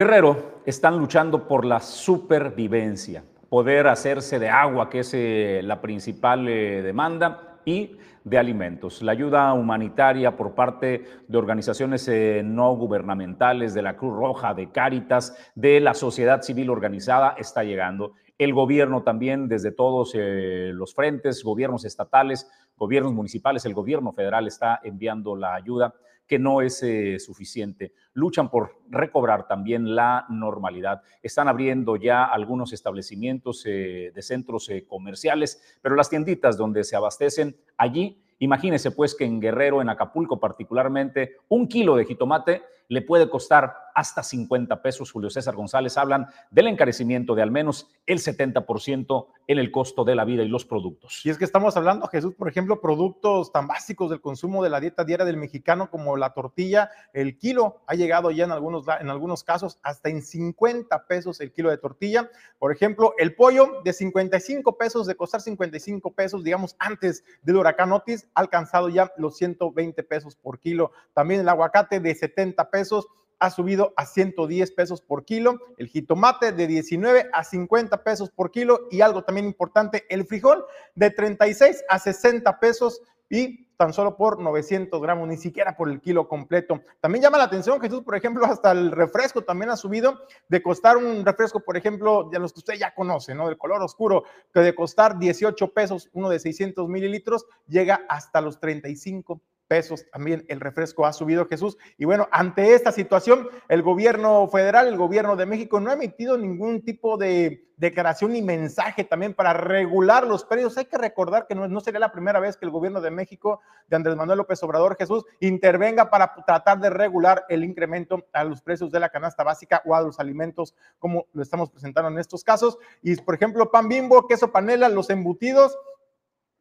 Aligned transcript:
Guerrero 0.00 0.60
están 0.64 0.96
luchando 0.96 1.48
por 1.48 1.64
la 1.64 1.80
supervivencia, 1.80 3.24
poder 3.48 3.88
hacerse 3.88 4.38
de 4.38 4.48
agua, 4.48 4.88
que 4.88 5.00
es 5.00 5.12
eh, 5.12 5.60
la 5.64 5.80
principal 5.80 6.46
eh, 6.46 6.82
demanda, 6.82 7.58
y 7.64 7.96
de 8.22 8.38
alimentos. 8.38 9.02
La 9.02 9.10
ayuda 9.10 9.52
humanitaria 9.54 10.36
por 10.36 10.54
parte 10.54 11.02
de 11.26 11.36
organizaciones 11.36 12.06
eh, 12.06 12.42
no 12.44 12.76
gubernamentales, 12.76 13.74
de 13.74 13.82
la 13.82 13.96
Cruz 13.96 14.16
Roja, 14.16 14.54
de 14.54 14.70
Cáritas, 14.70 15.36
de 15.56 15.80
la 15.80 15.94
sociedad 15.94 16.42
civil 16.42 16.70
organizada, 16.70 17.34
está 17.36 17.64
llegando. 17.64 18.12
El 18.38 18.54
gobierno 18.54 19.02
también, 19.02 19.48
desde 19.48 19.72
todos 19.72 20.12
los 20.14 20.94
frentes, 20.94 21.42
gobiernos 21.42 21.84
estatales, 21.84 22.48
gobiernos 22.76 23.14
municipales, 23.14 23.66
el 23.66 23.74
gobierno 23.74 24.12
federal 24.12 24.46
está 24.46 24.78
enviando 24.84 25.34
la 25.34 25.56
ayuda 25.56 25.92
que 26.28 26.38
no 26.38 26.60
es 26.60 26.82
eh, 26.82 27.18
suficiente. 27.18 27.92
Luchan 28.12 28.50
por 28.50 28.76
recobrar 28.90 29.48
también 29.48 29.96
la 29.96 30.26
normalidad. 30.28 31.02
Están 31.22 31.48
abriendo 31.48 31.96
ya 31.96 32.24
algunos 32.24 32.72
establecimientos 32.72 33.64
eh, 33.66 34.12
de 34.14 34.22
centros 34.22 34.68
eh, 34.68 34.84
comerciales, 34.86 35.60
pero 35.80 35.96
las 35.96 36.10
tienditas 36.10 36.58
donde 36.58 36.84
se 36.84 36.96
abastecen 36.96 37.56
allí, 37.78 38.22
imagínense 38.38 38.90
pues 38.90 39.14
que 39.14 39.24
en 39.24 39.40
Guerrero, 39.40 39.80
en 39.80 39.88
Acapulco 39.88 40.38
particularmente, 40.38 41.36
un 41.48 41.66
kilo 41.66 41.96
de 41.96 42.04
jitomate 42.04 42.62
le 42.88 43.02
puede 43.02 43.28
costar 43.28 43.74
hasta 43.98 44.22
50 44.22 44.80
pesos. 44.80 45.10
Julio 45.10 45.28
César 45.28 45.56
González 45.56 45.98
hablan 45.98 46.28
del 46.52 46.68
encarecimiento 46.68 47.34
de 47.34 47.42
al 47.42 47.50
menos 47.50 47.88
el 48.06 48.20
70% 48.20 49.26
en 49.48 49.58
el 49.58 49.72
costo 49.72 50.04
de 50.04 50.14
la 50.14 50.24
vida 50.24 50.44
y 50.44 50.48
los 50.48 50.64
productos. 50.64 51.26
Y 51.26 51.30
es 51.30 51.36
que 51.36 51.44
estamos 51.44 51.76
hablando, 51.76 52.06
Jesús, 52.06 52.36
por 52.36 52.48
ejemplo, 52.48 52.80
productos 52.80 53.50
tan 53.50 53.66
básicos 53.66 54.08
del 54.10 54.20
consumo 54.20 54.62
de 54.62 54.70
la 54.70 54.78
dieta 54.78 55.02
diaria 55.02 55.26
del 55.26 55.36
mexicano 55.36 55.90
como 55.90 56.16
la 56.16 56.32
tortilla, 56.32 56.92
el 57.12 57.38
kilo 57.38 57.82
ha 57.88 57.96
llegado 57.96 58.30
ya 58.30 58.44
en 58.44 58.52
algunos, 58.52 58.86
en 59.00 59.10
algunos 59.10 59.42
casos 59.42 59.80
hasta 59.82 60.10
en 60.10 60.22
50 60.22 61.06
pesos 61.08 61.40
el 61.40 61.52
kilo 61.52 61.70
de 61.70 61.78
tortilla. 61.78 62.30
Por 62.60 62.70
ejemplo, 62.70 63.14
el 63.18 63.34
pollo 63.34 63.80
de 63.82 63.92
55 63.92 64.78
pesos, 64.78 65.08
de 65.08 65.16
costar 65.16 65.40
55 65.40 66.12
pesos, 66.12 66.44
digamos, 66.44 66.76
antes 66.78 67.24
del 67.42 67.56
huracán 67.56 67.90
Otis, 67.90 68.28
ha 68.36 68.42
alcanzado 68.42 68.90
ya 68.90 69.12
los 69.16 69.36
120 69.38 70.04
pesos 70.04 70.36
por 70.36 70.60
kilo. 70.60 70.92
También 71.14 71.40
el 71.40 71.48
aguacate 71.48 71.98
de 71.98 72.14
70 72.14 72.70
pesos 72.70 73.08
ha 73.38 73.50
subido 73.50 73.92
a 73.96 74.06
110 74.06 74.72
pesos 74.72 75.00
por 75.00 75.24
kilo, 75.24 75.58
el 75.76 75.88
jitomate 75.88 76.52
de 76.52 76.66
19 76.66 77.30
a 77.32 77.44
50 77.44 78.02
pesos 78.02 78.30
por 78.30 78.50
kilo 78.50 78.88
y 78.90 79.00
algo 79.00 79.24
también 79.24 79.46
importante, 79.46 80.04
el 80.08 80.26
frijol 80.26 80.64
de 80.94 81.10
36 81.10 81.84
a 81.88 81.98
60 81.98 82.60
pesos 82.60 83.02
y 83.30 83.68
tan 83.78 83.92
solo 83.92 84.16
por 84.16 84.40
900 84.40 85.00
gramos, 85.00 85.28
ni 85.28 85.36
siquiera 85.36 85.76
por 85.76 85.88
el 85.88 86.00
kilo 86.00 86.26
completo. 86.26 86.82
También 87.00 87.22
llama 87.22 87.38
la 87.38 87.44
atención, 87.44 87.80
Jesús, 87.80 88.02
por 88.02 88.16
ejemplo, 88.16 88.44
hasta 88.44 88.72
el 88.72 88.90
refresco 88.90 89.42
también 89.42 89.70
ha 89.70 89.76
subido 89.76 90.18
de 90.48 90.60
costar 90.60 90.96
un 90.96 91.24
refresco, 91.24 91.60
por 91.60 91.76
ejemplo, 91.76 92.24
de 92.24 92.40
los 92.40 92.52
que 92.52 92.58
usted 92.58 92.74
ya 92.74 92.92
conoce, 92.92 93.36
¿no? 93.36 93.46
Del 93.46 93.56
color 93.56 93.80
oscuro, 93.82 94.24
que 94.52 94.60
de 94.60 94.74
costar 94.74 95.18
18 95.18 95.72
pesos, 95.72 96.10
uno 96.12 96.28
de 96.28 96.40
600 96.40 96.88
mililitros, 96.88 97.46
llega 97.68 98.04
hasta 98.08 98.40
los 98.40 98.58
35 98.58 99.40
pesos 99.68 100.06
también 100.10 100.44
el 100.48 100.60
refresco 100.60 101.06
ha 101.06 101.12
subido 101.12 101.46
Jesús. 101.46 101.78
Y 101.96 102.06
bueno, 102.06 102.26
ante 102.32 102.74
esta 102.74 102.90
situación, 102.90 103.48
el 103.68 103.82
gobierno 103.82 104.48
federal, 104.48 104.88
el 104.88 104.96
gobierno 104.96 105.36
de 105.36 105.46
México 105.46 105.78
no 105.78 105.90
ha 105.90 105.94
emitido 105.94 106.36
ningún 106.36 106.82
tipo 106.82 107.16
de 107.16 107.68
declaración 107.76 108.32
ni 108.32 108.42
mensaje 108.42 109.04
también 109.04 109.34
para 109.34 109.52
regular 109.52 110.26
los 110.26 110.44
precios. 110.44 110.76
Hay 110.78 110.86
que 110.86 110.98
recordar 110.98 111.46
que 111.46 111.54
no, 111.54 111.68
no 111.68 111.80
sería 111.80 112.00
la 112.00 112.10
primera 112.10 112.40
vez 112.40 112.56
que 112.56 112.66
el 112.66 112.72
gobierno 112.72 113.00
de 113.00 113.10
México, 113.10 113.60
de 113.86 113.96
Andrés 113.96 114.16
Manuel 114.16 114.38
López 114.38 114.60
Obrador 114.64 114.96
Jesús, 114.96 115.24
intervenga 115.38 116.10
para 116.10 116.34
tratar 116.44 116.80
de 116.80 116.90
regular 116.90 117.44
el 117.48 117.62
incremento 117.62 118.26
a 118.32 118.42
los 118.42 118.62
precios 118.62 118.90
de 118.90 119.00
la 119.00 119.10
canasta 119.10 119.44
básica 119.44 119.82
o 119.84 119.94
a 119.94 120.02
los 120.02 120.18
alimentos, 120.18 120.74
como 120.98 121.26
lo 121.32 121.42
estamos 121.42 121.70
presentando 121.70 122.10
en 122.10 122.18
estos 122.18 122.42
casos. 122.42 122.78
Y 123.02 123.14
por 123.16 123.36
ejemplo, 123.36 123.70
pan 123.70 123.88
bimbo, 123.88 124.26
queso 124.26 124.50
panela, 124.50 124.88
los 124.88 125.10
embutidos, 125.10 125.78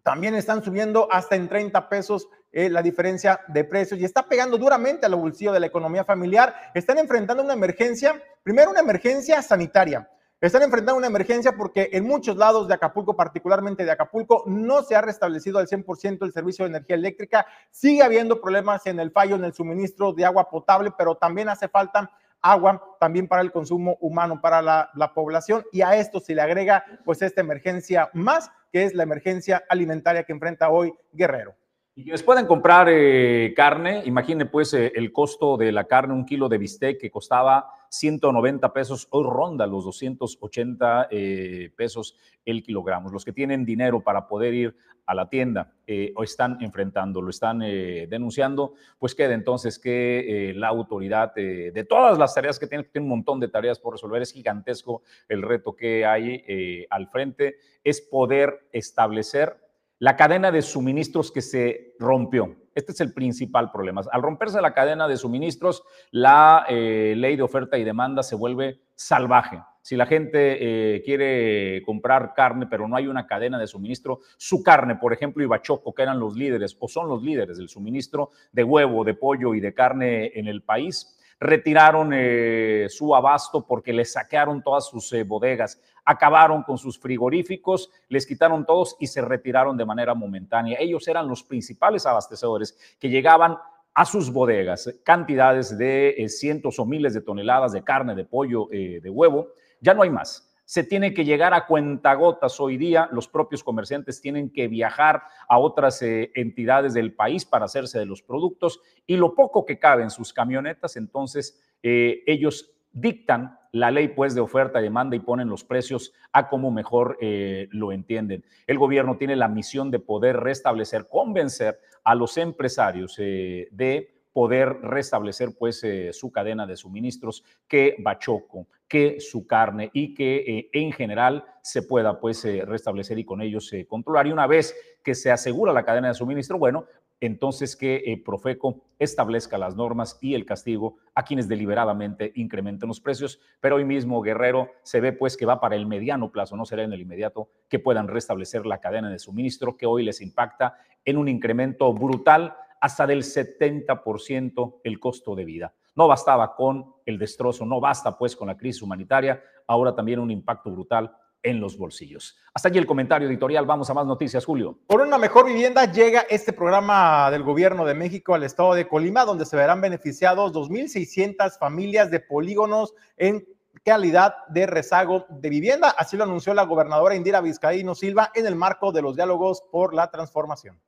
también 0.08 0.36
están 0.36 0.64
subiendo 0.64 1.10
hasta 1.12 1.36
en 1.36 1.50
30 1.50 1.90
pesos 1.90 2.30
eh, 2.54 2.70
la 2.70 2.82
diferencia 2.82 3.42
de 3.50 3.66
precios 3.66 4.00
y 4.00 4.06
está 4.06 4.24
pegando 4.24 4.58
duramente 4.58 5.06
al 5.06 5.16
bolsillo 5.16 5.52
de 5.52 5.60
la 5.60 5.66
economía 5.66 6.06
familiar. 6.06 6.56
Están 6.74 6.98
enfrentando 6.98 7.44
una 7.44 7.52
emergencia, 7.52 8.16
primero 8.42 8.72
una 8.72 8.80
emergencia 8.80 9.42
sanitaria. 9.42 10.10
Están 10.40 10.62
enfrentando 10.62 10.96
una 10.96 11.08
emergencia 11.08 11.58
porque 11.58 11.90
en 11.92 12.06
muchos 12.06 12.38
lados 12.38 12.70
de 12.70 12.76
Acapulco, 12.76 13.18
particularmente 13.18 13.84
de 13.84 13.92
Acapulco, 13.92 14.46
no 14.46 14.82
se 14.82 14.96
ha 14.96 15.02
restablecido 15.02 15.60
al 15.60 15.68
100% 15.68 16.24
el 16.24 16.32
servicio 16.32 16.64
de 16.64 16.70
energía 16.70 16.96
eléctrica. 16.96 17.46
Sigue 17.70 18.02
habiendo 18.02 18.40
problemas 18.40 18.86
en 18.86 19.02
el 19.02 19.12
fallo 19.12 19.36
en 19.36 19.44
el 19.44 19.54
suministro 19.54 20.14
de 20.14 20.24
agua 20.24 20.50
potable, 20.50 20.94
pero 20.98 21.16
también 21.16 21.50
hace 21.50 21.68
falta 21.68 22.10
agua 22.42 22.82
también 23.02 23.28
para 23.28 23.42
el 23.42 23.52
consumo 23.52 23.98
humano, 24.00 24.40
para 24.40 24.62
la, 24.62 24.90
la 24.96 25.14
población. 25.14 25.66
Y 25.74 25.82
a 25.82 25.98
esto 25.98 26.22
se 26.22 26.34
le 26.34 26.44
agrega 26.44 26.86
pues 27.04 27.22
esta 27.22 27.42
emergencia 27.42 28.10
más 28.14 28.50
que 28.72 28.84
es 28.84 28.94
la 28.94 29.04
emergencia 29.04 29.64
alimentaria 29.70 30.24
que 30.24 30.34
enfrenta 30.34 30.70
hoy 30.70 30.94
Guerrero. 31.12 31.56
Y 31.98 32.04
quienes 32.04 32.22
pueden 32.22 32.46
comprar 32.46 32.90
eh, 32.92 33.56
carne, 33.56 34.04
imagine 34.06 34.46
pues 34.46 34.72
eh, 34.76 34.92
el 34.94 35.12
costo 35.12 35.58
de 35.58 35.72
la 35.72 35.86
carne, 35.86 36.14
un 36.14 36.28
kilo 36.28 36.48
de 36.48 36.60
bistec 36.60 37.02
que 37.02 37.10
costaba 37.10 37.72
190 37.90 38.72
pesos, 38.72 39.08
hoy 39.10 39.26
ronda 39.28 39.66
los 39.66 39.84
280 39.84 41.08
eh, 41.10 41.72
pesos 41.76 42.16
el 42.46 42.62
kilogramo. 42.62 43.10
Los 43.10 43.26
que 43.26 43.34
tienen 43.34 43.66
dinero 43.66 44.04
para 44.04 44.28
poder 44.28 44.54
ir 44.54 44.76
a 45.08 45.16
la 45.16 45.28
tienda 45.28 45.74
o 46.16 46.24
están 46.24 46.58
enfrentando, 46.62 47.22
lo 47.22 47.30
están 47.30 47.60
denunciando, 47.60 48.74
pues 49.00 49.16
queda 49.16 49.34
entonces 49.34 49.80
que 49.80 50.52
la 50.54 50.68
autoridad 50.68 51.34
de 51.34 51.86
todas 51.88 52.18
las 52.18 52.36
tareas 52.36 52.60
que 52.60 52.68
tiene, 52.68 52.84
tiene 52.84 53.06
un 53.06 53.12
montón 53.12 53.40
de 53.40 53.48
tareas 53.48 53.80
por 53.80 53.94
resolver, 53.94 54.22
es 54.22 54.34
gigantesco 54.34 55.04
el 55.30 55.44
reto 55.44 55.78
que 55.78 56.06
hay 56.06 56.86
al 56.90 57.08
frente, 57.08 57.56
es 57.86 58.02
poder 58.02 58.68
establecer 58.74 59.67
la 60.00 60.16
cadena 60.16 60.52
de 60.52 60.62
suministros 60.62 61.32
que 61.32 61.42
se 61.42 61.96
rompió. 62.00 62.56
Este 62.76 62.92
es 62.92 63.02
el 63.02 63.14
principal 63.14 63.72
problema. 63.72 64.02
Al 64.12 64.22
romperse 64.22 64.62
la 64.62 64.74
cadena 64.74 65.08
de 65.08 65.18
suministros, 65.18 65.84
la 66.12 66.66
eh, 66.70 67.16
ley 67.18 67.36
de 67.36 67.42
oferta 67.42 67.78
y 67.78 67.84
demanda 67.84 68.22
se 68.22 68.36
vuelve 68.36 68.82
salvaje. 68.94 69.60
Si 69.82 69.96
la 69.96 70.06
gente 70.06 70.58
eh, 70.60 71.02
quiere 71.04 71.82
comprar 71.86 72.34
carne, 72.36 72.68
pero 72.70 72.88
no 72.88 72.96
hay 72.96 73.08
una 73.08 73.26
cadena 73.26 73.58
de 73.58 73.68
suministro, 73.68 74.20
su 74.38 74.62
carne, 74.62 74.98
por 74.98 75.14
ejemplo, 75.14 75.44
y 75.44 75.48
que 75.96 76.02
eran 76.04 76.20
los 76.20 76.36
líderes 76.36 76.76
o 76.80 76.88
son 76.88 77.08
los 77.08 77.24
líderes 77.24 77.58
del 77.58 77.70
suministro 77.70 78.32
de 78.52 78.64
huevo, 78.64 79.04
de 79.04 79.14
pollo 79.14 79.56
y 79.56 79.62
de 79.62 79.74
carne 79.74 80.32
en 80.36 80.48
el 80.48 80.62
país, 80.62 81.18
retiraron 81.40 82.12
eh, 82.14 82.88
su 82.90 83.16
abasto 83.16 83.66
porque 83.66 83.94
les 83.94 84.14
saquearon 84.14 84.64
todas 84.64 84.88
sus 84.88 85.12
eh, 85.14 85.24
bodegas, 85.24 85.80
acabaron 86.04 86.64
con 86.64 86.78
sus 86.78 87.00
frigoríficos, 87.00 87.90
les 88.10 88.26
quitaron 88.26 88.66
todos 88.66 88.96
y 89.00 89.08
se 89.08 89.22
retiraron 89.22 89.78
de 89.78 89.86
manera 89.86 90.14
momentánea. 90.14 90.78
Ellos 90.80 91.08
eran 91.08 91.28
los 91.28 91.44
principales 91.44 92.06
abastecedores 92.06 92.78
que 93.00 93.10
llegaban 93.10 93.58
a 93.94 94.06
sus 94.06 94.32
bodegas 94.32 94.94
cantidades 95.04 95.78
de 95.78 96.10
eh, 96.18 96.30
cientos 96.30 96.80
o 96.80 96.86
miles 96.86 97.14
de 97.14 97.22
toneladas 97.22 97.72
de 97.72 97.84
carne, 97.84 98.16
de 98.16 98.26
pollo, 98.26 98.68
de 98.70 99.10
huevo. 99.10 99.50
Ya 99.82 99.94
no 99.94 100.04
hay 100.04 100.10
más 100.10 100.47
se 100.68 100.84
tiene 100.84 101.14
que 101.14 101.24
llegar 101.24 101.54
a 101.54 101.66
cuentagotas 101.66 102.60
hoy 102.60 102.76
día, 102.76 103.08
los 103.14 103.30
propios 103.30 103.64
comerciantes 103.64 104.20
tienen 104.20 104.50
que 104.52 104.68
viajar 104.68 105.24
a 105.48 105.60
otras 105.60 106.02
eh, 106.02 106.30
entidades 106.36 106.94
del 106.94 107.14
país 107.14 107.46
para 107.46 107.64
hacerse 107.64 108.00
de 108.00 108.06
los 108.06 108.22
productos 108.22 108.82
y 109.06 109.16
lo 109.16 109.34
poco 109.34 109.66
que 109.66 109.80
cabe 109.80 110.04
en 110.04 110.10
sus 110.10 110.34
camionetas, 110.34 110.98
entonces 110.98 111.58
eh, 111.84 112.22
ellos 112.28 112.74
dictan 112.92 113.58
la 113.72 113.92
ley 113.92 114.10
pues 114.10 114.36
de 114.36 114.42
oferta 114.42 114.82
y 114.82 114.84
demanda 114.84 115.16
y 115.16 115.22
ponen 115.22 115.48
los 115.48 115.64
precios 115.64 116.12
a 116.34 116.50
como 116.50 116.70
mejor 116.70 117.18
eh, 117.22 117.70
lo 117.72 117.94
entienden. 117.94 118.44
El 118.66 118.78
gobierno 118.78 119.16
tiene 119.16 119.38
la 119.38 119.48
misión 119.48 119.90
de 119.90 120.00
poder 120.00 120.36
restablecer, 120.36 121.08
convencer 121.08 121.80
a 122.04 122.14
los 122.14 122.36
empresarios 122.36 123.16
de 123.16 124.18
poder 124.34 124.82
restablecer 124.82 125.56
pues 125.58 125.86
su 126.12 126.32
cadena 126.32 126.68
de 126.68 126.76
suministros, 126.76 127.44
que 127.68 127.96
Bachoco, 128.00 128.68
que 128.88 129.20
su 129.20 129.46
carne 129.46 129.90
y 129.94 130.14
que 130.14 130.38
eh, 130.38 130.70
en 130.74 130.92
general 130.92 131.46
se 131.62 131.84
pueda 131.84 132.20
pues 132.20 132.44
eh, 132.46 132.64
restablecer 132.66 133.20
y 133.20 133.26
con 133.26 133.42
ellos 133.42 133.72
controlar. 133.88 134.28
Y 134.28 134.32
una 134.32 134.48
vez 134.48 134.76
que 135.04 135.16
se 135.16 135.32
asegura 135.32 135.74
la 135.74 135.84
cadena 135.84 136.08
de 136.08 136.14
suministro, 136.14 136.58
bueno, 136.58 136.86
entonces 137.20 137.76
que 137.76 138.22
Profeco 138.24 138.84
establezca 139.00 139.58
las 139.58 139.76
normas 139.76 140.20
y 140.22 140.36
el 140.36 140.46
castigo 140.46 140.98
a 141.16 141.24
quienes 141.24 141.48
deliberadamente 141.48 142.32
incrementen 142.36 142.88
los 142.88 143.02
precios. 143.02 143.40
Pero 143.60 143.78
hoy 143.78 143.86
mismo 143.86 144.22
Guerrero 144.22 144.70
se 144.84 145.02
ve 145.02 145.14
pues 145.14 145.36
que 145.36 145.46
va 145.46 145.60
para 145.60 145.76
el 145.76 145.88
mediano 145.88 146.32
plazo, 146.32 146.56
no 146.56 146.66
será 146.66 146.84
en 146.84 146.94
el 146.94 147.02
inmediato, 147.02 147.50
que 147.68 147.80
puedan 147.80 148.08
restablecer 148.08 148.66
la 148.66 148.80
cadena 148.80 149.10
de 149.10 149.20
suministro 149.20 149.78
que 149.78 149.88
hoy 149.88 150.04
les 150.04 150.22
impacta 150.22 150.78
en 151.04 151.18
un 151.18 151.28
incremento 151.28 151.92
brutal 151.94 152.56
hasta 152.80 153.08
del 153.08 153.24
70% 153.24 154.82
el 154.84 155.00
costo 155.00 155.36
de 155.36 155.46
vida. 155.46 155.74
No 155.98 156.08
bastaba 156.08 156.56
con 156.56 156.94
el 157.06 157.18
destrozo, 157.18 157.66
no 157.66 157.82
basta 157.82 158.18
pues 158.18 158.36
con 158.36 158.48
la 158.48 158.56
crisis 158.56 158.82
humanitaria, 158.82 159.44
ahora 159.68 159.94
también 159.94 160.20
un 160.20 160.32
impacto 160.32 160.72
brutal 160.72 161.12
en 161.44 161.60
los 161.60 161.78
bolsillos. 161.78 162.38
Hasta 162.54 162.70
aquí 162.70 162.78
el 162.78 162.86
comentario 162.86 163.28
editorial. 163.28 163.66
Vamos 163.66 163.90
a 163.90 163.94
más 163.94 164.06
noticias, 164.06 164.46
Julio. 164.46 164.80
Por 164.88 165.02
una 165.02 165.18
mejor 165.18 165.46
vivienda 165.46 165.92
llega 165.92 166.22
este 166.30 166.54
programa 166.54 167.30
del 167.32 167.44
gobierno 167.44 167.86
de 167.86 167.94
México 167.94 168.34
al 168.34 168.44
estado 168.44 168.74
de 168.74 168.88
Colima, 168.88 169.26
donde 169.26 169.46
se 169.46 169.58
verán 169.58 169.82
beneficiados 169.82 170.54
2.600 170.54 171.58
familias 171.58 172.12
de 172.12 172.20
polígonos 172.20 172.94
en 173.18 173.46
calidad 173.84 174.36
de 174.50 174.66
rezago 174.66 175.26
de 175.30 175.50
vivienda. 175.50 175.90
Así 175.98 176.18
lo 176.18 176.24
anunció 176.24 176.54
la 176.54 176.64
gobernadora 176.64 177.16
Indira 177.16 177.42
Vizcaíno 177.42 177.96
Silva 177.96 178.32
en 178.34 178.46
el 178.46 178.56
marco 178.56 178.92
de 178.92 179.02
los 179.02 179.16
diálogos 179.16 179.64
por 179.72 179.94
la 179.94 180.10
transformación. 180.12 180.80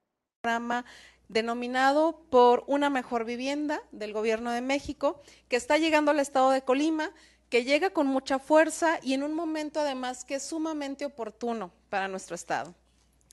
Programa 0.41 0.85
denominado 1.29 2.19
por 2.29 2.63
una 2.67 2.89
mejor 2.89 3.23
vivienda 3.23 3.81
del 3.91 4.11
gobierno 4.11 4.51
de 4.51 4.61
México, 4.61 5.21
que 5.47 5.55
está 5.55 5.77
llegando 5.77 6.11
al 6.11 6.19
estado 6.19 6.49
de 6.51 6.63
Colima, 6.63 7.11
que 7.49 7.63
llega 7.63 7.91
con 7.91 8.07
mucha 8.07 8.39
fuerza 8.39 8.99
y 9.01 9.13
en 9.13 9.23
un 9.23 9.33
momento 9.33 9.79
además 9.79 10.25
que 10.25 10.35
es 10.35 10.43
sumamente 10.43 11.05
oportuno 11.05 11.71
para 11.89 12.07
nuestro 12.07 12.35
estado. 12.35 12.75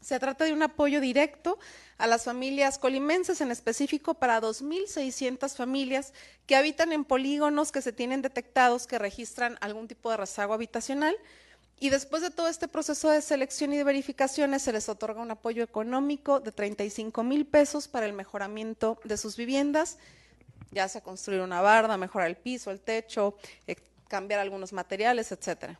Se 0.00 0.20
trata 0.20 0.44
de 0.44 0.52
un 0.52 0.62
apoyo 0.62 1.00
directo 1.00 1.58
a 1.98 2.06
las 2.06 2.24
familias 2.24 2.78
colimenses, 2.78 3.40
en 3.40 3.50
específico 3.50 4.14
para 4.14 4.40
2.600 4.40 5.56
familias 5.56 6.12
que 6.46 6.54
habitan 6.54 6.92
en 6.92 7.04
polígonos 7.04 7.72
que 7.72 7.82
se 7.82 7.92
tienen 7.92 8.22
detectados 8.22 8.86
que 8.86 8.98
registran 8.98 9.58
algún 9.60 9.88
tipo 9.88 10.10
de 10.10 10.18
rezago 10.18 10.54
habitacional. 10.54 11.16
Y 11.78 11.90
después 11.90 12.22
de 12.22 12.30
todo 12.30 12.48
este 12.48 12.68
proceso 12.68 13.10
de 13.10 13.20
selección 13.20 13.72
y 13.72 13.76
de 13.76 13.84
verificaciones, 13.84 14.62
se 14.62 14.72
les 14.72 14.88
otorga 14.88 15.20
un 15.20 15.30
apoyo 15.30 15.62
económico 15.62 16.40
de 16.40 16.50
35 16.50 17.22
mil 17.22 17.46
pesos 17.46 17.86
para 17.86 18.06
el 18.06 18.14
mejoramiento 18.14 18.98
de 19.04 19.18
sus 19.18 19.36
viviendas, 19.36 19.98
ya 20.70 20.88
sea 20.88 21.02
construir 21.02 21.42
una 21.42 21.60
barda, 21.60 21.98
mejorar 21.98 22.28
el 22.28 22.36
piso, 22.36 22.70
el 22.70 22.80
techo, 22.80 23.36
eh, 23.66 23.76
cambiar 24.08 24.40
algunos 24.40 24.72
materiales, 24.72 25.32
etcétera. 25.32 25.78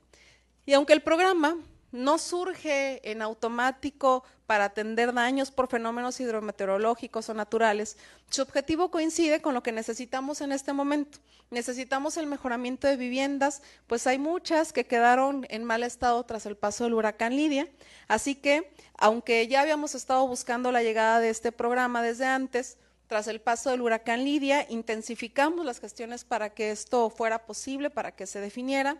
Y 0.67 0.75
aunque 0.75 0.93
el 0.93 1.03
programa 1.03 1.57
no 1.93 2.19
surge 2.19 3.01
en 3.11 3.23
automático 3.23 4.25
para 4.47 4.65
atender 4.65 5.13
daños 5.13 5.51
por 5.51 5.69
fenómenos 5.69 6.21
hidrometeorológicos 6.21 7.29
o 7.29 7.35
naturales. 7.35 7.97
Su 8.31 8.43
objetivo 8.43 8.91
coincide 8.91 9.41
con 9.41 9.55
lo 9.55 9.63
que 9.63 9.73
necesitamos 9.73 10.41
en 10.41 10.53
este 10.53 10.73
momento. 10.73 11.19
Necesitamos 11.51 12.17
el 12.17 12.27
mejoramiento 12.27 12.89
de 12.89 12.97
viviendas, 12.97 13.63
pues 13.87 14.07
hay 14.07 14.19
muchas 14.19 14.73
que 14.73 14.87
quedaron 14.87 15.47
en 15.49 15.65
mal 15.65 15.85
estado 15.85 16.25
tras 16.25 16.45
el 16.47 16.57
paso 16.57 16.85
del 16.85 16.95
huracán 16.95 17.37
Lidia. 17.37 17.69
Así 18.09 18.35
que, 18.35 18.73
aunque 18.99 19.47
ya 19.47 19.61
habíamos 19.61 19.95
estado 19.95 20.27
buscando 20.27 20.73
la 20.73 20.83
llegada 20.83 21.21
de 21.21 21.31
este 21.31 21.53
programa 21.53 22.03
desde 22.03 22.27
antes, 22.27 22.79
tras 23.07 23.29
el 23.29 23.41
paso 23.41 23.71
del 23.71 23.83
huracán 23.83 24.25
Lidia, 24.25 24.67
intensificamos 24.69 25.65
las 25.65 25.79
gestiones 25.79 26.25
para 26.25 26.51
que 26.51 26.73
esto 26.73 27.11
fuera 27.11 27.47
posible, 27.47 27.91
para 27.91 28.11
que 28.11 28.27
se 28.27 28.41
definiera. 28.41 28.97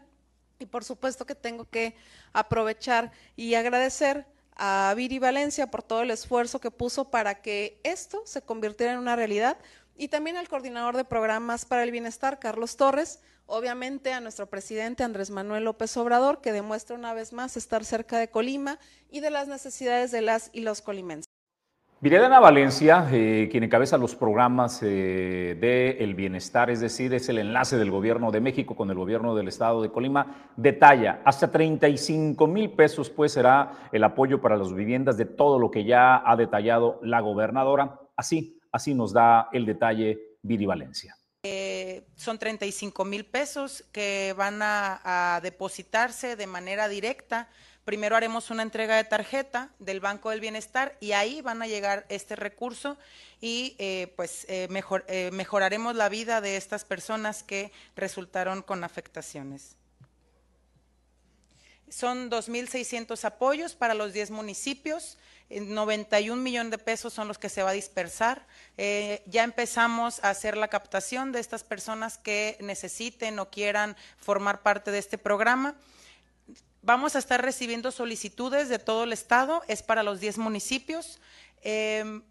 Y 0.59 0.67
por 0.67 0.85
supuesto 0.85 1.27
que 1.27 1.35
tengo 1.35 1.69
que 1.69 1.95
aprovechar 2.33 3.13
y 3.37 3.55
agradecer 3.55 4.27
a 4.57 4.95
Viri 4.97 5.19
Valencia 5.19 5.71
por 5.71 5.83
todo 5.83 6.03
el 6.03 6.11
esfuerzo 6.11 6.61
que 6.61 6.71
puso 6.71 7.11
para 7.11 7.43
que 7.43 7.79
esto 7.83 8.23
se 8.25 8.43
convirtiera 8.43 8.93
en 8.93 8.99
una 8.99 9.17
realidad 9.17 9.59
y 9.97 10.09
también 10.09 10.37
al 10.37 10.49
coordinador 10.49 10.97
de 10.97 11.05
programas 11.05 11.65
para 11.65 11.83
el 11.83 11.91
bienestar, 11.91 12.39
Carlos 12.39 12.77
Torres, 12.77 13.21
obviamente 13.47 14.13
a 14.13 14.21
nuestro 14.21 14.49
presidente 14.49 15.05
Andrés 15.05 15.31
Manuel 15.31 15.65
López 15.65 15.97
Obrador, 15.97 16.41
que 16.41 16.53
demuestra 16.53 16.97
una 16.97 17.15
vez 17.15 17.33
más 17.33 17.57
estar 17.57 17.85
cerca 17.85 18.19
de 18.19 18.31
Colima 18.31 18.79
y 19.11 19.21
de 19.21 19.31
las 19.31 19.49
necesidades 19.49 20.11
de 20.11 20.21
las 20.21 20.51
y 20.53 20.61
los 20.61 20.83
colimenses. 20.83 21.36
Viridiana 21.99 22.41
Valencia, 22.41 23.09
eh, 23.11 23.49
quien 23.51 23.65
encabeza 23.65 23.97
los 23.97 24.15
programas 24.15 24.83
eh, 24.83 25.57
de 25.59 25.93
El 25.99 26.15
Bienestar, 26.15 26.69
es 26.69 26.81
decir, 26.81 27.15
es 27.15 27.31
el 27.31 27.39
enlace 27.39 27.79
del 27.79 27.91
gobierno 27.91 28.31
de 28.31 28.43
México 28.43 28.77
con 28.77 28.91
el 28.91 28.97
gobierno 28.97 29.35
del 29.35 29.49
estado 29.49 29.81
de 29.81 29.91
Colima, 29.91 30.53
detalla 30.59 31.23
hasta 31.25 31.51
35 31.51 32.47
mil 32.49 32.71
pesos, 32.73 33.09
pues 33.09 33.33
será 33.33 33.89
el 33.93 34.05
apoyo 34.05 34.43
para 34.43 34.59
las 34.59 34.75
viviendas 34.75 35.17
de 35.17 35.25
todo 35.25 35.59
lo 35.59 35.71
que 35.71 35.85
ya 35.85 36.23
ha 36.23 36.37
detallado 36.37 37.01
la 37.03 37.21
gobernadora. 37.21 37.99
Así, 38.15 38.61
así 38.71 38.95
nos 38.95 39.15
da 39.15 39.49
el 39.51 39.65
detalle 39.65 40.37
Viri 40.43 40.67
Valencia. 40.67 41.17
Eh, 41.45 42.09
son 42.15 42.39
35 42.39 43.07
mil 43.07 43.25
pesos 43.25 43.85
que 43.91 44.35
van 44.37 44.59
a 44.61 45.41
depositarse 45.43 46.37
de 46.37 46.47
manera 46.47 46.89
directa 46.89 47.49
Primero 47.87 48.17
haremos 48.17 48.51
una 48.51 48.65
entrega 48.65 48.97
de 48.97 49.05
tarjeta 49.05 49.71
del 49.79 50.01
Banco 50.01 50.31
del 50.31 50.41
Bienestar 50.41 50.97
y 50.99 51.13
ahí 51.13 51.41
van 51.41 51.63
a 51.63 51.69
llegar 51.69 52.05
este 52.09 52.35
recurso 52.35 52.99
y 53.41 53.77
eh, 53.79 54.13
pues 54.17 54.45
eh, 54.49 54.69
eh, 55.07 55.31
mejoraremos 55.33 55.95
la 55.95 56.09
vida 56.09 56.41
de 56.41 56.57
estas 56.57 56.85
personas 56.85 57.45
que 57.45 57.71
resultaron 57.95 58.63
con 58.63 58.83
afectaciones. 58.83 59.77
Son 61.89 62.29
2.600 62.29 63.25
apoyos 63.25 63.77
para 63.77 63.95
los 63.95 64.13
10 64.13 64.33
municipios, 64.33 65.17
91 65.49 66.43
millones 66.43 66.73
de 66.73 66.79
pesos 66.79 67.13
son 67.13 67.29
los 67.29 67.39
que 67.39 67.49
se 67.49 67.63
va 67.63 67.71
a 67.71 67.73
dispersar. 67.73 68.49
ya 68.77 69.45
empezamos 69.45 70.19
a 70.25 70.31
hacer 70.31 70.57
la 70.57 70.67
captación 70.67 71.31
de 71.31 71.39
estas 71.39 71.63
personas 71.63 72.19
que 72.19 72.57
necesiten 72.59 73.39
o 73.39 73.49
quieran 73.49 73.97
formar 74.19 74.63
parte 74.63 74.91
de 74.91 74.99
este 74.99 75.19
programa. 75.19 75.77
Vamos 76.83 77.17
a 77.17 77.19
estar 77.19 77.43
recibiendo 77.43 77.91
solicitudes 77.91 78.69
de 78.69 78.79
todo 78.79 79.05
el 79.05 79.13
estado, 79.13 79.63
es 79.69 79.83
para 79.83 80.03
los 80.03 80.21
10 80.21 80.39
municipios. 80.39 81.19
Em, 81.63 82.23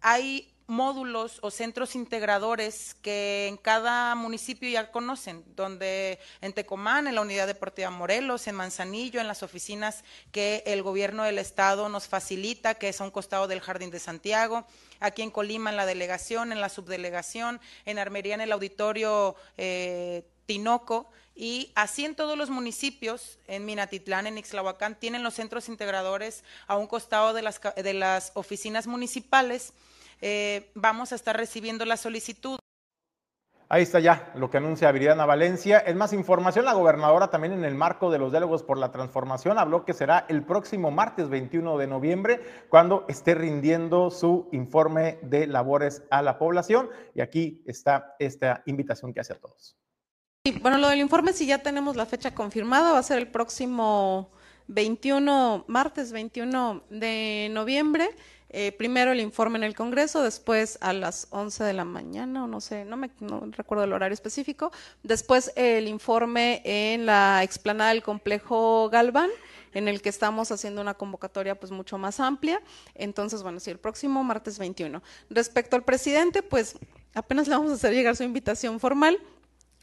hay 0.00 0.54
módulos 0.66 1.38
o 1.42 1.50
centros 1.50 1.94
integradores 1.94 2.94
que 2.94 3.48
en 3.48 3.56
cada 3.56 4.14
municipio 4.14 4.68
ya 4.68 4.90
conocen, 4.90 5.44
donde 5.54 6.18
en 6.40 6.52
Tecomán, 6.52 7.06
en 7.06 7.16
la 7.16 7.20
Unidad 7.20 7.46
Deportiva 7.46 7.90
Morelos, 7.90 8.46
en 8.46 8.54
Manzanillo, 8.54 9.20
en 9.20 9.28
las 9.28 9.42
oficinas 9.42 10.04
que 10.32 10.62
el 10.66 10.82
gobierno 10.82 11.24
del 11.24 11.38
estado 11.38 11.88
nos 11.88 12.08
facilita, 12.08 12.74
que 12.74 12.88
es 12.88 13.00
a 13.00 13.04
un 13.04 13.10
costado 13.10 13.46
del 13.46 13.60
Jardín 13.60 13.90
de 13.90 14.00
Santiago, 14.00 14.66
aquí 15.00 15.22
en 15.22 15.30
Colima 15.30 15.70
en 15.70 15.76
la 15.76 15.86
delegación, 15.86 16.52
en 16.52 16.60
la 16.60 16.68
subdelegación, 16.68 17.60
en 17.84 17.98
Armería 17.98 18.34
en 18.34 18.40
el 18.40 18.52
auditorio 18.52 19.36
eh, 19.58 20.24
Tinoco, 20.46 21.10
y 21.34 21.72
así 21.74 22.04
en 22.04 22.14
todos 22.14 22.38
los 22.38 22.48
municipios, 22.48 23.38
en 23.48 23.64
Minatitlán, 23.64 24.26
en 24.26 24.38
Ixlahuacán, 24.38 24.94
tienen 24.98 25.24
los 25.24 25.34
centros 25.34 25.68
integradores 25.68 26.44
a 26.68 26.76
un 26.76 26.86
costado 26.86 27.32
de 27.32 27.42
las, 27.42 27.60
de 27.60 27.94
las 27.94 28.30
oficinas 28.34 28.86
municipales. 28.86 29.72
Eh, 30.20 30.70
vamos 30.74 31.10
a 31.12 31.16
estar 31.16 31.36
recibiendo 31.36 31.84
la 31.84 31.96
solicitud. 31.96 32.58
Ahí 33.68 33.82
está 33.82 33.98
ya 33.98 34.30
lo 34.36 34.48
que 34.50 34.58
anuncia 34.58 34.92
Viridiana 34.92 35.26
Valencia. 35.26 35.78
Es 35.78 35.96
más 35.96 36.12
información, 36.12 36.66
la 36.66 36.74
gobernadora 36.74 37.30
también 37.30 37.54
en 37.54 37.64
el 37.64 37.74
marco 37.74 38.12
de 38.12 38.18
los 38.18 38.30
diálogos 38.30 38.62
por 38.62 38.78
la 38.78 38.92
transformación 38.92 39.58
habló 39.58 39.84
que 39.84 39.94
será 39.94 40.26
el 40.28 40.44
próximo 40.44 40.92
martes 40.92 41.28
21 41.28 41.78
de 41.78 41.86
noviembre 41.88 42.40
cuando 42.68 43.04
esté 43.08 43.34
rindiendo 43.34 44.10
su 44.10 44.48
informe 44.52 45.18
de 45.22 45.48
labores 45.48 46.04
a 46.10 46.22
la 46.22 46.38
población. 46.38 46.90
Y 47.14 47.22
aquí 47.22 47.64
está 47.66 48.14
esta 48.20 48.62
invitación 48.66 49.12
que 49.12 49.20
hace 49.20 49.32
a 49.32 49.40
todos 49.40 49.76
bueno, 50.60 50.76
lo 50.76 50.90
del 50.90 50.98
informe, 50.98 51.32
si 51.32 51.46
ya 51.46 51.62
tenemos 51.62 51.96
la 51.96 52.04
fecha 52.04 52.34
confirmada, 52.34 52.92
va 52.92 52.98
a 52.98 53.02
ser 53.02 53.16
el 53.16 53.28
próximo 53.28 54.28
21, 54.66 55.64
martes 55.68 56.12
21 56.12 56.82
de 56.90 57.48
noviembre. 57.50 58.10
Eh, 58.50 58.70
primero 58.72 59.12
el 59.12 59.20
informe 59.20 59.56
en 59.56 59.64
el 59.64 59.74
Congreso, 59.74 60.22
después 60.22 60.76
a 60.82 60.92
las 60.92 61.28
11 61.30 61.64
de 61.64 61.72
la 61.72 61.86
mañana, 61.86 62.44
o 62.44 62.46
no 62.46 62.60
sé, 62.60 62.84
no 62.84 62.98
me 62.98 63.10
recuerdo 63.52 63.84
el 63.84 63.94
horario 63.94 64.12
específico. 64.12 64.70
Después 65.02 65.50
el 65.56 65.88
informe 65.88 66.60
en 66.62 67.06
la 67.06 67.42
explanada 67.42 67.94
del 67.94 68.02
complejo 68.02 68.90
Galván, 68.90 69.30
en 69.72 69.88
el 69.88 70.02
que 70.02 70.10
estamos 70.10 70.52
haciendo 70.52 70.82
una 70.82 70.92
convocatoria 70.92 71.58
pues 71.58 71.72
mucho 71.72 71.96
más 71.96 72.20
amplia. 72.20 72.60
Entonces, 72.94 73.42
bueno, 73.42 73.60
sí, 73.60 73.70
el 73.70 73.78
próximo 73.78 74.22
martes 74.22 74.58
21. 74.58 75.02
Respecto 75.30 75.74
al 75.74 75.84
presidente, 75.84 76.42
pues 76.42 76.76
apenas 77.14 77.48
le 77.48 77.56
vamos 77.56 77.70
a 77.70 77.74
hacer 77.76 77.94
llegar 77.94 78.14
su 78.14 78.24
invitación 78.24 78.78
formal. 78.78 79.18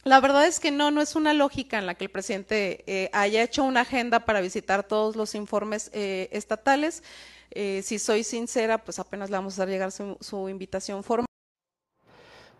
La 0.03 0.20
verdad 0.20 0.48
es 0.48 0.60
que 0.60 0.72
no, 0.72 0.89
no 0.89 1.01
es 1.01 1.15
una 1.15 1.34
lógica 1.34 1.77
en 1.77 1.86
la 1.86 1.93
que 1.93 2.05
el 2.05 2.12
presidente 2.12 2.84
eh, 2.88 3.10
haya 3.13 3.43
hecho 3.43 3.63
una 3.63 3.81
agenda 3.81 4.25
para 4.25 4.41
visitar 4.41 4.84
todos 4.84 5.15
los 5.15 5.36
informes 5.36 5.91
eh, 5.93 6.27
estatales. 6.31 7.03
Eh, 7.51 7.81
si 7.84 8.00
soy 8.00 8.24
sincera, 8.24 8.84
pues 8.84 8.98
apenas 8.98 9.29
le 9.29 9.38
vamos 9.38 9.60
a 9.60 9.65
llegar 9.65 9.91
su, 9.91 10.17
su 10.20 10.50
invitación 10.50 11.03
formal. 11.03 11.30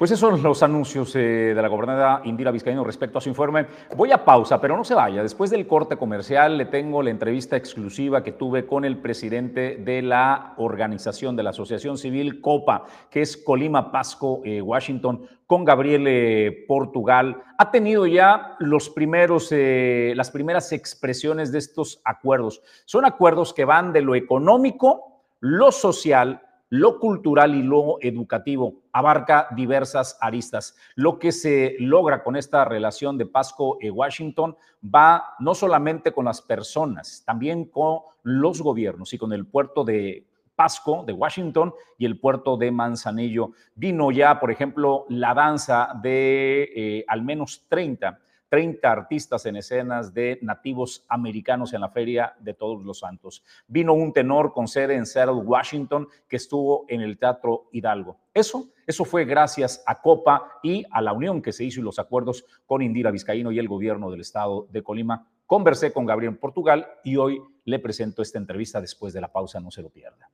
Pues 0.02 0.10
esos 0.10 0.32
son 0.32 0.42
los 0.42 0.64
anuncios 0.64 1.16
eh, 1.16 1.54
de 1.54 1.62
la 1.62 1.68
gobernadora 1.68 2.24
Indira 2.24 2.50
Vizcaíno 2.50 2.84
respecto 2.84 3.20
a 3.20 3.22
su 3.22 3.30
informe. 3.30 3.68
Voy 3.96 4.12
a 4.12 4.26
pausa, 4.26 4.60
pero 4.60 4.76
no 4.76 4.84
se 4.84 4.96
vaya. 4.96 5.22
Después 5.22 5.52
del 5.52 5.68
corte 5.68 5.96
comercial 5.96 6.58
le 6.58 6.66
tengo 6.66 7.04
la 7.04 7.12
entrevista 7.12 7.56
exclusiva 7.56 8.24
que 8.24 8.32
tuve 8.32 8.66
con 8.66 8.84
el 8.84 8.98
presidente 8.98 9.76
de 9.76 10.02
la 10.02 10.56
organización 10.58 11.36
de 11.36 11.44
la 11.44 11.52
Asociación 11.52 12.00
Civil 12.00 12.42
COPA, 12.42 12.86
que 13.12 13.22
es 13.22 13.38
Colima 13.38 13.92
Pasco, 13.92 14.42
eh, 14.44 14.60
Washington, 14.60 15.22
con 15.46 15.64
Gabriel 15.64 16.66
Portugal. 16.68 17.44
Ha 17.60 17.70
tenido 17.70 18.08
ya 18.08 18.56
los 18.58 18.90
primeros, 18.90 19.50
eh, 19.52 20.14
las 20.16 20.32
primeras 20.32 20.72
expresiones 20.72 21.52
de 21.52 21.60
estos 21.60 22.02
acuerdos. 22.06 22.64
Son 22.86 23.06
acuerdos 23.06 23.54
que 23.54 23.66
van 23.66 23.94
de 23.94 24.02
lo 24.02 24.16
económico, 24.16 25.22
lo 25.42 25.72
social 25.72 26.42
lo 26.72 27.00
cultural 27.00 27.54
y 27.54 27.62
lo 27.62 27.98
educativo. 28.00 28.81
Abarca 28.94 29.48
diversas 29.56 30.18
aristas. 30.22 30.76
Lo 30.96 31.18
que 31.20 31.32
se 31.32 31.76
logra 31.80 32.24
con 32.24 32.36
esta 32.36 32.66
relación 32.66 33.18
de 33.18 33.26
Pasco-Washington 33.26 34.56
va 34.84 35.36
no 35.40 35.54
solamente 35.54 36.12
con 36.12 36.26
las 36.26 36.42
personas, 36.42 37.24
también 37.26 37.66
con 37.66 38.00
los 38.24 38.62
gobiernos 38.62 39.14
y 39.14 39.18
con 39.18 39.34
el 39.34 39.46
puerto 39.46 39.84
de 39.84 40.28
Pasco 40.56 41.04
de 41.06 41.14
Washington 41.14 41.74
y 41.98 42.06
el 42.06 42.20
puerto 42.20 42.58
de 42.58 42.72
Manzanillo. 42.72 43.52
Vino 43.74 44.12
ya, 44.12 44.40
por 44.40 44.52
ejemplo, 44.52 45.06
la 45.10 45.34
danza 45.34 45.94
de 46.02 46.70
eh, 46.76 47.06
al 47.08 47.24
menos 47.24 47.66
30 47.68 48.20
30 48.52 48.92
artistas 48.92 49.46
en 49.46 49.56
escenas 49.56 50.14
de 50.14 50.38
nativos 50.42 51.06
americanos 51.08 51.72
en 51.72 51.80
la 51.80 51.88
Feria 51.88 52.36
de 52.38 52.54
Todos 52.54 52.84
los 52.84 53.00
Santos. 53.00 53.46
Vino 53.66 53.94
un 53.94 54.12
tenor 54.12 54.52
con 54.52 54.68
sede 54.68 54.96
en 54.96 55.06
Seattle, 55.06 55.36
Washington, 55.36 56.10
que 56.28 56.36
estuvo 56.36 56.84
en 56.90 57.00
el 57.00 57.18
Teatro 57.18 57.70
Hidalgo. 57.72 58.18
Eso, 58.34 58.68
eso 58.86 59.06
fue 59.06 59.24
gracias 59.24 59.82
a 59.88 60.02
Copa 60.02 60.60
y 60.62 60.84
a 60.92 61.02
la 61.02 61.14
unión 61.14 61.42
que 61.42 61.54
se 61.54 61.64
hizo 61.64 61.80
y 61.80 61.84
los 61.84 61.98
acuerdos 61.98 62.44
con 62.66 62.82
Indira 62.82 63.10
Vizcaíno 63.10 63.54
y 63.54 63.60
el 63.60 63.70
gobierno 63.70 64.12
del 64.12 64.20
estado 64.20 64.68
de 64.70 64.84
Colima. 64.84 65.30
Conversé 65.46 65.94
con 65.94 66.06
Gabriel 66.06 66.38
Portugal 66.38 66.86
y 67.06 67.16
hoy 67.16 67.42
le 67.64 67.80
presento 67.80 68.22
esta 68.22 68.38
entrevista 68.38 68.82
después 68.82 69.14
de 69.14 69.22
la 69.22 69.32
pausa, 69.32 69.62
no 69.62 69.72
se 69.72 69.82
lo 69.82 69.90
pierda. 69.90 70.30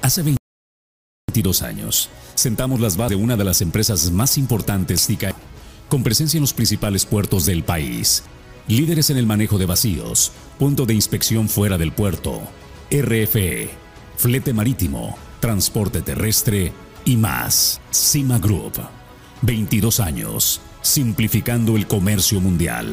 Hace 0.00 0.22
22 1.32 1.62
años, 1.62 2.10
sentamos 2.34 2.78
las 2.78 2.98
bases 2.98 3.16
de 3.16 3.24
una 3.24 3.38
de 3.38 3.44
las 3.44 3.62
empresas 3.62 4.10
más 4.10 4.36
importantes 4.36 5.06
TICA, 5.06 5.34
con 5.88 6.02
presencia 6.02 6.36
en 6.36 6.42
los 6.42 6.52
principales 6.52 7.06
puertos 7.06 7.46
del 7.46 7.64
país. 7.64 8.22
Líderes 8.68 9.08
en 9.08 9.16
el 9.16 9.24
manejo 9.24 9.56
de 9.56 9.64
vacíos, 9.64 10.30
punto 10.58 10.84
de 10.84 10.92
inspección 10.92 11.48
fuera 11.48 11.78
del 11.78 11.92
puerto, 11.92 12.42
RFE, 12.90 13.70
flete 14.18 14.52
marítimo, 14.52 15.16
transporte 15.40 16.02
terrestre 16.02 16.70
y 17.06 17.16
más. 17.16 17.80
Cima 17.90 18.38
Group. 18.38 18.74
22 19.40 20.00
años, 20.00 20.60
simplificando 20.82 21.76
el 21.76 21.86
comercio 21.86 22.42
mundial. 22.42 22.92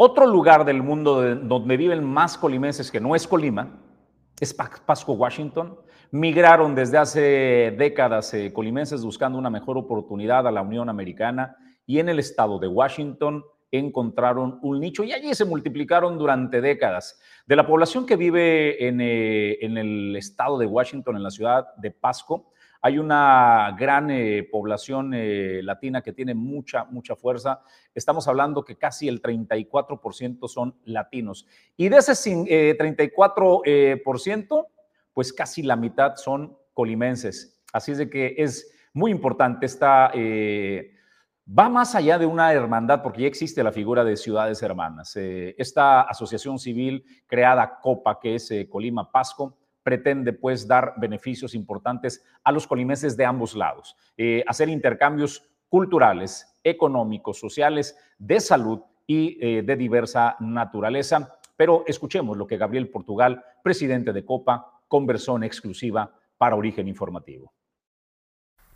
otro 0.00 0.28
lugar 0.28 0.64
del 0.64 0.80
mundo 0.80 1.34
donde 1.34 1.76
viven 1.76 2.04
más 2.04 2.38
colimenses 2.38 2.88
que 2.88 3.00
no 3.00 3.16
es 3.16 3.26
Colima 3.26 3.80
es 4.38 4.54
Pasco, 4.54 5.14
Washington. 5.14 5.76
Migraron 6.12 6.76
desde 6.76 6.98
hace 6.98 7.74
décadas 7.76 8.32
eh, 8.32 8.52
colimenses 8.52 9.02
buscando 9.02 9.36
una 9.36 9.50
mejor 9.50 9.76
oportunidad 9.76 10.46
a 10.46 10.52
la 10.52 10.62
Unión 10.62 10.88
Americana 10.88 11.56
y 11.84 11.98
en 11.98 12.08
el 12.08 12.20
estado 12.20 12.60
de 12.60 12.68
Washington 12.68 13.42
encontraron 13.72 14.60
un 14.62 14.78
nicho 14.78 15.02
y 15.02 15.12
allí 15.12 15.34
se 15.34 15.44
multiplicaron 15.44 16.16
durante 16.16 16.60
décadas. 16.60 17.20
De 17.44 17.56
la 17.56 17.66
población 17.66 18.06
que 18.06 18.14
vive 18.14 18.86
en, 18.86 19.00
eh, 19.00 19.58
en 19.62 19.76
el 19.76 20.14
estado 20.14 20.58
de 20.58 20.66
Washington, 20.66 21.16
en 21.16 21.24
la 21.24 21.30
ciudad 21.30 21.74
de 21.76 21.90
Pasco, 21.90 22.52
hay 22.80 22.98
una 22.98 23.74
gran 23.78 24.10
eh, 24.10 24.46
población 24.50 25.12
eh, 25.14 25.60
latina 25.62 26.00
que 26.02 26.12
tiene 26.12 26.34
mucha, 26.34 26.84
mucha 26.84 27.16
fuerza. 27.16 27.60
Estamos 27.94 28.28
hablando 28.28 28.64
que 28.64 28.76
casi 28.76 29.08
el 29.08 29.20
34% 29.20 30.48
son 30.48 30.76
latinos. 30.84 31.46
Y 31.76 31.88
de 31.88 31.96
ese 31.96 32.12
34%, 32.12 33.62
eh, 33.66 34.02
pues 35.12 35.32
casi 35.32 35.62
la 35.62 35.74
mitad 35.76 36.14
son 36.16 36.56
colimenses. 36.72 37.60
Así 37.72 37.92
es 37.92 37.98
de 37.98 38.08
que 38.08 38.36
es 38.38 38.72
muy 38.92 39.10
importante 39.10 39.66
esta... 39.66 40.12
va 41.46 41.68
más 41.68 41.94
allá 41.94 42.18
de 42.18 42.26
una 42.26 42.52
hermandad, 42.52 43.02
porque 43.02 43.22
ya 43.22 43.28
existe 43.28 43.62
la 43.64 43.72
figura 43.72 44.04
de 44.04 44.16
ciudades 44.16 44.62
hermanas. 44.62 45.16
esta 45.16 46.02
asociación 46.02 46.58
civil 46.58 47.04
creada 47.26 47.80
COPA, 47.80 48.20
que 48.20 48.36
es 48.36 48.50
Colima 48.70 49.10
Pasco, 49.10 49.58
pretende 49.88 50.34
pues 50.34 50.68
dar 50.68 50.92
beneficios 50.98 51.54
importantes 51.54 52.22
a 52.44 52.52
los 52.52 52.66
colimenses 52.66 53.16
de 53.16 53.24
ambos 53.24 53.56
lados, 53.56 53.96
eh, 54.18 54.44
hacer 54.46 54.68
intercambios 54.68 55.48
culturales, 55.66 56.46
económicos, 56.62 57.40
sociales, 57.40 57.96
de 58.18 58.38
salud 58.38 58.80
y 59.06 59.38
eh, 59.40 59.62
de 59.62 59.76
diversa 59.76 60.36
naturaleza. 60.40 61.38
Pero 61.56 61.84
escuchemos 61.86 62.36
lo 62.36 62.46
que 62.46 62.58
Gabriel 62.58 62.90
Portugal, 62.90 63.42
presidente 63.62 64.12
de 64.12 64.26
Copa, 64.26 64.82
conversó 64.88 65.36
en 65.36 65.44
exclusiva 65.44 66.12
para 66.36 66.54
Origen 66.54 66.86
Informativo. 66.86 67.54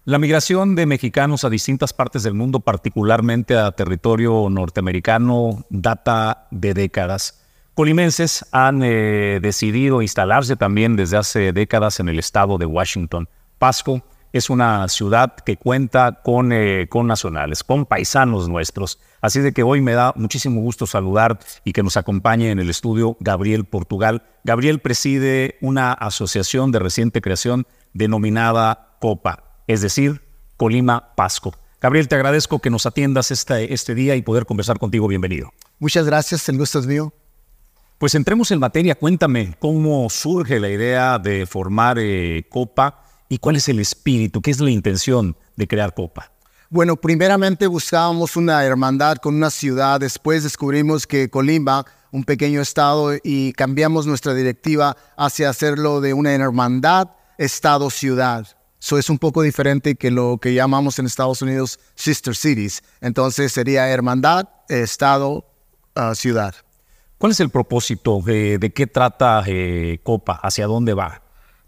La 0.04 0.18
migración 0.18 0.74
de 0.74 0.86
mexicanos 0.86 1.44
a 1.44 1.50
distintas 1.50 1.92
partes 1.92 2.22
del 2.22 2.32
mundo, 2.32 2.60
particularmente 2.60 3.54
a 3.54 3.70
territorio 3.72 4.48
norteamericano, 4.48 5.66
data 5.68 6.48
de 6.50 6.72
décadas. 6.72 7.41
Colimenses 7.74 8.44
han 8.52 8.82
eh, 8.82 9.38
decidido 9.40 10.02
instalarse 10.02 10.56
también 10.56 10.94
desde 10.94 11.16
hace 11.16 11.52
décadas 11.54 12.00
en 12.00 12.10
el 12.10 12.18
estado 12.18 12.58
de 12.58 12.66
Washington. 12.66 13.30
Pasco 13.58 14.02
es 14.34 14.50
una 14.50 14.86
ciudad 14.88 15.36
que 15.36 15.56
cuenta 15.56 16.20
con, 16.22 16.52
eh, 16.52 16.86
con 16.90 17.06
nacionales, 17.06 17.64
con 17.64 17.86
paisanos 17.86 18.46
nuestros. 18.50 18.98
Así 19.22 19.40
de 19.40 19.52
que 19.52 19.62
hoy 19.62 19.80
me 19.80 19.92
da 19.92 20.12
muchísimo 20.16 20.60
gusto 20.60 20.86
saludar 20.86 21.38
y 21.64 21.72
que 21.72 21.82
nos 21.82 21.96
acompañe 21.96 22.50
en 22.50 22.58
el 22.58 22.68
estudio 22.68 23.16
Gabriel 23.20 23.64
Portugal. 23.64 24.22
Gabriel 24.44 24.80
preside 24.80 25.56
una 25.62 25.94
asociación 25.94 26.72
de 26.72 26.78
reciente 26.78 27.22
creación 27.22 27.66
denominada 27.94 28.96
COPA, 29.00 29.44
es 29.66 29.80
decir, 29.80 30.20
Colima 30.58 31.14
Pasco. 31.14 31.54
Gabriel, 31.80 32.06
te 32.06 32.16
agradezco 32.16 32.58
que 32.58 32.70
nos 32.70 32.84
atiendas 32.84 33.30
este, 33.30 33.72
este 33.72 33.94
día 33.94 34.14
y 34.14 34.22
poder 34.22 34.44
conversar 34.44 34.78
contigo. 34.78 35.08
Bienvenido. 35.08 35.52
Muchas 35.78 36.04
gracias, 36.04 36.46
el 36.50 36.58
gusto 36.58 36.78
es 36.78 36.86
mío. 36.86 37.12
Pues 38.02 38.16
entremos 38.16 38.50
en 38.50 38.58
materia. 38.58 38.96
Cuéntame 38.96 39.54
cómo 39.60 40.10
surge 40.10 40.58
la 40.58 40.68
idea 40.68 41.20
de 41.20 41.46
formar 41.46 42.00
eh, 42.00 42.44
Copa 42.50 43.00
y 43.28 43.38
cuál 43.38 43.54
es 43.54 43.68
el 43.68 43.78
espíritu, 43.78 44.42
qué 44.42 44.50
es 44.50 44.58
la 44.58 44.72
intención 44.72 45.36
de 45.54 45.68
crear 45.68 45.94
Copa. 45.94 46.32
Bueno, 46.68 46.96
primeramente 46.96 47.68
buscábamos 47.68 48.34
una 48.34 48.64
hermandad 48.64 49.18
con 49.18 49.36
una 49.36 49.50
ciudad, 49.50 50.00
después 50.00 50.42
descubrimos 50.42 51.06
que 51.06 51.30
Colima, 51.30 51.86
un 52.10 52.24
pequeño 52.24 52.60
estado, 52.60 53.12
y 53.22 53.52
cambiamos 53.52 54.04
nuestra 54.04 54.34
directiva 54.34 54.96
hacia 55.16 55.48
hacerlo 55.48 56.00
de 56.00 56.12
una 56.12 56.32
hermandad, 56.32 57.10
estado-ciudad. 57.38 58.48
Eso 58.80 58.98
es 58.98 59.10
un 59.10 59.18
poco 59.20 59.42
diferente 59.42 59.94
que 59.94 60.10
lo 60.10 60.38
que 60.42 60.54
llamamos 60.54 60.98
en 60.98 61.06
Estados 61.06 61.40
Unidos 61.40 61.78
sister 61.94 62.34
cities. 62.34 62.82
Entonces 63.00 63.52
sería 63.52 63.88
hermandad, 63.90 64.48
estado, 64.68 65.46
ah, 65.94 66.16
ciudad. 66.16 66.56
¿Cuál 67.22 67.30
es 67.30 67.38
el 67.38 67.50
propósito? 67.50 68.20
¿De, 68.20 68.72
qué 68.74 68.88
trata 68.88 69.44
eh, 69.46 70.00
Copa? 70.02 70.40
¿Hacia 70.42 70.66
dónde 70.66 70.92
va? 70.92 71.22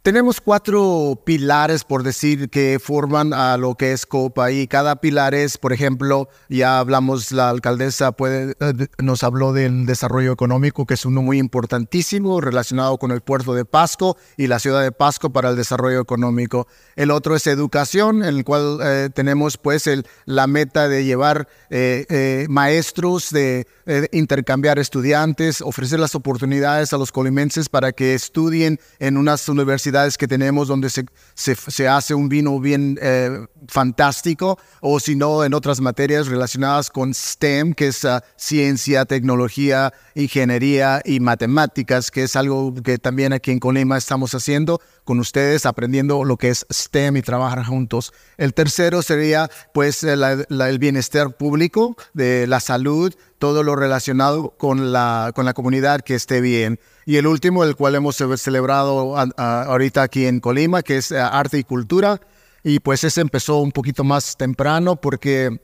Tenemos 0.04 0.42
cuatro 0.42 1.18
pilares, 1.24 1.82
por 1.82 2.02
decir, 2.02 2.50
que 2.50 2.78
forman 2.78 3.32
a 3.32 3.56
lo 3.56 3.74
que 3.74 3.92
es 3.92 4.04
COPA 4.04 4.50
y 4.52 4.66
cada 4.66 4.96
pilar 4.96 5.34
es, 5.34 5.56
por 5.56 5.72
ejemplo, 5.72 6.28
ya 6.50 6.78
hablamos, 6.78 7.32
la 7.32 7.48
alcaldesa 7.48 8.12
puede, 8.12 8.54
eh, 8.60 8.88
nos 8.98 9.22
habló 9.22 9.54
del 9.54 9.86
desarrollo 9.86 10.30
económico, 10.30 10.84
que 10.84 10.92
es 10.92 11.06
uno 11.06 11.22
muy 11.22 11.38
importantísimo 11.38 12.42
relacionado 12.42 12.98
con 12.98 13.12
el 13.12 13.22
puerto 13.22 13.54
de 13.54 13.64
Pasco 13.64 14.18
y 14.36 14.46
la 14.46 14.58
ciudad 14.58 14.82
de 14.82 14.92
Pasco 14.92 15.30
para 15.30 15.48
el 15.48 15.56
desarrollo 15.56 16.02
económico. 16.02 16.66
El 16.96 17.10
otro 17.10 17.34
es 17.34 17.46
educación, 17.46 18.22
en 18.24 18.36
el 18.36 18.44
cual 18.44 18.80
eh, 18.82 19.08
tenemos 19.14 19.56
pues 19.56 19.86
el, 19.86 20.06
la 20.26 20.46
meta 20.46 20.86
de 20.86 21.06
llevar 21.06 21.48
eh, 21.70 22.44
maestros, 22.50 23.30
de 23.30 23.66
intercambiar 24.12 24.78
estudiantes, 24.78 25.62
ofrecer 25.62 25.98
las 25.98 26.14
oportunidades 26.14 26.92
a 26.92 26.98
los 26.98 27.10
colimenses 27.10 27.70
para 27.70 27.92
que 27.92 28.14
estudien 28.14 28.78
en 28.98 29.16
unas 29.16 29.48
universidades 29.48 29.93
que 30.18 30.28
tenemos 30.28 30.68
donde 30.68 30.90
se, 30.90 31.06
se, 31.34 31.88
hace 31.88 32.14
un 32.14 32.28
vino 32.28 32.58
bien 32.58 32.98
eh, 33.00 33.46
fantástico, 33.68 34.58
o 34.80 34.98
si 35.00 35.16
no, 35.16 35.44
en 35.44 35.54
otras 35.54 35.80
materias 35.80 36.26
relacionadas 36.26 36.90
con 36.90 37.14
STEM, 37.14 37.74
que 37.74 37.88
es 37.88 38.04
ah, 38.04 38.22
ciencia, 38.36 39.04
tecnología, 39.04 39.92
ingeniería 40.14 41.00
y 41.04 41.20
matemáticas, 41.20 42.10
que 42.10 42.24
es 42.24 42.36
algo 42.36 42.74
que 42.74 42.98
también 42.98 43.32
aquí 43.32 43.50
en 43.50 43.60
Colima 43.60 43.96
estamos 43.96 44.34
haciendo 44.34 44.80
con 45.04 45.20
ustedes, 45.20 45.66
aprendiendo 45.66 46.24
lo 46.24 46.36
que 46.36 46.50
es 46.50 46.66
STEM 46.72 47.16
y 47.18 47.22
trabajar 47.22 47.64
juntos. 47.64 48.12
El 48.36 48.54
tercero 48.54 49.02
sería 49.02 49.50
pues 49.72 50.02
el 50.02 50.78
bienestar 50.78 51.36
público, 51.36 51.96
de 52.14 52.46
la 52.46 52.60
salud, 52.60 53.14
todo 53.44 53.62
lo 53.62 53.76
relacionado 53.76 54.54
con 54.56 54.90
la, 54.90 55.32
con 55.34 55.44
la 55.44 55.52
comunidad 55.52 56.00
que 56.00 56.14
esté 56.14 56.40
bien. 56.40 56.80
Y 57.04 57.16
el 57.16 57.26
último, 57.26 57.62
el 57.62 57.76
cual 57.76 57.94
hemos 57.94 58.16
celebrado 58.36 59.18
ahorita 59.36 60.00
aquí 60.00 60.24
en 60.24 60.40
Colima, 60.40 60.82
que 60.82 60.96
es 60.96 61.12
eh, 61.12 61.18
arte 61.20 61.58
y 61.58 61.62
cultura. 61.62 62.22
Y 62.62 62.80
pues 62.80 63.04
ese 63.04 63.20
empezó 63.20 63.58
un 63.58 63.70
poquito 63.70 64.02
más 64.02 64.38
temprano 64.38 64.96
porque 64.96 65.60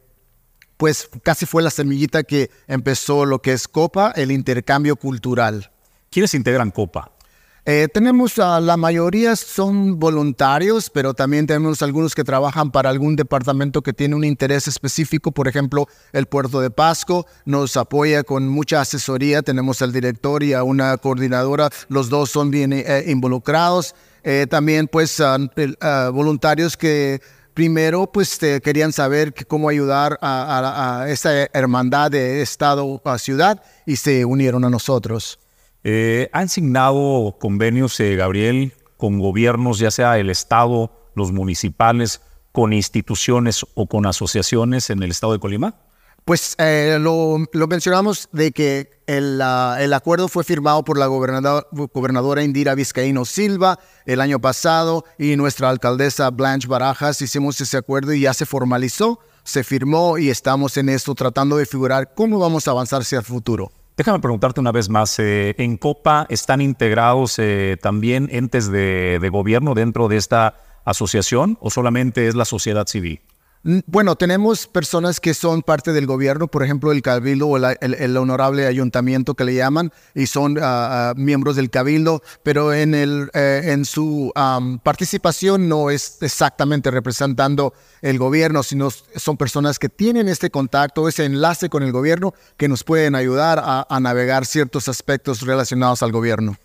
pues 0.77 1.09
casi 1.23 1.47
fue 1.47 1.63
la 1.63 1.71
semillita 1.71 2.23
que 2.23 2.51
empezó 2.67 3.25
lo 3.25 3.41
que 3.41 3.55
es 3.55 3.67
Copa, 3.67 4.13
el 4.15 4.31
intercambio 4.31 4.97
cultural. 4.97 5.71
¿Quiénes 6.11 6.35
integran 6.35 6.73
Copa? 6.73 7.13
Eh, 7.73 7.87
tenemos 7.87 8.37
a 8.41 8.61
la 8.61 8.77
mayoría 8.77 9.37
son 9.37 10.01
voluntarios, 10.01 10.91
pero 10.91 11.15
también 11.15 11.47
tenemos 11.47 11.81
algunos 11.83 12.17
que 12.17 12.25
trabajan 12.25 12.73
para 12.73 12.91
algún 12.91 13.15
departamento 13.15 13.81
que 13.81 13.93
tiene 13.93 14.17
un 14.17 14.25
interés 14.25 14.67
específico. 14.67 15.31
Por 15.31 15.47
ejemplo, 15.47 15.87
el 16.13 16.27
puerto 16.27 16.61
de 16.61 16.73
Pasco 16.73 17.29
nos 17.45 17.77
apoya 17.77 18.25
con 18.25 18.49
mucha 18.49 18.81
asesoría. 18.81 19.43
Tenemos 19.43 19.83
al 19.83 19.93
director 19.93 20.43
y 20.43 20.53
a 20.53 20.65
una 20.65 20.97
coordinadora. 20.97 21.71
Los 21.87 22.09
dos 22.09 22.31
son 22.31 22.51
bien 22.51 22.73
eh, 22.73 23.05
involucrados. 23.07 23.95
Eh, 24.25 24.49
también, 24.51 24.89
pues, 24.89 25.23
voluntarios 26.13 26.77
que 26.77 27.23
primero, 27.55 28.11
pues, 28.11 28.37
querían 28.65 28.93
saber 28.93 29.33
cómo 29.47 29.69
ayudar 29.69 30.19
a, 30.23 31.03
a 31.03 31.09
esa 31.09 31.45
hermandad 31.53 32.11
de 32.11 32.43
estado 32.43 33.01
a 33.05 33.17
ciudad 33.17 33.63
y 33.87 33.95
se 33.95 34.25
unieron 34.25 34.65
a 34.65 34.71
nosotros. 34.71 35.40
Eh, 35.83 36.29
¿Han 36.33 36.49
signado 36.49 37.37
convenios, 37.41 37.99
eh, 38.01 38.17
Gabriel, 38.17 38.75
con 38.97 39.19
gobiernos, 39.19 39.79
ya 39.79 39.91
sea 39.91 40.19
el 40.19 40.31
Estado, 40.31 40.93
los 41.15 41.33
municipales, 41.33 42.21
con 42.53 42.73
instituciones 42.73 43.65
o 43.75 43.87
con 43.87 44.07
asociaciones 44.07 44.91
en 44.91 45.03
el 45.03 45.11
Estado 45.11 45.33
de 45.33 45.39
Colima? 45.39 45.75
Pues 46.25 46.55
eh, 46.59 46.99
lo, 47.01 47.39
mencionamos 47.67 48.29
de 48.31 48.53
que 48.53 49.03
el, 49.07 49.41
acuerdo 49.41 50.29
fue 50.29 50.45
firmado 50.45 50.85
por 50.85 50.99
la 50.99 51.07
gobernadora 51.07 52.45
Indira 52.45 52.75
Vizcaíno 52.75 53.25
Silva 53.25 53.79
el 54.05 54.21
año 54.21 54.39
pasado 54.39 55.05
y 55.19 55.35
nuestra 55.37 55.71
alcaldesa 55.71 56.31
Blanche 56.31 56.69
Barajas 56.69 57.23
hicimos 57.23 57.61
ese 57.61 57.79
acuerdo 57.79 58.13
y 58.13 58.21
ya 58.21 58.35
se 58.35 58.47
formalizó, 58.47 59.19
se 59.45 59.65
firmó 59.65 60.19
y 60.19 60.29
estamos 60.31 60.77
en 60.77 60.91
esto 60.91 61.15
tratando 61.15 61.57
de 61.57 61.67
figurar 61.67 62.13
cómo 62.15 62.39
vamos 62.39 62.69
a 62.69 62.73
avanzar 62.73 63.01
hacia 63.01 63.19
el 63.19 63.25
futuro. 63.25 63.73
Déjame 64.01 64.21
preguntarte 64.21 64.61
una 64.61 64.73
vez 64.73 64.89
más, 64.89 65.19
eh, 65.19 65.55
¿en 65.59 65.77
COPA 65.77 66.25
están 66.31 66.63
integrados 66.63 67.39
eh, 67.39 67.77
también 67.83 68.31
entes 68.33 68.73
de, 68.73 69.29
gobierno 69.31 69.75
dentro 69.75 70.09
de 70.09 70.17
esta 70.17 70.55
asociación 70.87 71.59
o 71.61 71.69
solamente 71.69 72.27
es 72.27 72.35
la 72.35 72.47
sociedad 72.47 72.87
civil? 72.87 73.21
Bueno, 73.63 74.17
tenemos 74.17 74.67
personas 74.67 75.21
que 75.21 75.35
son 75.35 75.61
parte 75.61 75.93
del 75.93 76.07
gobierno, 76.07 76.49
por 76.49 76.63
ejemplo, 76.63 76.93
el 76.93 77.03
cabildo 77.03 77.47
o 77.47 77.59
el, 77.59 78.17
honorable 78.17 78.67
ayuntamiento 78.67 79.35
que 79.35 79.45
le 79.45 79.55
llaman, 79.55 79.93
y 80.15 80.29
son 80.29 80.57
ah, 80.63 81.13
miembros 81.15 81.57
del 81.57 81.69
cabildo, 81.69 82.23
pero 82.43 82.73
en, 82.73 82.95
el, 82.95 83.31
eh, 83.35 83.83
su 83.85 84.33
participación 84.83 85.69
no 85.69 85.91
es 85.91 86.23
exactamente 86.23 86.91
representando 86.91 87.75
el 88.01 88.19
gobierno, 88.19 88.63
sino 88.63 88.89
son 88.91 89.37
personas 89.37 89.79
que 89.79 89.91
tienen 89.91 90.29
este 90.29 90.49
contacto, 90.49 91.07
ese 91.07 91.27
enlace 91.27 91.69
con 91.69 91.83
el 91.83 91.93
gobierno, 91.93 92.33
que 92.57 92.67
nos 92.67 92.83
pueden 92.83 93.15
ayudar 93.15 93.61
a, 93.63 94.01
navegar 94.01 94.47
ciertos 94.47 94.89
aspectos 94.89 95.43
relacionados 95.43 96.03
al 96.03 96.13
gobierno. 96.13 96.57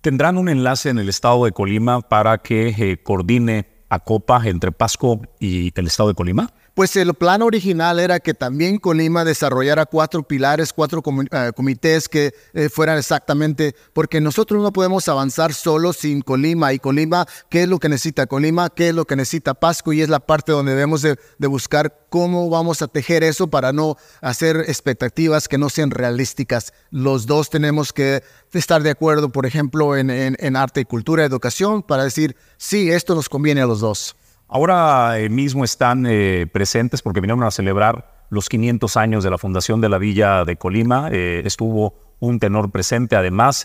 ¿Tendrán 0.00 0.36
un 0.36 0.48
enlace 0.48 0.88
en 0.88 0.98
el 0.98 1.08
estado 1.08 1.44
de 1.44 1.52
Colima 1.52 2.00
para 2.00 2.38
que 2.38 2.70
eh, 2.70 3.00
coordine 3.00 3.79
a 3.90 3.98
Copa 3.98 4.40
entre 4.46 4.72
Pasco 4.72 5.20
y 5.38 5.78
el 5.78 5.86
estado 5.86 6.08
de 6.08 6.14
Colima? 6.14 6.52
Pues 6.80 6.96
el 6.96 7.12
plan 7.12 7.42
original 7.42 8.00
era 8.00 8.20
que 8.20 8.32
también 8.32 8.78
Colima 8.78 9.22
desarrollara 9.22 9.84
cuatro 9.84 10.22
pilares, 10.22 10.72
cuatro 10.72 11.02
eh, 11.30 11.52
comités 11.54 12.08
que 12.08 12.32
eh, 12.54 12.70
fueran 12.70 12.96
exactamente, 12.96 13.76
porque 13.92 14.18
nosotros 14.22 14.62
no 14.62 14.72
podemos 14.72 15.06
avanzar 15.06 15.52
solo 15.52 15.92
sin 15.92 16.22
Colima. 16.22 16.72
Y 16.72 16.78
Colima, 16.78 17.26
¿qué 17.50 17.64
es 17.64 17.68
lo 17.68 17.78
que 17.78 17.90
necesita 17.90 18.26
Colima? 18.26 18.70
¿Qué 18.70 18.88
es 18.88 18.94
lo 18.94 19.04
que 19.04 19.14
necesita 19.14 19.52
Pasco? 19.52 19.92
Y 19.92 20.00
es 20.00 20.08
la 20.08 20.20
parte 20.20 20.52
donde 20.52 20.72
debemos 20.72 21.02
de, 21.02 21.18
buscar 21.48 22.06
cómo 22.08 22.48
vamos 22.48 22.80
a 22.80 22.88
tejer 22.88 23.24
eso 23.24 23.48
para 23.48 23.74
no 23.74 23.98
hacer 24.22 24.56
expectativas 24.66 25.48
que 25.48 25.58
no 25.58 25.68
sean 25.68 25.90
realísticas. 25.90 26.72
Los 26.90 27.26
dos 27.26 27.50
tenemos 27.50 27.92
que 27.92 28.22
estar 28.54 28.82
de 28.82 28.88
acuerdo, 28.88 29.28
por 29.28 29.44
ejemplo, 29.44 29.98
en, 29.98 30.08
en 30.10 30.56
arte 30.56 30.80
y 30.80 30.84
cultura, 30.86 31.26
educación, 31.26 31.82
para 31.82 32.04
decir, 32.04 32.36
sí, 32.56 32.90
esto 32.90 33.14
nos 33.14 33.28
conviene 33.28 33.60
a 33.60 33.66
los 33.66 33.80
dos. 33.80 34.16
Ahora 34.52 35.20
eh, 35.20 35.28
mismo 35.28 35.62
están 35.62 36.06
eh, 36.06 36.48
presentes 36.52 37.02
porque 37.02 37.20
vinieron 37.20 37.44
a 37.44 37.52
celebrar 37.52 38.26
los 38.30 38.48
500 38.48 38.96
años 38.96 39.22
de 39.22 39.30
la 39.30 39.38
fundación 39.38 39.80
de 39.80 39.88
la 39.88 39.98
Villa 39.98 40.44
de 40.44 40.56
Colima. 40.56 41.08
Eh, 41.12 41.42
estuvo 41.44 41.94
un 42.18 42.40
tenor 42.40 42.72
presente. 42.72 43.14
Además, 43.14 43.62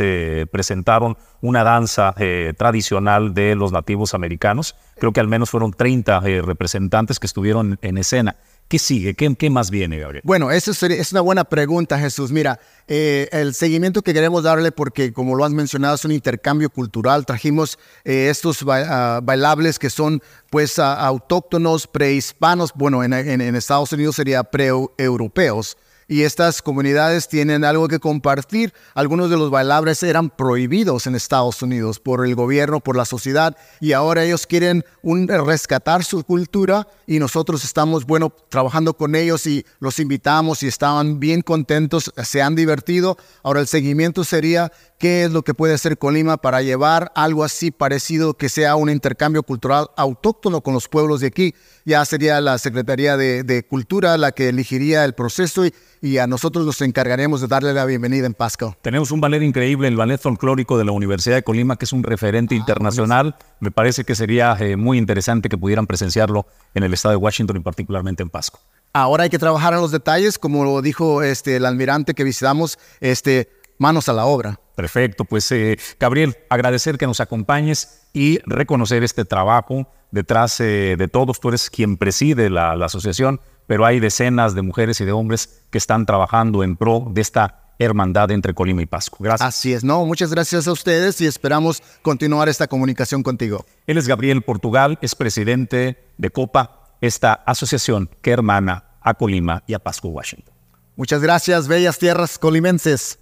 presentaron 0.49 1.17
una 1.41 1.65
danza 1.65 2.15
tradicional 2.55 3.33
de 3.33 3.53
los 3.53 3.73
nativos 3.73 4.13
americanos. 4.13 4.77
Creo 4.97 5.12
que 5.12 5.19
al 5.19 5.27
menos 5.27 5.49
fueron 5.49 5.73
30 5.73 6.21
representantes 6.21 7.19
que 7.19 7.27
estuvieron 7.27 7.77
en 7.81 7.97
escena. 7.97 8.38
¿Qué 8.67 8.80
sigue? 8.80 9.13
¿Qué, 9.13 9.49
más 9.51 9.69
viene, 9.69 9.99
Gabriel? 9.99 10.23
Bueno, 10.25 10.49
eso 10.49 10.71
es 10.71 11.12
una 11.12 11.21
buena 11.21 11.43
pregunta, 11.43 11.99
Jesús. 11.99 12.32
Mira, 12.32 12.60
eh, 12.88 13.30
el 13.32 13.54
seguimiento 13.54 14.01
que 14.01 14.12
queremos 14.12 14.43
darle, 14.43 14.71
porque 14.71 15.13
como 15.13 15.36
lo 15.36 15.45
has 15.45 15.51
mencionado, 15.51 15.93
es 15.93 16.04
un 16.04 16.12
intercambio 16.12 16.71
cultural. 16.71 17.28
Trajimos 17.28 17.78
eh, 18.04 18.30
estos 18.32 18.65
ah, 18.67 19.19
bailables 19.21 19.78
que 19.78 19.91
son 19.91 20.19
pues 20.49 20.80
autóctonos, 20.80 21.86
prehispanos, 21.86 22.71
bueno, 22.73 23.04
en, 23.04 23.13
en 23.13 23.56
Estados 23.56 23.91
Unidos 23.93 24.15
sería 24.15 24.43
pre-europeos 24.43 25.78
y 26.07 26.23
estas 26.23 26.61
comunidades 26.61 27.27
tienen 27.27 27.63
algo 27.63 27.87
que 27.87 27.99
compartir. 27.99 28.73
Algunos 28.93 29.29
de 29.29 29.37
los 29.37 29.49
bailables 29.49 30.03
eran 30.03 30.29
prohibidos 30.29 31.07
en 31.07 31.15
Estados 31.15 31.61
Unidos 31.61 31.99
por 31.99 32.25
el 32.25 32.35
gobierno, 32.35 32.79
por 32.79 32.95
la 32.95 33.05
sociedad, 33.05 33.57
y 33.79 33.93
ahora 33.93 34.23
ellos 34.23 34.45
quieren 34.45 34.83
rescatar 35.03 36.03
su 36.03 36.23
cultura 36.23 36.87
y 37.07 37.19
nosotros 37.19 37.63
estamos, 37.63 38.05
bueno, 38.05 38.33
trabajando 38.49 38.95
con 38.95 39.15
ellos 39.15 39.45
y 39.47 39.65
los 39.79 39.99
invitamos 39.99 40.63
y 40.63 40.67
estaban 40.67 41.19
bien 41.19 41.41
contentos, 41.41 42.11
se 42.23 42.41
han 42.41 42.55
divertido. 42.55 43.17
Ahora 43.43 43.61
el 43.61 43.67
seguimiento 43.67 44.23
sería 44.23 44.71
qué 44.97 45.23
es 45.23 45.31
lo 45.31 45.43
que 45.43 45.53
puede 45.53 45.73
hacer 45.73 45.97
Colima 45.97 46.38
para 46.38 46.62
llevar 46.62 47.12
algo 47.15 47.43
así 47.43 47.71
parecido 47.71 48.36
que 48.36 48.49
sea 48.49 48.75
un 48.75 48.89
intercambio 48.89 49.43
cultural 49.43 49.88
autóctono 49.97 50.62
con 50.62 50.73
los 50.73 50.88
pueblos 50.88 51.21
de 51.21 51.27
aquí. 51.27 51.53
Ya 51.86 52.03
sería 52.05 52.41
la 52.41 52.58
Secretaría 52.58 53.17
de, 53.17 53.65
Cultura 53.69 54.17
la 54.17 54.31
que 54.31 54.49
elegiría 54.49 55.05
el 55.05 55.13
proceso 55.13 55.65
y, 55.65 55.73
y, 56.01 56.17
a 56.17 56.27
nosotros 56.27 56.65
nos 56.65 56.81
encargaremos 56.81 57.41
de 57.41 57.47
darle 57.47 57.73
la 57.73 57.86
bienvenida 57.86 58.25
en 58.25 58.34
Pasco. 58.34 58.75
Tenemos 58.81 59.12
un 59.12 59.21
ballet 59.21 59.41
increíble, 59.41 59.88
el 59.88 59.95
ballet 59.95 60.19
folclórico 60.19 60.77
de 60.77 60.86
la 60.86 60.91
Universidad 60.91 61.36
de 61.36 61.43
Colima, 61.43 61.77
que 61.77 61.86
es 61.86 61.93
un 61.93 62.03
referente 62.03 62.55
ah, 62.55 62.58
internacional. 62.58 63.36
Me 63.60 63.71
parece 63.71 64.03
que 64.03 64.15
sería 64.15 64.55
eh, 64.60 64.75
muy 64.75 64.97
interesante 64.97 65.49
que 65.49 65.58
pudieran 65.58 65.88
presenciarlo 65.88 66.45
en 66.73 66.84
el 66.84 66.93
estado 66.93 67.13
de 67.13 67.17
Washington 67.17 67.58
y 67.58 67.60
particularmente 67.62 68.23
en 68.23 68.29
Pasco. 68.29 68.60
Ahora 68.93 69.23
hay 69.23 69.29
que 69.29 69.39
trabajar 69.39 69.73
en 69.73 69.81
los 69.81 69.91
detalles, 69.91 70.39
como 70.39 70.63
lo 70.63 70.81
dijo 70.81 71.21
este, 71.21 71.58
el 71.58 71.65
almirante 71.65 72.13
que 72.13 72.23
visitamos, 72.23 72.79
este, 73.01 73.49
manos 73.77 74.09
a 74.09 74.13
la 74.13 74.25
obra. 74.25 74.59
Perfecto, 74.75 75.25
pues 75.25 75.51
eh, 75.51 75.77
Gabriel, 75.99 76.35
agradecer 76.49 76.97
que 76.97 77.07
nos 77.07 77.19
acompañes 77.19 78.07
y 78.13 78.39
reconocer 78.45 79.03
este 79.03 79.25
trabajo 79.25 79.88
detrás 80.11 80.59
eh, 80.59 80.95
de 80.97 81.07
todos. 81.07 81.39
Tú 81.39 81.49
eres 81.49 81.69
quien 81.69 81.97
preside 81.97 82.49
la, 82.49 82.73
asociación, 82.73 83.39
pero 83.67 83.85
hay 83.85 83.99
decenas 83.99 84.53
de 84.53 84.61
mujeres 84.61 84.99
y 85.01 85.05
de 85.05 85.11
hombres 85.11 85.61
que 85.69 85.77
están 85.77 86.05
trabajando 86.05 86.63
en 86.63 86.75
pro 86.75 87.07
de 87.09 87.21
esta 87.21 87.73
hermandad 87.79 88.31
entre 88.31 88.53
Colima 88.53 88.81
y 88.81 88.85
Pasco. 88.85 89.17
Gracias. 89.19 89.47
Así 89.47 89.73
es, 89.73 89.83
no, 89.83 90.05
muchas 90.05 90.31
gracias 90.31 90.67
a 90.67 90.71
ustedes 90.71 91.19
y 91.19 91.25
esperamos 91.25 91.81
continuar 92.01 92.47
esta 92.47 92.67
comunicación 92.67 93.23
contigo. 93.23 93.65
Él 93.88 93.97
es 93.97 94.07
Gabriel 94.07 94.41
Portugal, 94.41 94.97
es 95.01 95.15
presidente 95.15 96.05
de 96.17 96.29
COPA, 96.29 96.95
esta 97.01 97.33
asociación 97.33 98.09
que 98.21 98.31
hermana 98.31 98.85
a 99.01 99.13
Colima 99.13 99.63
y 99.67 99.73
a 99.73 99.79
Pasco, 99.79 100.07
Washington. 100.07 100.53
Muchas 100.95 101.21
gracias, 101.21 101.67
bellas 101.67 101.99
tierras 101.99 102.39
colimenses. 102.39 103.19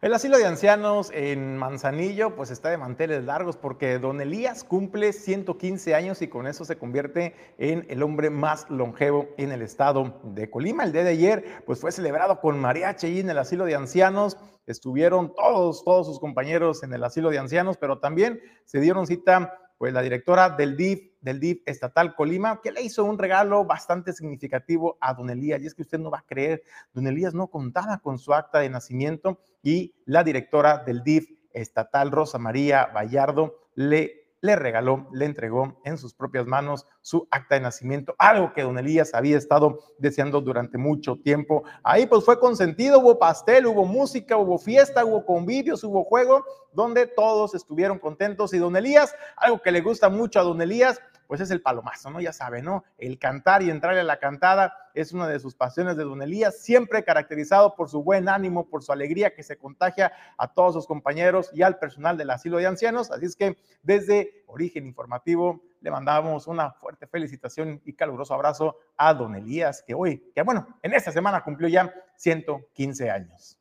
El 0.00 0.14
asilo 0.14 0.38
de 0.38 0.46
ancianos 0.46 1.10
en 1.12 1.56
Manzanillo 1.56 2.36
pues 2.36 2.52
está 2.52 2.70
de 2.70 2.78
manteles 2.78 3.24
largos 3.24 3.56
porque 3.56 3.98
don 3.98 4.20
Elías 4.20 4.62
cumple 4.62 5.12
115 5.12 5.94
años 5.94 6.22
y 6.22 6.28
con 6.28 6.46
eso 6.46 6.64
se 6.64 6.78
convierte 6.78 7.34
en 7.58 7.84
el 7.90 8.04
hombre 8.04 8.30
más 8.30 8.70
longevo 8.70 9.28
en 9.36 9.50
el 9.50 9.60
estado 9.60 10.20
de 10.22 10.48
Colima. 10.48 10.84
El 10.84 10.92
día 10.92 11.02
de 11.02 11.10
ayer 11.10 11.62
pues 11.66 11.80
fue 11.80 11.90
celebrado 11.90 12.40
con 12.40 12.60
mariachi 12.60 13.18
en 13.18 13.28
el 13.28 13.38
asilo 13.38 13.64
de 13.64 13.74
ancianos. 13.74 14.36
Estuvieron 14.66 15.34
todos, 15.34 15.84
todos 15.84 16.06
sus 16.06 16.20
compañeros 16.20 16.84
en 16.84 16.92
el 16.92 17.02
asilo 17.02 17.28
de 17.30 17.40
ancianos, 17.40 17.76
pero 17.76 17.98
también 17.98 18.40
se 18.64 18.78
dieron 18.78 19.06
cita 19.06 19.58
pues 19.78 19.92
la 19.92 20.02
directora 20.02 20.50
del 20.50 20.76
DIF, 20.76 21.07
del 21.20 21.40
DIF 21.40 21.62
estatal 21.66 22.14
Colima, 22.14 22.60
que 22.62 22.72
le 22.72 22.82
hizo 22.82 23.04
un 23.04 23.18
regalo 23.18 23.64
bastante 23.64 24.12
significativo 24.12 24.98
a 25.00 25.14
don 25.14 25.30
Elías. 25.30 25.62
Y 25.62 25.66
es 25.66 25.74
que 25.74 25.82
usted 25.82 25.98
no 25.98 26.10
va 26.10 26.18
a 26.18 26.26
creer, 26.26 26.62
don 26.92 27.06
Elías 27.06 27.34
no 27.34 27.48
contaba 27.48 27.98
con 27.98 28.18
su 28.18 28.34
acta 28.34 28.60
de 28.60 28.70
nacimiento 28.70 29.40
y 29.62 29.94
la 30.04 30.24
directora 30.24 30.78
del 30.78 31.02
DIF 31.02 31.30
estatal, 31.52 32.10
Rosa 32.10 32.38
María 32.38 32.86
Vallardo, 32.86 33.54
le 33.74 34.27
le 34.40 34.56
regaló, 34.56 35.08
le 35.12 35.24
entregó 35.24 35.80
en 35.84 35.98
sus 35.98 36.14
propias 36.14 36.46
manos 36.46 36.86
su 37.02 37.26
acta 37.30 37.56
de 37.56 37.62
nacimiento, 37.62 38.14
algo 38.18 38.52
que 38.52 38.62
don 38.62 38.78
Elías 38.78 39.14
había 39.14 39.36
estado 39.36 39.80
deseando 39.98 40.40
durante 40.40 40.78
mucho 40.78 41.16
tiempo. 41.16 41.64
Ahí 41.82 42.06
pues 42.06 42.24
fue 42.24 42.38
consentido, 42.38 43.00
hubo 43.00 43.18
pastel, 43.18 43.66
hubo 43.66 43.84
música, 43.84 44.36
hubo 44.36 44.58
fiesta, 44.58 45.04
hubo 45.04 45.24
convivios, 45.24 45.82
hubo 45.82 46.04
juego, 46.04 46.44
donde 46.72 47.06
todos 47.06 47.54
estuvieron 47.54 47.98
contentos 47.98 48.54
y 48.54 48.58
don 48.58 48.76
Elías, 48.76 49.14
algo 49.36 49.60
que 49.60 49.72
le 49.72 49.80
gusta 49.80 50.08
mucho 50.08 50.38
a 50.38 50.44
don 50.44 50.60
Elías, 50.60 51.00
pues 51.28 51.42
es 51.42 51.50
el 51.50 51.60
palomazo, 51.60 52.10
¿no? 52.10 52.20
Ya 52.20 52.32
sabe, 52.32 52.62
¿no? 52.62 52.84
El 52.96 53.18
cantar 53.18 53.62
y 53.62 53.70
entrarle 53.70 54.00
a 54.00 54.04
la 54.04 54.18
cantada 54.18 54.90
es 54.94 55.12
una 55.12 55.28
de 55.28 55.38
sus 55.38 55.54
pasiones 55.54 55.96
de 55.98 56.04
Don 56.04 56.22
Elías, 56.22 56.58
siempre 56.58 57.04
caracterizado 57.04 57.76
por 57.76 57.90
su 57.90 58.02
buen 58.02 58.30
ánimo, 58.30 58.68
por 58.68 58.82
su 58.82 58.92
alegría 58.92 59.34
que 59.34 59.42
se 59.42 59.58
contagia 59.58 60.10
a 60.38 60.48
todos 60.48 60.72
sus 60.72 60.86
compañeros 60.86 61.50
y 61.52 61.62
al 61.62 61.78
personal 61.78 62.16
del 62.16 62.30
asilo 62.30 62.56
de 62.56 62.66
ancianos. 62.66 63.10
Así 63.10 63.26
es 63.26 63.36
que 63.36 63.58
desde 63.82 64.42
Origen 64.46 64.86
Informativo 64.86 65.60
le 65.82 65.90
mandamos 65.90 66.46
una 66.46 66.72
fuerte 66.72 67.06
felicitación 67.06 67.82
y 67.84 67.92
caluroso 67.92 68.32
abrazo 68.32 68.78
a 68.96 69.12
Don 69.12 69.34
Elías, 69.34 69.84
que 69.86 69.92
hoy, 69.92 70.32
que 70.34 70.42
bueno, 70.42 70.66
en 70.82 70.94
esta 70.94 71.12
semana 71.12 71.44
cumplió 71.44 71.68
ya 71.68 71.94
115 72.16 73.10
años. 73.10 73.60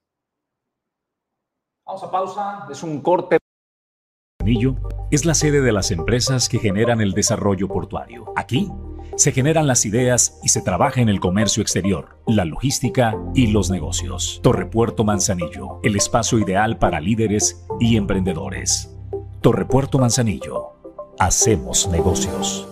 Vamos 1.86 2.04
a 2.04 2.12
pausa, 2.12 2.68
es 2.72 2.82
un 2.82 3.02
corte 3.02 3.38
es 5.12 5.26
la 5.26 5.34
sede 5.34 5.62
de 5.62 5.72
las 5.74 5.92
empresas 5.92 6.48
que 6.48 6.60
generan 6.60 7.02
el 7.02 7.12
desarrollo 7.12 7.68
portuario. 7.68 8.32
Aquí 8.38 8.72
se 9.18 9.32
generan 9.32 9.68
las 9.68 9.86
ideas 9.86 10.40
y 10.44 10.50
se 10.50 10.62
trabaja 10.62 11.02
en 11.02 11.10
el 11.10 11.20
comercio 11.20 11.62
exterior, 11.62 12.18
la 12.28 12.46
logística 12.46 13.18
y 13.34 13.48
los 13.48 13.70
negocios. 13.70 14.40
Torrepuerto 14.44 15.04
Manzanillo, 15.04 15.80
el 15.84 15.96
espacio 15.96 16.40
ideal 16.40 16.78
para 16.78 17.02
líderes 17.02 17.66
y 17.80 17.98
emprendedores. 17.98 18.96
Torrepuerto 19.42 19.98
Manzanillo, 19.98 20.68
hacemos 21.20 21.90
negocios. 21.90 22.68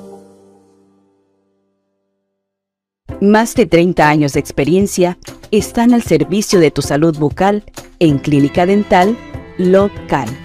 Más 3.22 3.56
de 3.56 3.66
30 3.66 4.08
años 4.08 4.34
de 4.34 4.40
experiencia 4.40 5.18
están 5.52 5.94
al 5.94 6.04
servicio 6.04 6.60
de 6.60 6.72
tu 6.72 6.82
salud 6.82 7.18
bucal 7.18 7.64
en 8.00 8.20
Clínica 8.20 8.66
Dental 8.66 9.18
Local 9.58 10.45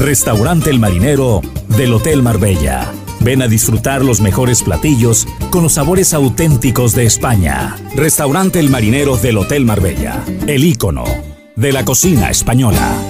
Restaurante 0.00 0.70
El 0.70 0.80
Marinero 0.80 1.42
del 1.76 1.92
Hotel 1.92 2.22
Marbella. 2.22 2.90
Ven 3.20 3.42
a 3.42 3.48
disfrutar 3.48 4.02
los 4.02 4.22
mejores 4.22 4.62
platillos 4.62 5.28
con 5.50 5.62
los 5.62 5.74
sabores 5.74 6.14
auténticos 6.14 6.94
de 6.94 7.04
España. 7.04 7.76
Restaurante 7.94 8.60
El 8.60 8.70
Marinero 8.70 9.18
del 9.18 9.36
Hotel 9.36 9.66
Marbella. 9.66 10.24
El 10.46 10.64
ícono 10.64 11.04
de 11.54 11.72
la 11.72 11.84
cocina 11.84 12.30
española. 12.30 13.09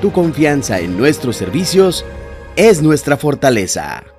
tu 0.00 0.12
confianza 0.12 0.78
en 0.80 0.96
nuestros 0.96 1.36
servicios 1.36 2.04
es 2.56 2.82
nuestra 2.82 3.16
fortaleza. 3.16 4.17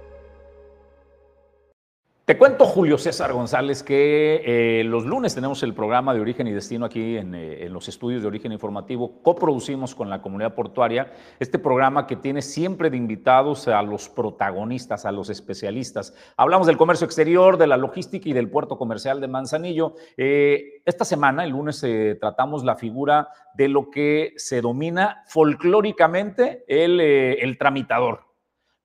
Te 2.29 2.37
cuento, 2.37 2.65
Julio 2.67 2.99
César 2.99 3.33
González, 3.33 3.81
que 3.81 4.43
eh, 4.45 4.83
los 4.83 5.03
lunes 5.03 5.33
tenemos 5.33 5.63
el 5.63 5.73
programa 5.73 6.13
de 6.13 6.19
Origen 6.19 6.45
y 6.45 6.51
Destino 6.51 6.85
aquí 6.85 7.17
en, 7.17 7.33
eh, 7.33 7.65
en, 7.65 7.73
los 7.73 7.87
estudios 7.87 8.21
de 8.21 8.27
Origen 8.27 8.51
Informativo. 8.51 9.23
Coproducimos 9.23 9.95
con 9.95 10.11
la 10.11 10.21
comunidad 10.21 10.53
portuaria 10.53 11.11
este 11.39 11.57
programa 11.57 12.05
que 12.05 12.17
tiene 12.17 12.43
siempre 12.43 12.91
de 12.91 12.97
invitados 12.97 13.67
a 13.67 13.81
los 13.81 14.09
protagonistas, 14.09 15.07
a 15.07 15.11
los 15.11 15.31
especialistas. 15.31 16.13
Hablamos 16.37 16.67
del 16.67 16.77
comercio 16.77 17.05
exterior, 17.05 17.57
de 17.57 17.65
la 17.65 17.77
logística 17.77 18.29
y 18.29 18.33
del 18.33 18.51
puerto 18.51 18.77
comercial 18.77 19.19
de 19.21 19.27
Manzanillo. 19.27 19.95
Eh, 20.15 20.83
esta 20.85 21.05
semana, 21.05 21.43
el 21.43 21.49
lunes, 21.49 21.83
tratamos 22.21 22.63
la 22.63 22.75
figura 22.75 23.29
de 23.55 23.69
lo 23.69 23.89
que 23.89 24.33
se 24.35 24.61
domina 24.61 25.23
folclóricamente 25.25 26.63
el 26.67 27.57
tramitador 27.57 28.28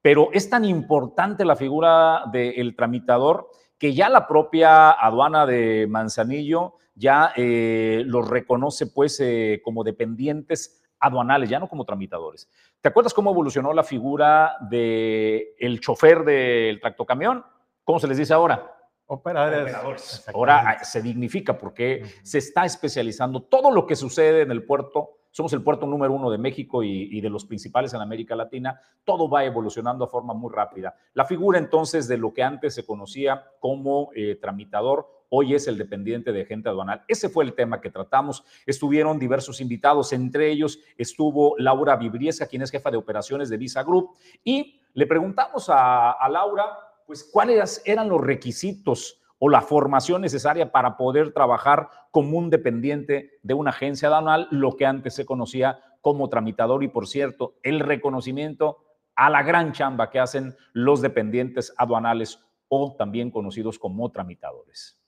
pero 0.04 0.28
es 0.34 0.50
tan 0.50 0.66
importante 0.66 1.46
la 1.46 1.56
figura 1.56 2.24
del 2.30 2.76
tramitador 2.76 3.48
que 3.78 3.94
ya 3.94 4.10
la 4.10 4.28
propia 4.28 4.90
aduana 4.90 5.46
de 5.46 5.86
Manzanillo 5.88 6.74
ya 6.94 7.32
eh, 7.34 8.02
los 8.04 8.28
reconoce 8.28 8.88
pues 8.88 9.18
eh, 9.20 9.62
como 9.64 9.82
dependientes 9.82 10.84
aduanales, 11.00 11.48
ya 11.48 11.58
no 11.58 11.70
como 11.70 11.86
tramitadores. 11.86 12.50
¿Te 12.82 12.90
acuerdas 12.90 13.14
cómo 13.14 13.30
evolucionó 13.30 13.72
la 13.72 13.82
figura 13.82 14.56
del 14.68 15.54
el 15.58 15.80
chofer 15.80 16.22
del 16.22 16.82
tractocamión? 16.82 17.42
¿Cómo 17.82 17.98
se 17.98 18.06
les 18.06 18.18
dice 18.18 18.34
ahora? 18.34 18.76
Operadores. 19.06 20.28
Ahora 20.34 20.84
se 20.84 21.00
dignifica 21.00 21.56
porque 21.56 22.04
se 22.22 22.36
está 22.36 22.66
especializando 22.66 23.44
todo 23.44 23.70
lo 23.70 23.86
que 23.86 23.96
sucede 23.96 24.42
en 24.42 24.50
el 24.50 24.66
puerto 24.66 25.12
somos 25.34 25.52
el 25.52 25.62
puerto 25.62 25.84
número 25.84 26.12
uno 26.12 26.30
de 26.30 26.38
México 26.38 26.84
y, 26.84 27.20
de 27.20 27.28
los 27.28 27.44
principales 27.44 27.92
en 27.92 28.00
América 28.00 28.36
Latina, 28.36 28.80
todo 29.02 29.28
va 29.28 29.44
evolucionando 29.44 30.04
a 30.04 30.08
forma 30.08 30.32
muy 30.32 30.52
rápida. 30.52 30.94
La 31.12 31.24
figura 31.24 31.58
entonces 31.58 32.06
de 32.06 32.16
lo 32.16 32.32
que 32.32 32.44
antes 32.44 32.72
se 32.72 32.86
conocía 32.86 33.44
como 33.58 34.10
eh, 34.14 34.36
tramitador, 34.40 35.08
hoy 35.30 35.56
es 35.56 35.66
el 35.66 35.76
dependiente 35.76 36.30
de 36.30 36.42
agente 36.42 36.68
aduanal. 36.68 37.02
Ese 37.08 37.28
fue 37.28 37.42
el 37.42 37.54
tema 37.54 37.80
que 37.80 37.90
tratamos. 37.90 38.44
Estuvieron 38.64 39.18
diversos 39.18 39.60
invitados, 39.60 40.12
entre 40.12 40.52
ellos 40.52 40.78
estuvo 40.96 41.56
Laura 41.58 41.96
Vibriesca, 41.96 42.46
quien 42.46 42.62
es 42.62 42.70
jefa 42.70 42.92
de 42.92 42.96
operaciones 42.96 43.48
de 43.48 43.56
Visa 43.56 43.82
Group, 43.82 44.10
y 44.44 44.80
le 44.92 45.08
preguntamos 45.08 45.68
a, 45.68 46.12
a 46.12 46.28
Laura, 46.28 46.64
pues, 47.08 47.24
cuáles 47.24 47.82
eran 47.84 48.08
los 48.08 48.20
requisitos 48.20 49.20
o 49.44 49.50
la 49.50 49.60
formación 49.60 50.22
necesaria 50.22 50.72
para 50.72 50.96
poder 50.96 51.34
trabajar 51.34 51.90
como 52.10 52.38
un 52.38 52.48
dependiente 52.48 53.38
de 53.42 53.52
una 53.52 53.72
agencia 53.72 54.08
aduanal, 54.08 54.48
lo 54.50 54.74
que 54.74 54.86
antes 54.86 55.14
se 55.14 55.26
conocía 55.26 55.82
como 56.00 56.30
tramitador 56.30 56.82
y 56.82 56.88
por 56.88 57.06
cierto, 57.06 57.56
el 57.62 57.80
reconocimiento 57.80 58.78
a 59.14 59.28
la 59.28 59.42
gran 59.42 59.72
chamba 59.72 60.08
que 60.08 60.18
hacen 60.18 60.56
los 60.72 61.02
dependientes 61.02 61.74
aduanales 61.76 62.42
o 62.68 62.96
también 62.96 63.30
conocidos 63.30 63.78
como 63.78 64.10
tramitadores. 64.10 64.98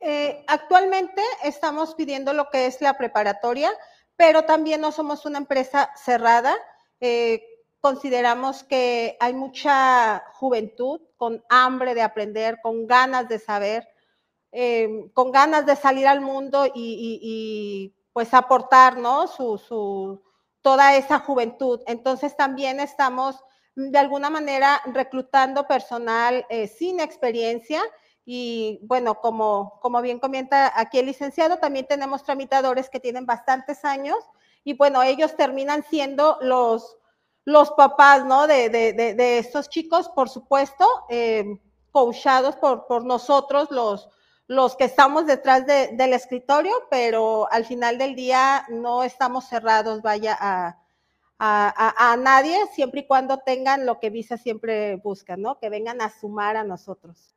Eh, 0.00 0.44
actualmente 0.48 1.22
estamos 1.44 1.94
pidiendo 1.94 2.32
lo 2.32 2.50
que 2.50 2.66
es 2.66 2.80
la 2.80 2.98
preparatoria, 2.98 3.70
pero 4.16 4.42
también 4.46 4.80
no 4.80 4.90
somos 4.90 5.26
una 5.26 5.38
empresa 5.38 5.92
cerrada. 5.94 6.56
Eh, 6.98 7.53
consideramos 7.84 8.64
que 8.64 9.14
hay 9.20 9.34
mucha 9.34 10.24
juventud 10.32 11.02
con 11.18 11.44
hambre 11.50 11.94
de 11.94 12.00
aprender, 12.00 12.58
con 12.62 12.86
ganas 12.86 13.28
de 13.28 13.38
saber, 13.38 13.86
eh, 14.52 15.10
con 15.12 15.30
ganas 15.30 15.66
de 15.66 15.76
salir 15.76 16.06
al 16.06 16.22
mundo 16.22 16.64
y, 16.74 17.94
pues 18.14 18.32
aportar, 18.32 18.96
toda 20.62 20.96
esa 20.96 21.18
juventud. 21.18 21.82
Entonces 21.86 22.34
también 22.38 22.80
estamos 22.80 23.36
de 23.74 23.98
alguna 23.98 24.30
manera 24.30 24.80
reclutando 24.86 25.66
personal 25.66 26.46
eh, 26.48 26.68
sin 26.68 27.00
experiencia 27.00 27.82
y 28.24 28.80
bueno, 28.84 29.20
como, 29.20 29.78
como 29.82 30.00
bien 30.00 30.20
comenta 30.20 30.72
aquí 30.74 31.00
el 31.00 31.04
licenciado, 31.04 31.58
también 31.58 31.86
tenemos 31.86 32.24
tramitadores 32.24 32.88
que 32.88 32.98
tienen 32.98 33.26
bastantes 33.26 33.84
años 33.84 34.16
y 34.64 34.72
bueno, 34.72 35.02
ellos 35.02 35.36
terminan 35.36 35.84
siendo 35.90 36.38
los 36.40 36.96
los 37.44 37.70
papás, 37.72 38.24
¿no? 38.24 38.46
De, 38.46 38.68
de, 38.70 39.38
estos 39.38 39.68
chicos, 39.68 40.08
por 40.08 40.28
supuesto, 40.28 40.86
eh, 41.08 41.44
coachados 41.90 42.56
por, 42.56 42.86
por 42.86 43.04
nosotros, 43.04 43.70
los, 43.70 44.08
los 44.46 44.76
que 44.76 44.84
estamos 44.84 45.26
detrás 45.26 45.66
del 45.66 46.12
escritorio, 46.12 46.72
pero 46.90 47.46
al 47.50 47.64
final 47.64 47.98
del 47.98 48.14
día 48.14 48.64
no 48.68 49.02
estamos 49.02 49.46
cerrados, 49.48 50.02
vaya, 50.02 50.36
a, 50.40 50.78
a, 51.38 52.16
nadie, 52.16 52.56
siempre 52.72 53.00
y 53.00 53.06
cuando 53.06 53.38
tengan 53.38 53.86
lo 53.86 54.00
que 54.00 54.10
Visa 54.10 54.36
siempre 54.36 54.96
busca, 54.96 55.36
¿no? 55.36 55.58
Que 55.58 55.68
vengan 55.68 56.00
a 56.00 56.08
sumar 56.10 56.56
a 56.56 56.64
nosotros. 56.64 57.34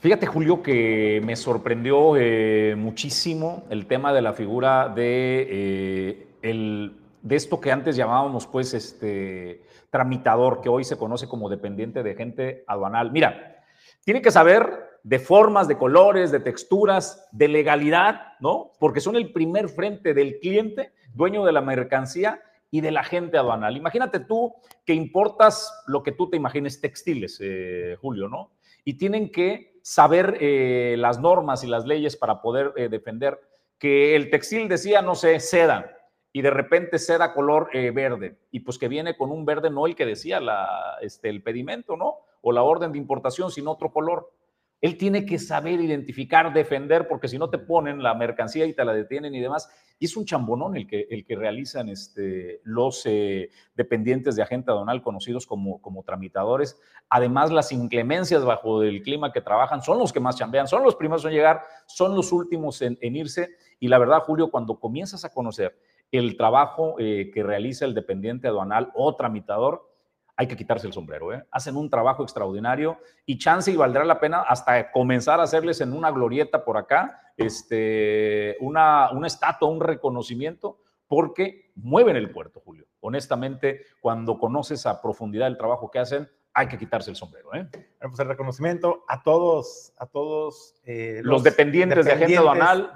Fíjate, 0.00 0.26
Julio, 0.26 0.62
que 0.62 1.20
me 1.24 1.36
sorprendió 1.36 2.16
eh, 2.16 2.74
muchísimo 2.76 3.64
el 3.68 3.86
tema 3.86 4.12
de 4.12 4.22
la 4.22 4.32
figura 4.32 4.88
de 4.88 5.46
eh, 5.50 6.28
el 6.42 6.99
de 7.22 7.36
esto 7.36 7.60
que 7.60 7.72
antes 7.72 7.96
llamábamos 7.96 8.46
pues 8.46 8.74
este 8.74 9.62
tramitador, 9.90 10.60
que 10.60 10.68
hoy 10.68 10.84
se 10.84 10.96
conoce 10.96 11.28
como 11.28 11.48
dependiente 11.48 12.02
de 12.02 12.14
gente 12.14 12.64
aduanal. 12.66 13.10
Mira, 13.10 13.64
tiene 14.04 14.22
que 14.22 14.30
saber 14.30 14.90
de 15.02 15.18
formas, 15.18 15.68
de 15.68 15.78
colores, 15.78 16.30
de 16.30 16.40
texturas, 16.40 17.28
de 17.32 17.48
legalidad, 17.48 18.34
¿no? 18.40 18.72
Porque 18.78 19.00
son 19.00 19.16
el 19.16 19.32
primer 19.32 19.68
frente 19.68 20.14
del 20.14 20.38
cliente, 20.38 20.92
dueño 21.14 21.44
de 21.44 21.52
la 21.52 21.60
mercancía 21.60 22.42
y 22.70 22.80
de 22.80 22.90
la 22.90 23.02
gente 23.02 23.36
aduanal. 23.36 23.76
Imagínate 23.76 24.20
tú 24.20 24.54
que 24.84 24.94
importas 24.94 25.72
lo 25.86 26.02
que 26.02 26.12
tú 26.12 26.30
te 26.30 26.36
imagines, 26.36 26.80
textiles, 26.80 27.38
eh, 27.42 27.96
Julio, 28.00 28.28
¿no? 28.28 28.52
Y 28.84 28.94
tienen 28.94 29.30
que 29.30 29.78
saber 29.82 30.36
eh, 30.40 30.94
las 30.98 31.18
normas 31.18 31.64
y 31.64 31.66
las 31.66 31.86
leyes 31.86 32.16
para 32.16 32.40
poder 32.40 32.72
eh, 32.76 32.88
defender 32.88 33.40
que 33.78 34.14
el 34.14 34.30
textil 34.30 34.68
decía, 34.68 35.00
no 35.02 35.14
sé, 35.14 35.40
seda, 35.40 35.99
y 36.32 36.42
de 36.42 36.50
repente 36.50 36.98
seda 36.98 37.34
color 37.34 37.70
eh, 37.72 37.90
verde, 37.90 38.38
y 38.50 38.60
pues 38.60 38.78
que 38.78 38.88
viene 38.88 39.16
con 39.16 39.30
un 39.30 39.44
verde 39.44 39.70
no 39.70 39.86
el 39.86 39.96
que 39.96 40.06
decía 40.06 40.40
la, 40.40 40.96
este, 41.00 41.28
el 41.28 41.42
pedimento, 41.42 41.96
¿no? 41.96 42.18
O 42.42 42.52
la 42.52 42.62
orden 42.62 42.92
de 42.92 42.98
importación, 42.98 43.50
sino 43.50 43.72
otro 43.72 43.92
color. 43.92 44.32
Él 44.80 44.96
tiene 44.96 45.26
que 45.26 45.38
saber 45.38 45.78
identificar, 45.80 46.54
defender, 46.54 47.06
porque 47.06 47.28
si 47.28 47.36
no 47.36 47.50
te 47.50 47.58
ponen 47.58 48.02
la 48.02 48.14
mercancía 48.14 48.64
y 48.64 48.72
te 48.72 48.82
la 48.82 48.94
detienen 48.94 49.34
y 49.34 49.40
demás. 49.40 49.68
Y 49.98 50.06
es 50.06 50.16
un 50.16 50.24
chambonón 50.24 50.74
el 50.74 50.86
que, 50.86 51.06
el 51.10 51.26
que 51.26 51.36
realizan 51.36 51.90
este, 51.90 52.62
los 52.64 53.04
eh, 53.04 53.50
dependientes 53.74 54.36
de 54.36 54.42
agente 54.42 54.70
aduanal 54.70 55.02
conocidos 55.02 55.46
como, 55.46 55.82
como 55.82 56.02
tramitadores. 56.02 56.80
Además, 57.10 57.52
las 57.52 57.72
inclemencias 57.72 58.42
bajo 58.42 58.82
el 58.82 59.02
clima 59.02 59.32
que 59.32 59.42
trabajan 59.42 59.82
son 59.82 59.98
los 59.98 60.14
que 60.14 60.20
más 60.20 60.36
chambean, 60.36 60.66
son 60.66 60.82
los 60.82 60.96
primeros 60.96 61.26
en 61.26 61.32
llegar, 61.32 61.60
son 61.86 62.16
los 62.16 62.32
últimos 62.32 62.80
en, 62.80 62.96
en 63.02 63.16
irse. 63.16 63.50
Y 63.80 63.88
la 63.88 63.98
verdad, 63.98 64.20
Julio, 64.20 64.50
cuando 64.50 64.80
comienzas 64.80 65.26
a 65.26 65.34
conocer 65.34 65.76
el 66.12 66.36
trabajo 66.36 66.96
eh, 66.98 67.30
que 67.32 67.42
realiza 67.42 67.84
el 67.84 67.94
dependiente 67.94 68.48
aduanal 68.48 68.90
o 68.94 69.14
tramitador, 69.14 69.88
hay 70.36 70.46
que 70.46 70.56
quitarse 70.56 70.86
el 70.86 70.92
sombrero. 70.92 71.34
¿eh? 71.34 71.44
Hacen 71.50 71.76
un 71.76 71.90
trabajo 71.90 72.22
extraordinario 72.22 72.98
y 73.26 73.38
chance 73.38 73.70
y 73.70 73.76
valdrá 73.76 74.04
la 74.04 74.18
pena 74.18 74.40
hasta 74.40 74.90
comenzar 74.90 75.38
a 75.38 75.44
hacerles 75.44 75.80
en 75.82 75.92
una 75.92 76.10
glorieta 76.10 76.64
por 76.64 76.78
acá, 76.78 77.20
este, 77.36 78.56
una, 78.60 79.10
una 79.10 79.26
estatua, 79.26 79.68
un 79.68 79.80
reconocimiento, 79.80 80.78
porque 81.06 81.72
mueven 81.74 82.16
el 82.16 82.30
puerto, 82.30 82.60
Julio. 82.64 82.86
Honestamente, 83.00 83.82
cuando 84.00 84.38
conoces 84.38 84.86
a 84.86 85.02
profundidad 85.02 85.48
el 85.48 85.58
trabajo 85.58 85.90
que 85.90 85.98
hacen, 85.98 86.28
hay 86.52 86.68
que 86.68 86.78
quitarse 86.78 87.10
el 87.10 87.16
sombrero. 87.16 87.54
¿eh? 87.54 87.66
Bueno, 87.72 87.86
pues 88.00 88.18
el 88.18 88.28
reconocimiento 88.28 89.04
a 89.08 89.22
todos, 89.22 89.92
a 89.96 90.06
todos 90.06 90.74
eh, 90.84 91.20
los, 91.22 91.42
dependientes, 91.42 92.04
de 92.04 92.12
agente 92.12 92.36
aduanal 92.36 92.92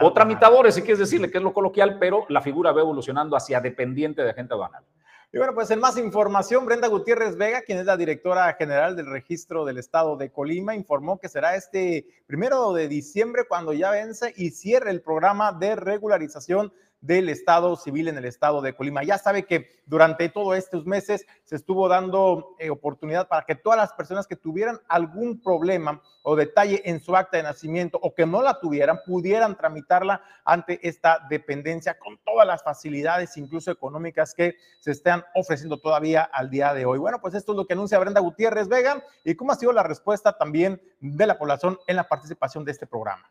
o 0.00 0.12
tramitadores, 0.12 0.74
si 0.74 0.82
quieres 0.82 0.98
decirle 0.98 1.30
que 1.30 1.38
es 1.38 1.44
lo 1.44 1.52
coloquial, 1.52 1.98
pero 1.98 2.26
la 2.28 2.40
figura 2.40 2.72
va 2.72 2.80
evolucionando 2.80 3.36
hacia 3.36 3.60
dependiente 3.60 4.22
de 4.22 4.30
agente 4.30 4.54
aduanal. 4.54 4.84
Y 5.32 5.38
bueno, 5.38 5.54
pues 5.54 5.70
en 5.70 5.78
más 5.78 5.96
información, 5.96 6.66
Brenda 6.66 6.88
Gutiérrez 6.88 7.36
Vega, 7.36 7.62
quien 7.62 7.78
es 7.78 7.86
la 7.86 7.96
directora 7.96 8.52
general 8.54 8.96
del 8.96 9.06
registro 9.06 9.64
del 9.64 9.78
estado 9.78 10.16
de 10.16 10.32
Colima, 10.32 10.74
informó 10.74 11.20
que 11.20 11.28
será 11.28 11.54
este 11.54 12.04
primero 12.26 12.72
de 12.72 12.88
diciembre 12.88 13.44
cuando 13.48 13.72
ya 13.72 13.92
vence 13.92 14.34
y 14.36 14.50
cierre 14.50 14.90
el 14.90 15.02
programa 15.02 15.52
de 15.52 15.76
regularización 15.76 16.72
del 17.00 17.28
Estado 17.28 17.76
civil 17.76 18.08
en 18.08 18.18
el 18.18 18.24
Estado 18.24 18.60
de 18.60 18.74
Colima. 18.74 19.02
Ya 19.02 19.18
sabe 19.18 19.44
que 19.44 19.80
durante 19.86 20.28
todos 20.28 20.56
estos 20.56 20.86
meses 20.86 21.26
se 21.44 21.56
estuvo 21.56 21.88
dando 21.88 22.54
eh, 22.58 22.70
oportunidad 22.70 23.26
para 23.28 23.44
que 23.44 23.54
todas 23.54 23.78
las 23.78 23.92
personas 23.92 24.26
que 24.26 24.36
tuvieran 24.36 24.78
algún 24.88 25.40
problema 25.40 26.00
o 26.22 26.36
detalle 26.36 26.82
en 26.84 27.00
su 27.00 27.16
acta 27.16 27.38
de 27.38 27.42
nacimiento 27.42 27.98
o 28.02 28.14
que 28.14 28.26
no 28.26 28.42
la 28.42 28.60
tuvieran, 28.60 29.00
pudieran 29.06 29.56
tramitarla 29.56 30.22
ante 30.44 30.78
esta 30.86 31.26
dependencia 31.28 31.98
con 31.98 32.18
todas 32.18 32.46
las 32.46 32.62
facilidades, 32.62 33.36
incluso 33.36 33.70
económicas, 33.70 34.34
que 34.34 34.56
se 34.80 34.90
están 34.90 35.24
ofreciendo 35.34 35.78
todavía 35.78 36.22
al 36.22 36.50
día 36.50 36.74
de 36.74 36.84
hoy. 36.84 36.98
Bueno, 36.98 37.20
pues 37.20 37.34
esto 37.34 37.52
es 37.52 37.56
lo 37.56 37.66
que 37.66 37.72
anuncia 37.72 37.98
Brenda 37.98 38.20
Gutiérrez 38.20 38.68
Vega 38.68 39.02
y 39.24 39.34
cómo 39.34 39.52
ha 39.52 39.56
sido 39.56 39.72
la 39.72 39.82
respuesta 39.82 40.36
también 40.36 40.80
de 41.00 41.26
la 41.26 41.38
población 41.38 41.78
en 41.86 41.96
la 41.96 42.08
participación 42.08 42.64
de 42.64 42.72
este 42.72 42.86
programa. 42.86 43.30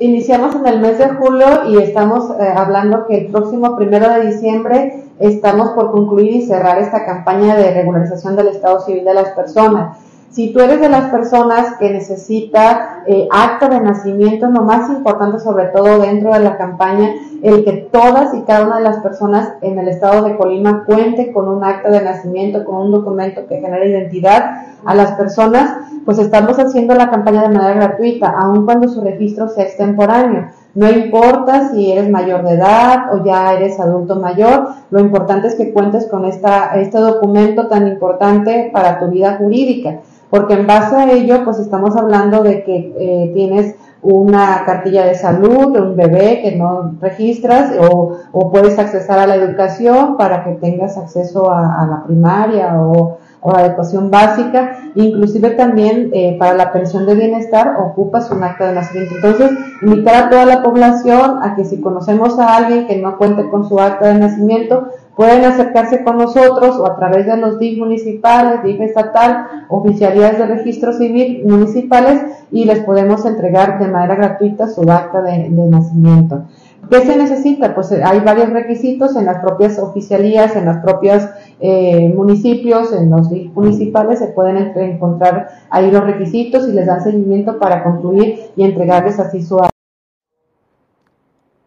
Iniciamos 0.00 0.54
en 0.54 0.66
el 0.66 0.80
mes 0.80 0.98
de 0.98 1.08
julio 1.08 1.46
y 1.68 1.78
estamos 1.78 2.30
eh, 2.30 2.52
hablando 2.54 3.06
que 3.06 3.18
el 3.18 3.26
próximo 3.32 3.74
primero 3.76 4.08
de 4.08 4.26
diciembre 4.30 5.02
estamos 5.18 5.70
por 5.70 5.90
concluir 5.90 6.30
y 6.30 6.46
cerrar 6.46 6.78
esta 6.78 7.04
campaña 7.04 7.56
de 7.56 7.72
regularización 7.72 8.36
del 8.36 8.48
estado 8.48 8.78
civil 8.80 9.04
de 9.04 9.14
las 9.14 9.30
personas. 9.30 9.98
Si 10.30 10.52
tú 10.52 10.60
eres 10.60 10.80
de 10.80 10.90
las 10.90 11.10
personas 11.10 11.76
que 11.78 11.90
necesita 11.90 13.02
eh, 13.06 13.26
acta 13.30 13.68
de 13.68 13.80
nacimiento, 13.80 14.46
lo 14.48 14.62
más 14.62 14.90
importante 14.90 15.38
sobre 15.38 15.66
todo 15.68 16.00
dentro 16.00 16.34
de 16.34 16.40
la 16.40 16.58
campaña, 16.58 17.14
el 17.42 17.64
que 17.64 17.88
todas 17.90 18.34
y 18.34 18.42
cada 18.42 18.66
una 18.66 18.76
de 18.76 18.84
las 18.84 18.98
personas 18.98 19.54
en 19.62 19.78
el 19.78 19.88
estado 19.88 20.22
de 20.24 20.36
Colima 20.36 20.84
cuente 20.84 21.32
con 21.32 21.48
un 21.48 21.64
acta 21.64 21.88
de 21.90 22.02
nacimiento, 22.02 22.64
con 22.66 22.76
un 22.76 22.92
documento 22.92 23.46
que 23.46 23.60
genere 23.60 23.88
identidad 23.88 24.66
a 24.84 24.94
las 24.94 25.12
personas, 25.12 25.76
pues 26.04 26.18
estamos 26.18 26.58
haciendo 26.58 26.94
la 26.94 27.08
campaña 27.08 27.42
de 27.42 27.48
manera 27.48 27.74
gratuita, 27.74 28.28
aun 28.28 28.66
cuando 28.66 28.86
su 28.88 29.00
registro 29.00 29.48
sea 29.48 29.64
extemporáneo. 29.64 30.48
No 30.74 30.90
importa 30.90 31.70
si 31.70 31.90
eres 31.90 32.10
mayor 32.10 32.44
de 32.44 32.54
edad 32.54 33.14
o 33.14 33.24
ya 33.24 33.54
eres 33.54 33.80
adulto 33.80 34.16
mayor, 34.16 34.68
lo 34.90 35.00
importante 35.00 35.48
es 35.48 35.54
que 35.54 35.72
cuentes 35.72 36.06
con 36.06 36.26
esta, 36.26 36.78
este 36.78 36.98
documento 36.98 37.66
tan 37.68 37.88
importante 37.88 38.70
para 38.72 39.00
tu 39.00 39.08
vida 39.08 39.36
jurídica 39.38 40.00
porque 40.30 40.54
en 40.54 40.66
base 40.66 40.96
a 40.96 41.10
ello, 41.10 41.44
pues 41.44 41.58
estamos 41.58 41.96
hablando 41.96 42.42
de 42.42 42.64
que 42.64 42.94
eh, 42.98 43.32
tienes 43.34 43.74
una 44.00 44.62
cartilla 44.64 45.04
de 45.04 45.16
salud 45.16 45.76
un 45.76 45.96
bebé 45.96 46.40
que 46.42 46.54
no 46.54 46.94
registras 47.00 47.72
o, 47.80 48.16
o, 48.30 48.50
puedes 48.52 48.78
accesar 48.78 49.18
a 49.18 49.26
la 49.26 49.34
educación 49.34 50.16
para 50.16 50.44
que 50.44 50.52
tengas 50.52 50.96
acceso 50.96 51.50
a, 51.50 51.82
a 51.82 51.86
la 51.86 52.04
primaria 52.04 52.80
o 52.80 53.18
o 53.40 53.52
la 53.52 53.60
adecuación 53.60 54.10
básica, 54.10 54.90
inclusive 54.94 55.50
también 55.50 56.10
eh, 56.12 56.36
para 56.38 56.54
la 56.54 56.72
pensión 56.72 57.06
de 57.06 57.14
bienestar 57.14 57.76
ocupas 57.78 58.30
un 58.30 58.42
acta 58.42 58.66
de 58.66 58.74
nacimiento. 58.74 59.14
Entonces, 59.14 59.50
invitar 59.82 60.24
a 60.24 60.30
toda 60.30 60.44
la 60.44 60.62
población 60.62 61.38
a 61.42 61.54
que 61.54 61.64
si 61.64 61.80
conocemos 61.80 62.38
a 62.38 62.56
alguien 62.56 62.86
que 62.86 62.96
no 62.96 63.16
cuente 63.16 63.48
con 63.48 63.68
su 63.68 63.78
acta 63.78 64.08
de 64.08 64.18
nacimiento, 64.18 64.88
pueden 65.18 65.44
acercarse 65.44 66.04
con 66.04 66.16
nosotros 66.16 66.76
o 66.76 66.86
a 66.86 66.94
través 66.94 67.26
de 67.26 67.36
los 67.36 67.58
DIF 67.58 67.76
municipales, 67.76 68.62
DIF 68.62 68.80
estatal, 68.82 69.48
oficialías 69.68 70.38
de 70.38 70.46
registro 70.46 70.92
civil 70.92 71.42
municipales 71.44 72.22
y 72.52 72.66
les 72.66 72.84
podemos 72.84 73.26
entregar 73.26 73.80
de 73.80 73.88
manera 73.88 74.14
gratuita 74.14 74.68
su 74.68 74.82
acta 74.82 75.20
de, 75.22 75.48
nacimiento. 75.48 76.44
¿Qué 76.88 77.00
se 77.00 77.16
necesita? 77.16 77.74
Pues 77.74 77.90
eh, 77.90 78.00
hay 78.04 78.20
varios 78.20 78.50
requisitos 78.50 79.16
en 79.16 79.26
las 79.26 79.40
propias 79.40 79.80
oficialías, 79.80 80.54
en 80.54 80.66
las 80.66 80.84
propias 80.84 81.28
eh, 81.58 82.12
municipios, 82.14 82.92
en 82.92 83.10
los 83.10 83.28
municipales, 83.56 84.20
se 84.20 84.28
pueden 84.28 84.72
encontrar 84.76 85.48
ahí 85.68 85.90
los 85.90 86.04
requisitos 86.04 86.68
y 86.68 86.72
les 86.72 86.86
dan 86.86 87.02
seguimiento 87.02 87.58
para 87.58 87.82
concluir 87.82 88.38
y 88.54 88.62
entregarles 88.62 89.18
así 89.18 89.42
su 89.42 89.56
acta. 89.56 89.77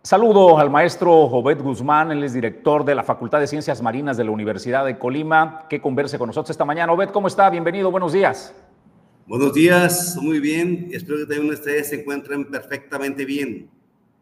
Saludo 0.03 0.57
al 0.57 0.71
maestro 0.71 1.29
Jovet 1.29 1.61
Guzmán, 1.61 2.11
él 2.11 2.23
es 2.23 2.33
director 2.33 2.83
de 2.83 2.95
la 2.95 3.03
Facultad 3.03 3.39
de 3.39 3.45
Ciencias 3.45 3.83
Marinas 3.83 4.17
de 4.17 4.23
la 4.23 4.31
Universidad 4.31 4.83
de 4.83 4.97
Colima, 4.97 5.67
que 5.69 5.79
converse 5.79 6.17
con 6.17 6.25
nosotros 6.25 6.49
esta 6.49 6.65
mañana. 6.65 6.91
Jovet, 6.91 7.11
¿cómo 7.11 7.27
está? 7.27 7.47
Bienvenido, 7.51 7.91
buenos 7.91 8.11
días. 8.11 8.51
Buenos 9.27 9.53
días, 9.53 10.17
muy 10.19 10.39
bien. 10.39 10.89
Espero 10.91 11.19
que 11.19 11.25
también 11.27 11.53
ustedes 11.53 11.89
se 11.89 12.01
encuentren 12.01 12.49
perfectamente 12.49 13.25
bien. 13.25 13.69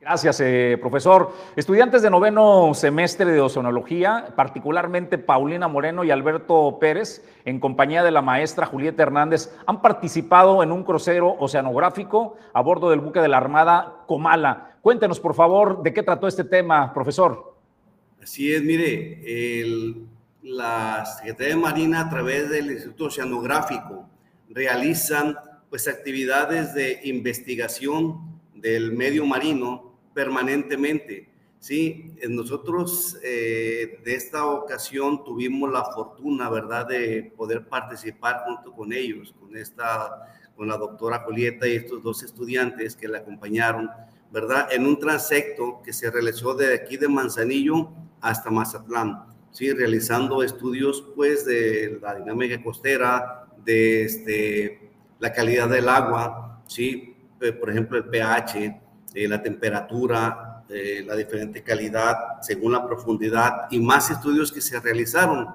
Gracias, 0.01 0.41
eh, 0.41 0.77
profesor. 0.81 1.31
Estudiantes 1.55 2.01
de 2.01 2.09
noveno 2.09 2.73
semestre 2.73 3.31
de 3.31 3.39
oceanología, 3.39 4.33
particularmente 4.35 5.17
Paulina 5.17 5.69
Moreno 5.69 6.03
y 6.03 6.11
Alberto 6.11 6.77
Pérez, 6.81 7.25
en 7.45 7.61
compañía 7.61 8.03
de 8.03 8.11
la 8.11 8.21
maestra 8.21 8.65
Julieta 8.65 9.03
Hernández, 9.03 9.55
han 9.65 9.81
participado 9.81 10.61
en 10.61 10.73
un 10.73 10.83
crucero 10.83 11.37
oceanográfico 11.39 12.35
a 12.53 12.61
bordo 12.61 12.89
del 12.89 12.99
buque 12.99 13.21
de 13.21 13.29
la 13.29 13.37
Armada 13.37 14.03
Comala. 14.07 14.68
Cuéntenos, 14.81 15.19
por 15.19 15.35
favor, 15.35 15.83
de 15.83 15.93
qué 15.93 16.03
trató 16.03 16.27
este 16.27 16.43
tema, 16.43 16.93
profesor. 16.93 17.55
Así 18.21 18.53
es, 18.53 18.63
mire, 18.63 20.05
la 20.41 21.05
Secretaría 21.05 21.55
de 21.55 21.61
Marina 21.61 22.01
a 22.01 22.09
través 22.09 22.49
del 22.49 22.71
Instituto 22.71 23.05
Oceanográfico 23.05 24.07
realizan 24.49 25.35
pues 25.69 25.87
actividades 25.87 26.73
de 26.73 26.99
investigación 27.03 28.39
del 28.55 28.93
medio 28.93 29.25
marino 29.25 29.93
permanentemente. 30.13 31.29
Sí, 31.59 32.15
nosotros 32.29 33.17
eh, 33.21 33.99
de 34.03 34.15
esta 34.15 34.45
ocasión 34.45 35.23
tuvimos 35.25 35.71
la 35.71 35.83
fortuna, 35.83 36.49
¿verdad?, 36.49 36.87
de 36.87 37.33
poder 37.35 37.67
participar 37.67 38.43
junto 38.45 38.71
con 38.71 38.93
ellos, 38.93 39.35
con 39.39 39.55
esta, 39.57 40.35
con 40.55 40.69
la 40.69 40.77
doctora 40.77 41.19
Julieta 41.19 41.67
y 41.67 41.75
estos 41.75 42.01
dos 42.01 42.23
estudiantes 42.23 42.95
que 42.95 43.09
la 43.09 43.19
acompañaron, 43.19 43.89
¿verdad?, 44.31 44.67
en 44.71 44.85
un 44.85 44.99
transecto 44.99 45.81
que 45.83 45.93
se 45.93 46.09
realizó 46.11 46.53
de 46.53 46.73
aquí 46.73 46.97
de 46.97 47.07
Manzanillo 47.07 47.89
hasta 48.21 48.49
Mazatlán, 48.49 49.25
sí, 49.51 49.71
realizando 49.71 50.43
estudios, 50.43 51.03
pues, 51.15 51.45
de 51.45 51.99
la 52.01 52.15
dinámica 52.15 52.61
costera, 52.61 53.47
de 53.63 54.03
este, 54.03 54.91
la 55.19 55.33
calidad 55.33 55.69
del 55.69 55.89
agua, 55.89 56.61
sí, 56.67 57.15
eh, 57.41 57.51
por 57.53 57.69
ejemplo, 57.69 57.97
el 57.97 58.05
pH, 58.05 58.81
eh, 59.13 59.27
la 59.27 59.41
temperatura, 59.41 60.63
eh, 60.69 61.03
la 61.05 61.15
diferente 61.15 61.63
calidad 61.63 62.41
según 62.41 62.73
la 62.73 62.85
profundidad 62.85 63.67
y 63.71 63.79
más 63.79 64.11
estudios 64.11 64.51
que 64.51 64.61
se 64.61 64.79
realizaron. 64.79 65.47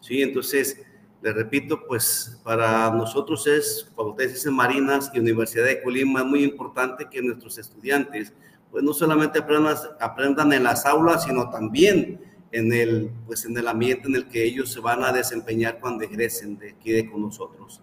¿sí? 0.00 0.22
Entonces, 0.22 0.80
le 1.22 1.32
repito, 1.32 1.86
pues 1.86 2.40
para 2.42 2.90
nosotros 2.90 3.46
es 3.46 3.88
Facultad 3.94 4.24
de 4.24 4.30
Ciencias 4.30 4.52
Marinas 4.52 5.10
y 5.14 5.20
Universidad 5.20 5.64
de 5.64 5.80
Colima 5.80 6.20
es 6.20 6.26
muy 6.26 6.42
importante 6.42 7.08
que 7.08 7.22
nuestros 7.22 7.58
estudiantes 7.58 8.32
pues 8.72 8.82
no 8.82 8.92
solamente 8.92 9.38
aprendan, 9.38 9.76
aprendan 10.00 10.52
en 10.52 10.64
las 10.64 10.84
aulas, 10.84 11.24
sino 11.24 11.48
también 11.50 12.20
en 12.50 12.72
el, 12.72 13.10
pues 13.26 13.44
en 13.44 13.56
el 13.56 13.68
ambiente 13.68 14.08
en 14.08 14.16
el 14.16 14.28
que 14.28 14.42
ellos 14.42 14.72
se 14.72 14.80
van 14.80 15.04
a 15.04 15.12
desempeñar 15.12 15.78
cuando 15.78 16.04
egresen 16.04 16.58
de 16.58 16.70
aquí 16.70 16.90
de 16.90 17.08
con 17.08 17.22
nosotros. 17.22 17.80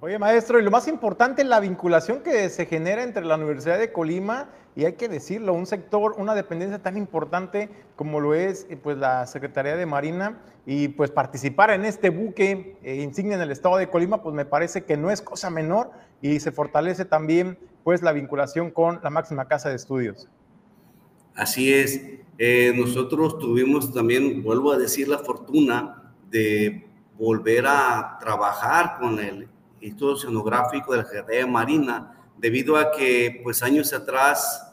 Oye, 0.00 0.18
maestro, 0.18 0.60
y 0.60 0.62
lo 0.62 0.70
más 0.70 0.88
importante, 0.88 1.42
la 1.42 1.58
vinculación 1.58 2.20
que 2.20 2.50
se 2.50 2.66
genera 2.66 3.02
entre 3.02 3.24
la 3.24 3.36
Universidad 3.36 3.78
de 3.78 3.92
Colima 3.92 4.50
y 4.74 4.84
hay 4.84 4.92
que 4.92 5.08
decirlo, 5.08 5.54
un 5.54 5.64
sector, 5.64 6.16
una 6.18 6.34
dependencia 6.34 6.78
tan 6.78 6.98
importante 6.98 7.70
como 7.96 8.20
lo 8.20 8.34
es 8.34 8.66
eh, 8.68 8.76
pues, 8.76 8.98
la 8.98 9.26
Secretaría 9.26 9.74
de 9.74 9.86
Marina 9.86 10.38
y 10.66 10.88
pues 10.88 11.10
participar 11.10 11.70
en 11.70 11.86
este 11.86 12.10
buque 12.10 12.76
eh, 12.82 12.96
insignia 12.96 13.36
en 13.36 13.40
el 13.40 13.50
estado 13.50 13.78
de 13.78 13.88
Colima, 13.88 14.22
pues 14.22 14.34
me 14.34 14.44
parece 14.44 14.84
que 14.84 14.98
no 14.98 15.10
es 15.10 15.22
cosa 15.22 15.48
menor 15.48 15.90
y 16.20 16.40
se 16.40 16.52
fortalece 16.52 17.06
también 17.06 17.58
pues 17.82 18.02
la 18.02 18.12
vinculación 18.12 18.70
con 18.70 19.00
la 19.02 19.08
máxima 19.08 19.48
casa 19.48 19.70
de 19.70 19.76
estudios. 19.76 20.28
Así 21.34 21.72
es, 21.72 22.02
eh, 22.36 22.74
nosotros 22.76 23.38
tuvimos 23.38 23.94
también, 23.94 24.42
vuelvo 24.42 24.72
a 24.72 24.76
decir, 24.76 25.08
la 25.08 25.18
fortuna 25.18 26.12
de 26.30 26.86
volver 27.18 27.64
a 27.66 28.18
trabajar 28.20 28.98
con 29.00 29.18
el 29.18 29.48
Instituto 29.86 30.14
Oceanográfico 30.14 30.92
de 30.92 30.98
la 30.98 31.04
Secretaría 31.04 31.46
Marina, 31.46 32.12
debido 32.36 32.76
a 32.76 32.92
que 32.92 33.40
pues 33.42 33.62
años 33.62 33.92
atrás 33.92 34.66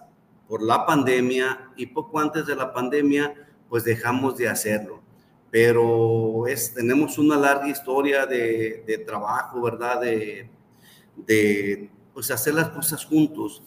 por 0.47 0.61
la 0.61 0.85
pandemia 0.85 1.71
y 1.75 1.85
poco 1.87 2.19
antes 2.19 2.45
de 2.45 2.55
la 2.55 2.73
pandemia, 2.73 3.33
pues 3.69 3.83
dejamos 3.83 4.37
de 4.37 4.49
hacerlo. 4.49 5.01
Pero 5.49 6.47
es, 6.47 6.73
tenemos 6.73 7.17
una 7.17 7.37
larga 7.37 7.67
historia 7.67 8.25
de, 8.25 8.83
de 8.85 8.97
trabajo, 8.99 9.61
¿verdad? 9.61 10.01
De, 10.01 10.49
de, 11.15 11.89
pues 12.13 12.31
hacer 12.31 12.55
las 12.55 12.69
cosas 12.69 13.05
juntos 13.05 13.61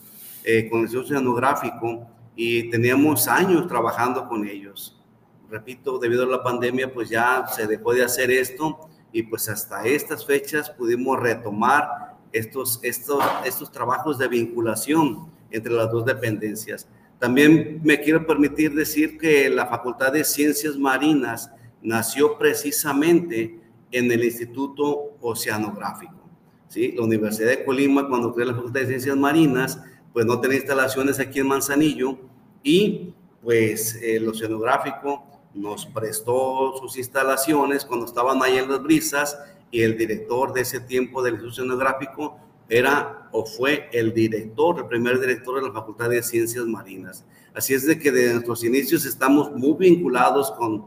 eh, 0.44 0.68
con 0.68 0.80
el 0.80 0.84
Instituto 0.84 1.14
Oceanográfico 1.14 2.08
y 2.34 2.70
teníamos 2.70 3.28
años 3.28 3.66
trabajando 3.66 4.28
con 4.28 4.46
ellos. 4.46 5.00
Repito, 5.48 5.98
debido 5.98 6.24
a 6.24 6.26
la 6.26 6.42
pandemia, 6.42 6.92
pues 6.92 7.08
ya 7.08 7.46
se 7.46 7.66
dejó 7.66 7.94
de 7.94 8.04
hacer 8.04 8.30
esto 8.30 8.88
y 9.12 9.22
pues 9.22 9.48
hasta 9.48 9.86
estas 9.86 10.26
fechas 10.26 10.70
pudimos 10.70 11.18
retomar 11.18 12.16
estos, 12.32 12.80
estos, 12.82 13.22
estos 13.44 13.70
trabajos 13.70 14.18
de 14.18 14.28
vinculación 14.28 15.30
entre 15.50 15.72
las 15.72 15.90
dos 15.90 16.04
dependencias. 16.04 16.88
También 17.18 17.80
me 17.82 18.00
quiero 18.00 18.26
permitir 18.26 18.74
decir 18.74 19.16
que 19.18 19.48
la 19.48 19.66
Facultad 19.66 20.12
de 20.12 20.24
Ciencias 20.24 20.76
Marinas 20.76 21.50
nació 21.82 22.36
precisamente 22.36 23.58
en 23.90 24.10
el 24.12 24.24
Instituto 24.24 25.16
Oceanográfico. 25.20 26.28
¿sí? 26.68 26.92
La 26.92 27.02
Universidad 27.02 27.48
de 27.48 27.64
Colima, 27.64 28.08
cuando 28.08 28.34
creó 28.34 28.48
la 28.48 28.54
Facultad 28.54 28.80
de 28.80 28.86
Ciencias 28.86 29.16
Marinas, 29.16 29.80
pues 30.12 30.26
no 30.26 30.40
tenía 30.40 30.58
instalaciones 30.58 31.18
aquí 31.20 31.40
en 31.40 31.48
Manzanillo 31.48 32.18
y 32.62 33.14
pues 33.42 33.98
el 34.02 34.28
Oceanográfico 34.28 35.24
nos 35.56 35.86
prestó 35.86 36.76
sus 36.78 36.96
instalaciones 36.96 37.84
cuando 37.84 38.06
estaban 38.06 38.42
ahí 38.42 38.58
en 38.58 38.70
las 38.70 38.82
brisas 38.82 39.38
y 39.70 39.82
el 39.82 39.96
director 39.96 40.52
de 40.52 40.60
ese 40.60 40.80
tiempo 40.80 41.22
del 41.22 41.34
Instituto 41.34 41.62
Oceanográfico 41.62 42.38
era 42.68 43.28
o 43.32 43.44
fue 43.44 43.88
el 43.92 44.12
director, 44.12 44.78
el 44.78 44.86
primer 44.86 45.20
director 45.20 45.60
de 45.60 45.68
la 45.68 45.72
Facultad 45.72 46.10
de 46.10 46.22
Ciencias 46.22 46.64
Marinas. 46.66 47.24
Así 47.54 47.74
es 47.74 47.86
de 47.86 47.98
que 47.98 48.10
de 48.10 48.34
nuestros 48.34 48.64
inicios 48.64 49.04
estamos 49.04 49.52
muy 49.52 49.74
vinculados 49.78 50.52
con 50.52 50.86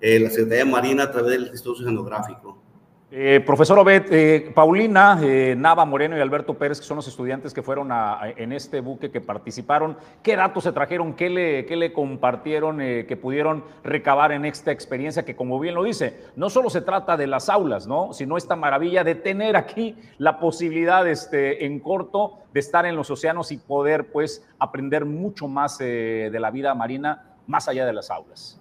eh, 0.00 0.18
la 0.18 0.30
Secretaría 0.30 0.64
Marina 0.64 1.04
a 1.04 1.12
través 1.12 1.32
del 1.32 1.42
Instituto 1.48 1.82
Oceanográfico. 1.82 2.58
Eh, 3.10 3.42
profesor 3.46 3.78
Obed, 3.78 4.12
eh, 4.12 4.52
Paulina, 4.54 5.18
eh, 5.22 5.54
Nava 5.56 5.86
Moreno 5.86 6.18
y 6.18 6.20
Alberto 6.20 6.52
Pérez, 6.58 6.78
que 6.78 6.84
son 6.84 6.96
los 6.96 7.08
estudiantes 7.08 7.54
que 7.54 7.62
fueron 7.62 7.88
en 8.36 8.52
este 8.52 8.80
buque 8.80 9.10
que 9.10 9.22
participaron, 9.22 9.96
¿qué 10.22 10.36
datos 10.36 10.64
se 10.64 10.72
trajeron? 10.72 11.14
¿Qué 11.14 11.30
le, 11.30 11.64
qué 11.64 11.76
le 11.76 11.94
compartieron 11.94 12.78
que 12.78 13.18
pudieron 13.20 13.64
recabar 13.82 14.32
en 14.32 14.44
esta 14.44 14.72
experiencia? 14.72 15.24
Que 15.24 15.34
como 15.34 15.58
bien 15.58 15.74
lo 15.74 15.84
dice, 15.84 16.20
no 16.36 16.50
solo 16.50 16.68
se 16.68 16.82
trata 16.82 17.16
de 17.16 17.26
las 17.26 17.48
aulas, 17.48 17.86
¿no? 17.86 18.12
sino 18.12 18.36
esta 18.36 18.56
maravilla 18.56 19.04
de 19.04 19.14
tener 19.14 19.56
aquí 19.56 19.96
la 20.18 20.38
posibilidad 20.38 21.08
este, 21.08 21.64
en 21.64 21.80
corto 21.80 22.40
de 22.52 22.60
estar 22.60 22.84
en 22.84 22.94
los 22.94 23.10
océanos 23.10 23.52
y 23.52 23.56
poder 23.56 24.12
pues 24.12 24.46
aprender 24.58 25.06
mucho 25.06 25.48
más 25.48 25.78
de 25.78 26.36
la 26.38 26.50
vida 26.50 26.74
marina 26.74 27.36
más 27.46 27.68
allá 27.68 27.86
de 27.86 27.94
las 27.94 28.10
aulas. 28.10 28.57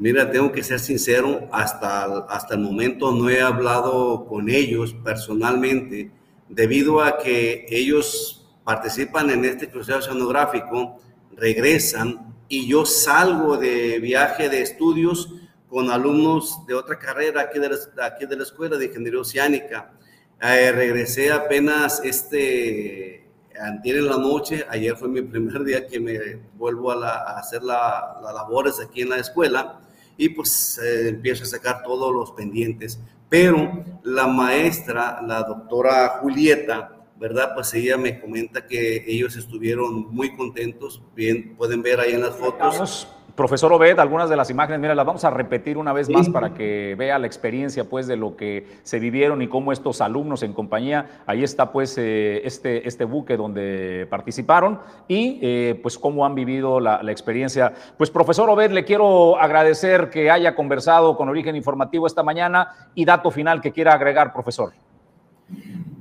Mira, 0.00 0.30
tengo 0.30 0.50
que 0.50 0.62
ser 0.62 0.80
sincero, 0.80 1.46
hasta, 1.52 2.20
hasta 2.20 2.54
el 2.54 2.60
momento 2.60 3.12
no 3.12 3.28
he 3.28 3.42
hablado 3.42 4.24
con 4.24 4.48
ellos 4.48 4.96
personalmente, 5.04 6.10
debido 6.48 7.02
a 7.02 7.18
que 7.18 7.66
ellos 7.68 8.48
participan 8.64 9.28
en 9.28 9.44
este 9.44 9.68
crucero 9.68 9.98
oceanográfico, 9.98 10.98
regresan 11.36 12.34
y 12.48 12.66
yo 12.66 12.86
salgo 12.86 13.58
de 13.58 13.98
viaje 13.98 14.48
de 14.48 14.62
estudios 14.62 15.34
con 15.68 15.90
alumnos 15.90 16.66
de 16.66 16.72
otra 16.72 16.98
carrera 16.98 17.42
aquí 17.42 17.58
de 17.58 17.68
la, 17.68 18.06
aquí 18.06 18.24
de 18.24 18.36
la 18.36 18.44
Escuela 18.44 18.78
de 18.78 18.86
Ingeniería 18.86 19.20
Oceánica. 19.20 19.92
Eh, 20.40 20.72
regresé 20.72 21.30
apenas 21.30 22.00
este, 22.02 23.28
antier 23.60 23.98
en 23.98 24.06
la 24.06 24.16
noche, 24.16 24.64
ayer 24.70 24.96
fue 24.96 25.08
mi 25.08 25.20
primer 25.20 25.62
día 25.62 25.86
que 25.86 26.00
me 26.00 26.38
vuelvo 26.54 26.90
a, 26.90 27.38
hacer 27.38 27.62
las 27.62 28.22
labores 28.22 28.80
aquí 28.80 29.02
en 29.02 29.10
la 29.10 29.18
escuela 29.18 29.80
y 30.20 30.28
pues 30.28 30.78
eh, 30.84 31.08
empiezo 31.08 31.44
a 31.44 31.46
sacar 31.46 31.82
todos 31.82 32.14
los 32.14 32.32
pendientes. 32.32 33.00
Pero 33.30 33.82
la 34.04 34.26
maestra, 34.26 35.22
la 35.26 35.42
doctora 35.44 36.18
Julieta, 36.20 37.06
¿verdad? 37.16 37.52
Pues 37.54 37.72
ella 37.72 37.96
me 37.96 38.20
comenta 38.20 38.66
que 38.66 39.02
ellos 39.06 39.34
estuvieron 39.36 40.14
muy 40.14 40.36
contentos. 40.36 41.02
Bien, 41.16 41.56
pueden 41.56 41.80
ver 41.80 42.00
ahí 42.00 42.12
en 42.12 42.20
las 42.20 42.36
fotos. 42.36 43.08
Profesor 43.34 43.72
Obed, 43.72 43.98
algunas 43.98 44.30
de 44.30 44.36
las 44.36 44.50
imágenes, 44.50 44.80
mira, 44.80 44.94
las 44.94 45.06
vamos 45.06 45.24
a 45.24 45.30
repetir 45.30 45.76
una 45.78 45.92
vez 45.92 46.08
más 46.08 46.28
para 46.28 46.54
que 46.54 46.94
vea 46.98 47.18
la 47.18 47.26
experiencia 47.26 47.84
pues 47.84 48.06
de 48.06 48.16
lo 48.16 48.36
que 48.36 48.66
se 48.82 48.98
vivieron 48.98 49.42
y 49.42 49.48
cómo 49.48 49.72
estos 49.72 50.00
alumnos 50.00 50.42
en 50.42 50.52
compañía, 50.52 51.22
ahí 51.26 51.44
está 51.44 51.72
pues 51.72 51.96
eh, 51.98 52.40
este, 52.44 52.86
este 52.88 53.04
buque 53.04 53.36
donde 53.36 54.06
participaron 54.08 54.80
y 55.08 55.38
eh, 55.42 55.78
pues 55.82 55.98
cómo 55.98 56.24
han 56.24 56.34
vivido 56.34 56.80
la, 56.80 57.02
la, 57.02 57.12
experiencia. 57.12 57.72
Pues 57.98 58.10
profesor 58.10 58.48
Obed, 58.48 58.70
le 58.70 58.84
quiero 58.84 59.38
agradecer 59.38 60.10
que 60.10 60.30
haya 60.30 60.54
conversado 60.54 61.16
con 61.16 61.28
Origen 61.28 61.56
Informativo 61.56 62.06
esta 62.06 62.22
mañana 62.22 62.90
y 62.94 63.04
dato 63.04 63.30
final 63.30 63.60
que 63.60 63.72
quiera 63.72 63.94
agregar, 63.94 64.32
profesor. 64.32 64.72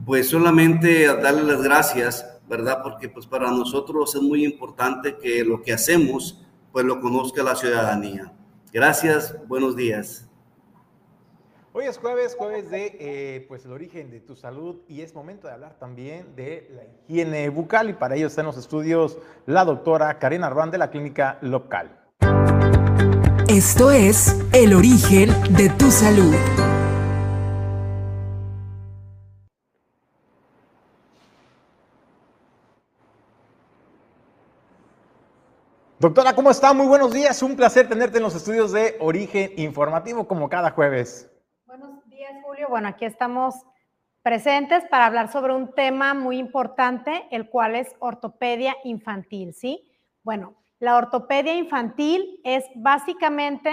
Pues 0.05 0.29
solamente 0.29 1.05
darle 1.07 1.43
las 1.43 1.61
gracias, 1.61 2.39
¿verdad? 2.47 2.79
Porque 2.81 3.09
pues 3.09 3.27
para 3.27 3.51
nosotros 3.51 4.15
es 4.15 4.21
muy 4.21 4.43
importante 4.43 5.17
que 5.17 5.43
lo 5.43 5.61
que 5.61 5.73
hacemos 5.73 6.45
pues 6.71 6.85
lo 6.85 6.99
conozca 7.01 7.43
la 7.43 7.55
ciudadanía. 7.55 8.31
Gracias, 8.71 9.35
buenos 9.47 9.75
días. 9.75 10.29
Hoy 11.71 11.85
es 11.85 11.99
jueves, 11.99 12.35
jueves 12.35 12.69
de 12.71 12.97
eh, 12.99 13.45
pues 13.47 13.63
el 13.65 13.71
origen 13.71 14.09
de 14.09 14.19
tu 14.19 14.35
salud 14.35 14.77
y 14.87 15.01
es 15.01 15.13
momento 15.13 15.47
de 15.47 15.53
hablar 15.53 15.77
también 15.79 16.35
de 16.35 16.67
la 16.75 16.81
higiene 17.07 17.47
bucal 17.49 17.89
y 17.89 17.93
para 17.93 18.15
ello 18.15 18.27
está 18.27 18.41
en 18.41 18.47
los 18.47 18.57
estudios 18.57 19.17
la 19.45 19.65
doctora 19.65 20.17
Karen 20.17 20.43
Arbán 20.43 20.71
de 20.71 20.79
la 20.79 20.89
clínica 20.89 21.37
local. 21.41 21.95
Esto 23.47 23.91
es 23.91 24.35
el 24.51 24.73
origen 24.73 25.29
de 25.51 25.69
tu 25.69 25.91
salud. 25.91 26.35
Doctora, 35.99 36.33
¿cómo 36.33 36.49
está? 36.49 36.71
Muy 36.71 36.87
buenos 36.87 37.11
días. 37.11 37.43
Un 37.43 37.57
placer 37.57 37.89
tenerte 37.89 38.19
en 38.19 38.23
los 38.23 38.33
estudios 38.33 38.71
de 38.71 38.95
Origen 39.01 39.51
Informativo 39.57 40.29
como 40.29 40.47
cada 40.47 40.71
jueves. 40.71 41.29
Buenos 41.65 42.05
días, 42.05 42.31
Julio. 42.41 42.69
Bueno, 42.69 42.87
aquí 42.87 43.03
estamos 43.03 43.55
presentes 44.21 44.85
para 44.85 45.07
hablar 45.07 45.29
sobre 45.29 45.53
un 45.53 45.73
tema 45.73 46.13
muy 46.13 46.37
importante, 46.37 47.27
el 47.31 47.49
cual 47.49 47.75
es 47.75 47.97
ortopedia 47.99 48.77
infantil, 48.85 49.53
¿sí? 49.53 49.91
Bueno, 50.23 50.55
la 50.79 50.95
ortopedia 50.95 51.55
infantil 51.55 52.39
es 52.45 52.63
básicamente 52.75 53.69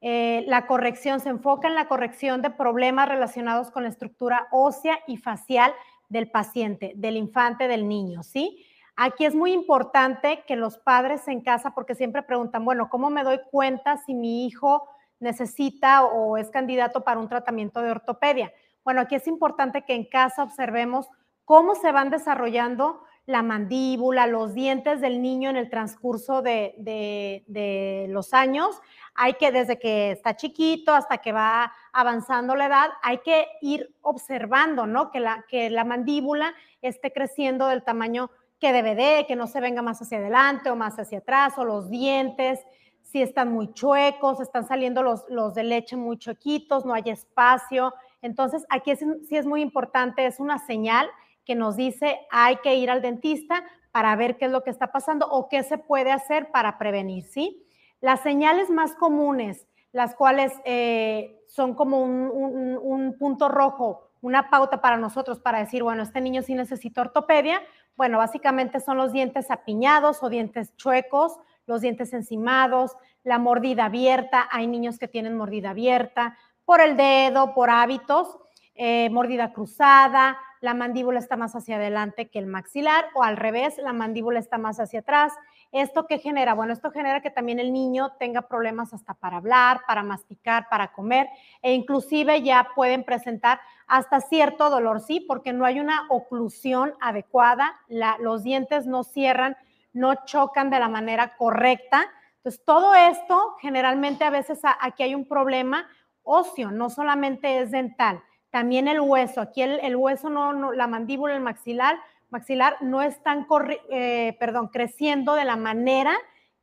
eh, 0.00 0.44
la 0.46 0.66
corrección, 0.66 1.20
se 1.20 1.28
enfoca 1.28 1.68
en 1.68 1.74
la 1.74 1.88
corrección 1.88 2.40
de 2.40 2.48
problemas 2.48 3.06
relacionados 3.06 3.70
con 3.70 3.82
la 3.82 3.90
estructura 3.90 4.48
ósea 4.50 4.98
y 5.06 5.18
facial 5.18 5.74
del 6.08 6.30
paciente, 6.30 6.94
del 6.96 7.18
infante, 7.18 7.68
del 7.68 7.86
niño, 7.86 8.22
¿sí? 8.22 8.65
Aquí 8.96 9.26
es 9.26 9.34
muy 9.34 9.52
importante 9.52 10.42
que 10.46 10.56
los 10.56 10.78
padres 10.78 11.28
en 11.28 11.42
casa, 11.42 11.74
porque 11.74 11.94
siempre 11.94 12.22
preguntan, 12.22 12.64
bueno, 12.64 12.88
¿cómo 12.88 13.10
me 13.10 13.24
doy 13.24 13.40
cuenta 13.50 13.98
si 13.98 14.14
mi 14.14 14.46
hijo 14.46 14.88
necesita 15.20 16.04
o 16.04 16.38
es 16.38 16.50
candidato 16.50 17.04
para 17.04 17.20
un 17.20 17.28
tratamiento 17.28 17.82
de 17.82 17.90
ortopedia? 17.90 18.52
Bueno, 18.84 19.02
aquí 19.02 19.14
es 19.14 19.26
importante 19.26 19.82
que 19.82 19.94
en 19.94 20.06
casa 20.06 20.42
observemos 20.42 21.08
cómo 21.44 21.74
se 21.74 21.92
van 21.92 22.08
desarrollando 22.08 23.02
la 23.26 23.42
mandíbula, 23.42 24.26
los 24.26 24.54
dientes 24.54 25.00
del 25.00 25.20
niño 25.20 25.50
en 25.50 25.56
el 25.56 25.68
transcurso 25.68 26.40
de, 26.40 28.06
los 28.08 28.32
años. 28.32 28.80
Hay 29.14 29.34
que, 29.34 29.52
desde 29.52 29.78
que 29.78 30.12
está 30.12 30.36
chiquito 30.36 30.94
hasta 30.94 31.18
que 31.18 31.32
va 31.32 31.72
avanzando 31.92 32.54
la 32.54 32.66
edad, 32.66 32.90
hay 33.02 33.18
que 33.18 33.46
ir 33.60 33.94
observando, 34.00 34.86
¿no? 34.86 35.10
Que 35.10 35.20
la, 35.20 35.44
que 35.48 35.68
la 35.68 35.84
mandíbula 35.84 36.54
esté 36.80 37.12
creciendo 37.12 37.66
del 37.66 37.82
tamaño 37.82 38.30
que 38.58 38.72
debe 38.72 39.26
que 39.26 39.36
no 39.36 39.46
se 39.46 39.60
venga 39.60 39.82
más 39.82 40.00
hacia 40.00 40.18
adelante 40.18 40.70
o 40.70 40.76
más 40.76 40.98
hacia 40.98 41.18
atrás, 41.18 41.58
o 41.58 41.64
los 41.64 41.90
dientes, 41.90 42.60
si 43.02 43.22
están 43.22 43.52
muy 43.52 43.72
chuecos, 43.72 44.40
están 44.40 44.66
saliendo 44.66 45.02
los, 45.02 45.24
los 45.28 45.54
de 45.54 45.62
leche 45.62 45.96
muy 45.96 46.18
chuequitos, 46.18 46.84
no 46.84 46.94
hay 46.94 47.04
espacio. 47.06 47.94
Entonces, 48.22 48.64
aquí 48.68 48.92
sí 48.96 49.36
es 49.36 49.46
muy 49.46 49.62
importante, 49.62 50.26
es 50.26 50.40
una 50.40 50.58
señal 50.58 51.08
que 51.44 51.54
nos 51.54 51.76
dice 51.76 52.18
hay 52.30 52.56
que 52.56 52.74
ir 52.74 52.90
al 52.90 53.00
dentista 53.00 53.64
para 53.92 54.14
ver 54.16 54.36
qué 54.36 54.46
es 54.46 54.50
lo 54.50 54.64
que 54.64 54.70
está 54.70 54.92
pasando 54.92 55.26
o 55.30 55.48
qué 55.48 55.62
se 55.62 55.78
puede 55.78 56.10
hacer 56.10 56.50
para 56.50 56.76
prevenir, 56.76 57.24
¿sí? 57.24 57.64
Las 58.00 58.20
señales 58.20 58.68
más 58.68 58.94
comunes, 58.94 59.66
las 59.92 60.14
cuales 60.14 60.52
eh, 60.64 61.40
son 61.46 61.74
como 61.74 62.02
un, 62.02 62.78
un 62.82 63.16
punto 63.16 63.48
rojo, 63.48 64.05
una 64.26 64.50
pauta 64.50 64.80
para 64.80 64.96
nosotros 64.96 65.38
para 65.38 65.60
decir, 65.60 65.84
bueno, 65.84 66.02
este 66.02 66.20
niño 66.20 66.42
sí 66.42 66.54
necesita 66.54 67.00
ortopedia, 67.00 67.62
bueno, 67.96 68.18
básicamente 68.18 68.80
son 68.80 68.96
los 68.96 69.12
dientes 69.12 69.52
apiñados 69.52 70.22
o 70.22 70.28
dientes 70.28 70.76
chuecos, 70.76 71.38
los 71.66 71.80
dientes 71.80 72.12
encimados, 72.12 72.96
la 73.22 73.38
mordida 73.38 73.84
abierta. 73.84 74.48
Hay 74.50 74.66
niños 74.66 74.98
que 74.98 75.06
tienen 75.06 75.36
mordida 75.36 75.70
abierta 75.70 76.36
por 76.64 76.80
el 76.80 76.96
dedo, 76.96 77.54
por 77.54 77.70
hábitos, 77.70 78.36
eh, 78.74 79.08
mordida 79.10 79.52
cruzada, 79.52 80.36
la 80.60 80.74
mandíbula 80.74 81.18
está 81.18 81.36
más 81.36 81.54
hacia 81.54 81.76
adelante 81.76 82.28
que 82.28 82.38
el 82.38 82.46
maxilar 82.46 83.06
o 83.14 83.22
al 83.22 83.36
revés, 83.36 83.78
la 83.78 83.92
mandíbula 83.92 84.38
está 84.38 84.58
más 84.58 84.80
hacia 84.80 85.00
atrás. 85.00 85.32
¿Esto 85.72 86.06
qué 86.06 86.18
genera? 86.18 86.54
Bueno, 86.54 86.72
esto 86.72 86.90
genera 86.90 87.20
que 87.20 87.30
también 87.30 87.58
el 87.58 87.72
niño 87.72 88.12
tenga 88.18 88.42
problemas 88.42 88.94
hasta 88.94 89.14
para 89.14 89.38
hablar, 89.38 89.82
para 89.86 90.02
masticar, 90.02 90.68
para 90.68 90.92
comer 90.92 91.28
e 91.62 91.72
inclusive 91.72 92.42
ya 92.42 92.68
pueden 92.74 93.04
presentar 93.04 93.60
hasta 93.86 94.20
cierto 94.20 94.70
dolor, 94.70 95.00
sí, 95.00 95.20
porque 95.20 95.52
no 95.52 95.64
hay 95.64 95.80
una 95.80 96.06
oclusión 96.08 96.94
adecuada, 97.00 97.80
los 98.20 98.42
dientes 98.42 98.86
no 98.86 99.04
cierran, 99.04 99.56
no 99.92 100.14
chocan 100.24 100.70
de 100.70 100.80
la 100.80 100.88
manera 100.88 101.36
correcta. 101.36 102.06
Entonces, 102.38 102.64
todo 102.64 102.94
esto 102.94 103.56
generalmente 103.60 104.24
a 104.24 104.30
veces 104.30 104.60
aquí 104.80 105.02
hay 105.02 105.14
un 105.14 105.26
problema 105.26 105.86
óseo, 106.22 106.70
no 106.70 106.90
solamente 106.90 107.60
es 107.60 107.70
dental, 107.70 108.22
también 108.50 108.88
el 108.88 109.00
hueso. 109.00 109.40
Aquí 109.40 109.62
el, 109.62 109.96
hueso, 109.96 110.30
no, 110.30 110.72
la 110.72 110.86
mandíbula, 110.86 111.34
el 111.34 111.42
maxilar, 111.42 111.98
maxilar 112.30 112.76
no 112.80 113.02
están, 113.02 113.46
eh, 113.90 114.36
perdón, 114.38 114.68
creciendo 114.68 115.34
de 115.34 115.44
la 115.44 115.56
manera 115.56 116.14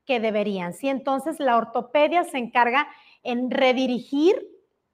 que 0.06 0.20
deberían. 0.20 0.74
¿sí? 0.74 0.90
Entonces, 0.90 1.40
la 1.40 1.58
ortopedia 1.58 2.24
se 2.24 2.38
encarga 2.38 2.88
en 3.24 3.52
redirigir 3.52 4.36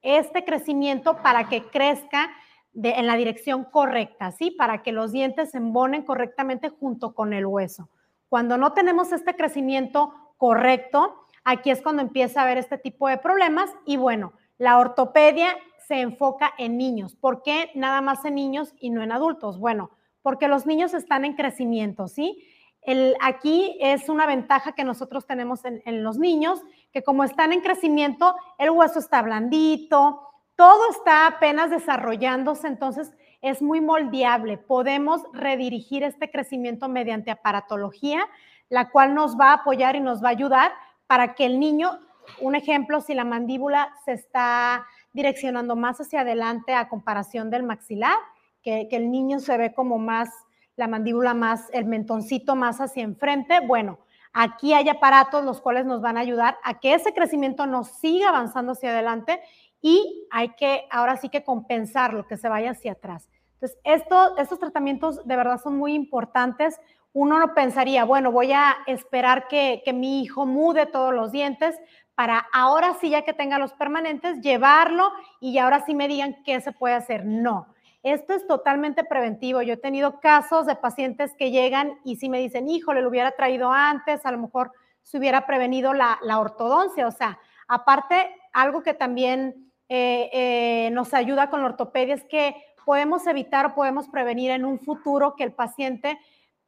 este 0.02 0.46
crecimiento 0.46 1.22
para 1.22 1.50
que 1.50 1.64
crezca 1.64 2.30
en 2.76 3.08
la 3.08 3.16
dirección 3.16 3.66
correcta, 3.66 4.32
¿sí? 4.32 4.52
Para 4.52 4.84
que 4.84 4.92
los 4.92 5.12
dientes 5.12 5.52
se 5.52 5.58
embonen 5.58 6.04
correctamente 6.04 6.70
junto 6.70 7.14
con 7.14 7.34
el 7.34 7.46
hueso. 7.46 7.90
Cuando 8.30 8.58
no 8.58 8.74
tenemos 8.74 9.12
este 9.12 9.36
crecimiento 9.36 10.14
correcto, 10.38 11.26
aquí 11.44 11.72
es 11.72 11.82
cuando 11.82 12.02
empieza 12.02 12.40
a 12.40 12.44
haber 12.44 12.60
este 12.60 12.78
tipo 12.78 13.08
de 13.08 13.18
problemas 13.18 13.72
y 13.86 13.98
bueno, 13.98 14.34
la 14.58 14.78
ortopedia 14.78 15.58
se 15.90 16.02
enfoca 16.02 16.54
en 16.60 16.78
niños. 16.78 17.16
¿Por 17.16 17.42
qué 17.42 17.72
nada 17.74 18.00
más 18.00 18.24
en 18.24 18.36
niños 18.36 18.76
y 18.80 18.92
no 18.92 19.02
en 19.02 19.12
adultos? 19.12 19.58
Bueno, 19.58 19.90
porque 20.22 20.48
los 20.48 20.68
niños 20.68 20.94
están 20.94 21.26
en 21.26 21.34
crecimiento, 21.34 22.08
¿sí? 22.08 22.46
El, 22.84 23.16
aquí 23.22 23.76
es 23.82 24.08
una 24.08 24.28
ventaja 24.28 24.74
que 24.74 24.84
nosotros 24.84 25.26
tenemos 25.26 25.66
en, 25.66 25.82
en, 25.86 26.04
los 26.04 26.20
niños, 26.20 26.62
que 26.94 27.02
como 27.02 27.24
están 27.24 27.54
en 27.54 27.62
crecimiento, 27.62 28.36
el 28.60 28.70
hueso 28.70 29.00
está 29.00 29.24
blandito, 29.24 30.22
todo 30.56 30.92
está 30.92 31.26
apenas 31.26 31.72
desarrollándose, 31.72 32.68
entonces 32.68 33.12
es 33.42 33.60
muy 33.60 33.82
moldeable. 33.82 34.60
Podemos 34.60 35.24
redirigir 35.34 36.04
este 36.04 36.30
crecimiento 36.30 36.88
mediante 36.88 37.32
aparatología, 37.32 38.28
la 38.70 38.92
cual 38.92 39.16
nos 39.16 39.40
va 39.40 39.50
a 39.50 39.54
apoyar 39.54 39.96
y 39.96 40.02
nos 40.02 40.24
va 40.24 40.28
a 40.28 40.34
ayudar 40.34 40.72
para 41.08 41.34
que 41.34 41.48
el 41.48 41.60
niño, 41.60 42.00
un 42.42 42.54
ejemplo, 42.54 43.02
si 43.02 43.16
la 43.16 43.26
mandíbula 43.26 43.92
se 44.06 44.12
está 44.12 44.86
direccionando 45.14 45.76
más 45.76 45.99
hacia 45.99 46.22
adelante 46.22 46.74
a 46.74 46.89
comparación 46.89 47.49
del 47.49 47.64
maxilar, 47.64 48.18
que, 48.62 48.88
el 48.91 49.12
niño 49.12 49.39
se 49.39 49.57
ve 49.57 49.74
como 49.74 49.97
más, 49.97 50.30
la 50.76 50.88
mandíbula 50.88 51.34
más, 51.34 51.70
el 51.74 51.86
mentoncito 51.86 52.55
más 52.55 52.80
hacia 52.80 53.03
enfrente. 53.03 53.60
Bueno, 53.62 53.99
aquí 54.34 54.74
hay 54.74 54.89
aparatos 54.89 55.43
los 55.43 55.62
cuales 55.62 55.86
nos 55.86 56.01
van 56.01 56.18
a 56.18 56.22
ayudar 56.22 56.57
a 56.64 56.80
que 56.80 56.93
ese 56.93 57.14
crecimiento 57.14 57.66
no 57.66 57.84
siga 57.84 58.30
avanzando 58.30 58.74
hacia 58.74 58.91
adelante 58.91 59.41
y 59.82 60.28
hay 60.32 60.49
que 60.49 60.86
ahora 60.91 61.18
sí 61.18 61.30
que 61.30 61.43
compensar 61.43 62.14
lo 62.14 62.28
que 62.28 62.38
se 62.38 62.49
vaya 62.49 62.72
hacia 62.72 62.93
atrás. 62.93 63.30
Entonces, 63.53 63.78
esto, 63.84 64.38
estos 64.38 64.60
tratamientos 64.60 65.26
de 65.26 65.36
verdad 65.36 65.60
son 65.62 65.78
muy 65.78 65.93
importantes. 65.93 66.80
Uno 67.12 67.39
no 67.39 67.53
pensaría, 67.53 68.05
bueno, 68.05 68.32
voy 68.32 68.51
a 68.51 68.78
esperar 68.88 69.47
que, 69.47 69.82
que 69.84 69.93
mi 69.93 70.22
hijo 70.22 70.45
mude 70.45 70.86
todos 70.86 71.14
los 71.14 71.32
dientes 71.32 71.76
para 72.20 72.49
ahora 72.51 72.97
sí, 72.99 73.11
ya 73.11 73.22
que 73.22 73.32
tenga 73.32 73.57
los 73.59 73.72
permanentes, 73.72 74.41
llevarlo 74.41 75.09
y 75.39 75.57
ahora 75.57 75.86
sí 75.86 75.95
me 75.95 76.09
digan 76.09 76.43
qué 76.43 76.59
se 76.59 76.74
puede 76.74 76.93
hacer. 76.93 77.24
No, 77.24 77.67
esto 78.03 78.34
es 78.34 78.45
totalmente 78.45 79.05
preventivo. 79.05 79.61
Yo 79.61 79.76
he 79.76 79.78
tenido 79.78 80.20
casos 80.20 80.65
de 80.65 80.76
pacientes 80.76 81.34
que 81.39 81.49
llegan 81.49 81.97
y 82.03 82.17
si 82.17 82.28
me 82.28 82.39
dicen, 82.39 82.67
híjole, 82.67 83.01
lo 83.01 83.07
hubiera 83.07 83.32
traído 83.32 83.72
antes, 83.72 84.26
a 84.26 84.34
lo 84.34 84.38
mejor 84.38 84.74
se 85.01 85.17
hubiera 85.17 85.45
prevenido 85.45 85.93
la, 85.93 86.20
ortodoncia. 86.38 87.07
O 87.07 87.11
sea, 87.11 87.39
aparte, 87.70 88.36
algo 88.51 88.84
que 88.84 88.93
también 88.93 89.72
eh, 89.88 90.30
eh, 90.34 90.89
nos 90.91 91.13
ayuda 91.13 91.49
con 91.49 91.61
la 91.61 91.67
ortopedia 91.67 92.15
es 92.15 92.26
que 92.26 92.53
podemos 92.84 93.28
evitar 93.28 93.67
o 93.67 93.76
podemos 93.76 94.09
prevenir 94.09 94.51
en 94.51 94.65
un 94.65 94.78
futuro 94.78 95.38
que 95.38 95.45
el 95.45 95.53
paciente 95.53 96.20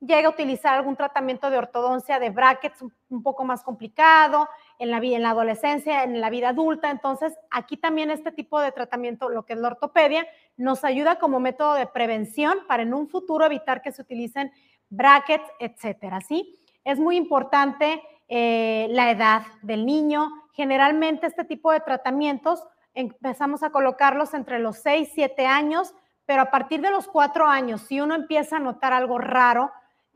llegue 0.01 0.25
a 0.25 0.29
utilizar 0.29 0.73
algún 0.73 0.95
tratamiento 0.95 1.49
de 1.49 1.57
ortodoncia 1.57 2.19
de 2.19 2.31
brackets 2.31 2.81
un, 2.81 3.23
poco 3.23 3.45
más 3.45 3.63
complicado 3.63 4.47
en 4.81 4.89
la, 4.89 4.97
en 4.97 5.21
la 5.21 5.29
adolescencia, 5.29 6.03
en 6.03 6.19
la 6.19 6.31
vida 6.31 6.49
adulta. 6.49 6.89
Entonces, 6.89 7.37
aquí 7.51 7.77
también 7.77 8.09
este 8.09 8.31
tipo 8.31 8.59
de 8.59 8.71
tratamiento, 8.71 9.29
lo 9.29 9.45
que 9.45 9.53
es 9.53 9.59
la 9.59 9.67
ortopedia, 9.67 10.25
nos 10.57 10.83
ayuda 10.83 11.19
como 11.19 11.39
método 11.39 11.75
de 11.75 11.85
prevención 11.85 12.57
para 12.67 12.81
en 12.81 12.95
un 12.95 13.07
futuro 13.07 13.45
evitar 13.45 13.83
que 13.83 13.91
se 13.91 14.01
utilicen 14.01 14.51
brackets, 14.89 15.45
etcétera, 15.59 16.19
¿sí? 16.21 16.57
Es 16.83 16.97
muy 16.97 17.15
importante 17.15 18.01
eh, 18.27 18.87
la 18.89 19.11
edad 19.11 19.43
del 19.61 19.85
niño. 19.85 20.31
Generalmente 20.53 21.27
este 21.27 21.45
tipo 21.45 21.71
de 21.71 21.81
tratamientos 21.81 22.63
empezamos 22.95 23.61
a 23.61 23.69
colocarlos 23.69 24.33
entre 24.33 24.57
los 24.57 24.77
6, 24.77 25.11
7 25.13 25.45
años, 25.45 25.93
pero 26.25 26.41
a 26.41 26.49
partir 26.49 26.81
de 26.81 26.89
los 26.89 27.07
4 27.07 27.45
años, 27.45 27.81
si 27.81 28.01
uno 28.01 28.15
empieza 28.15 28.57
a 28.57 28.59
notar 28.59 28.93
algo 28.93 29.19
raro, 29.19 29.71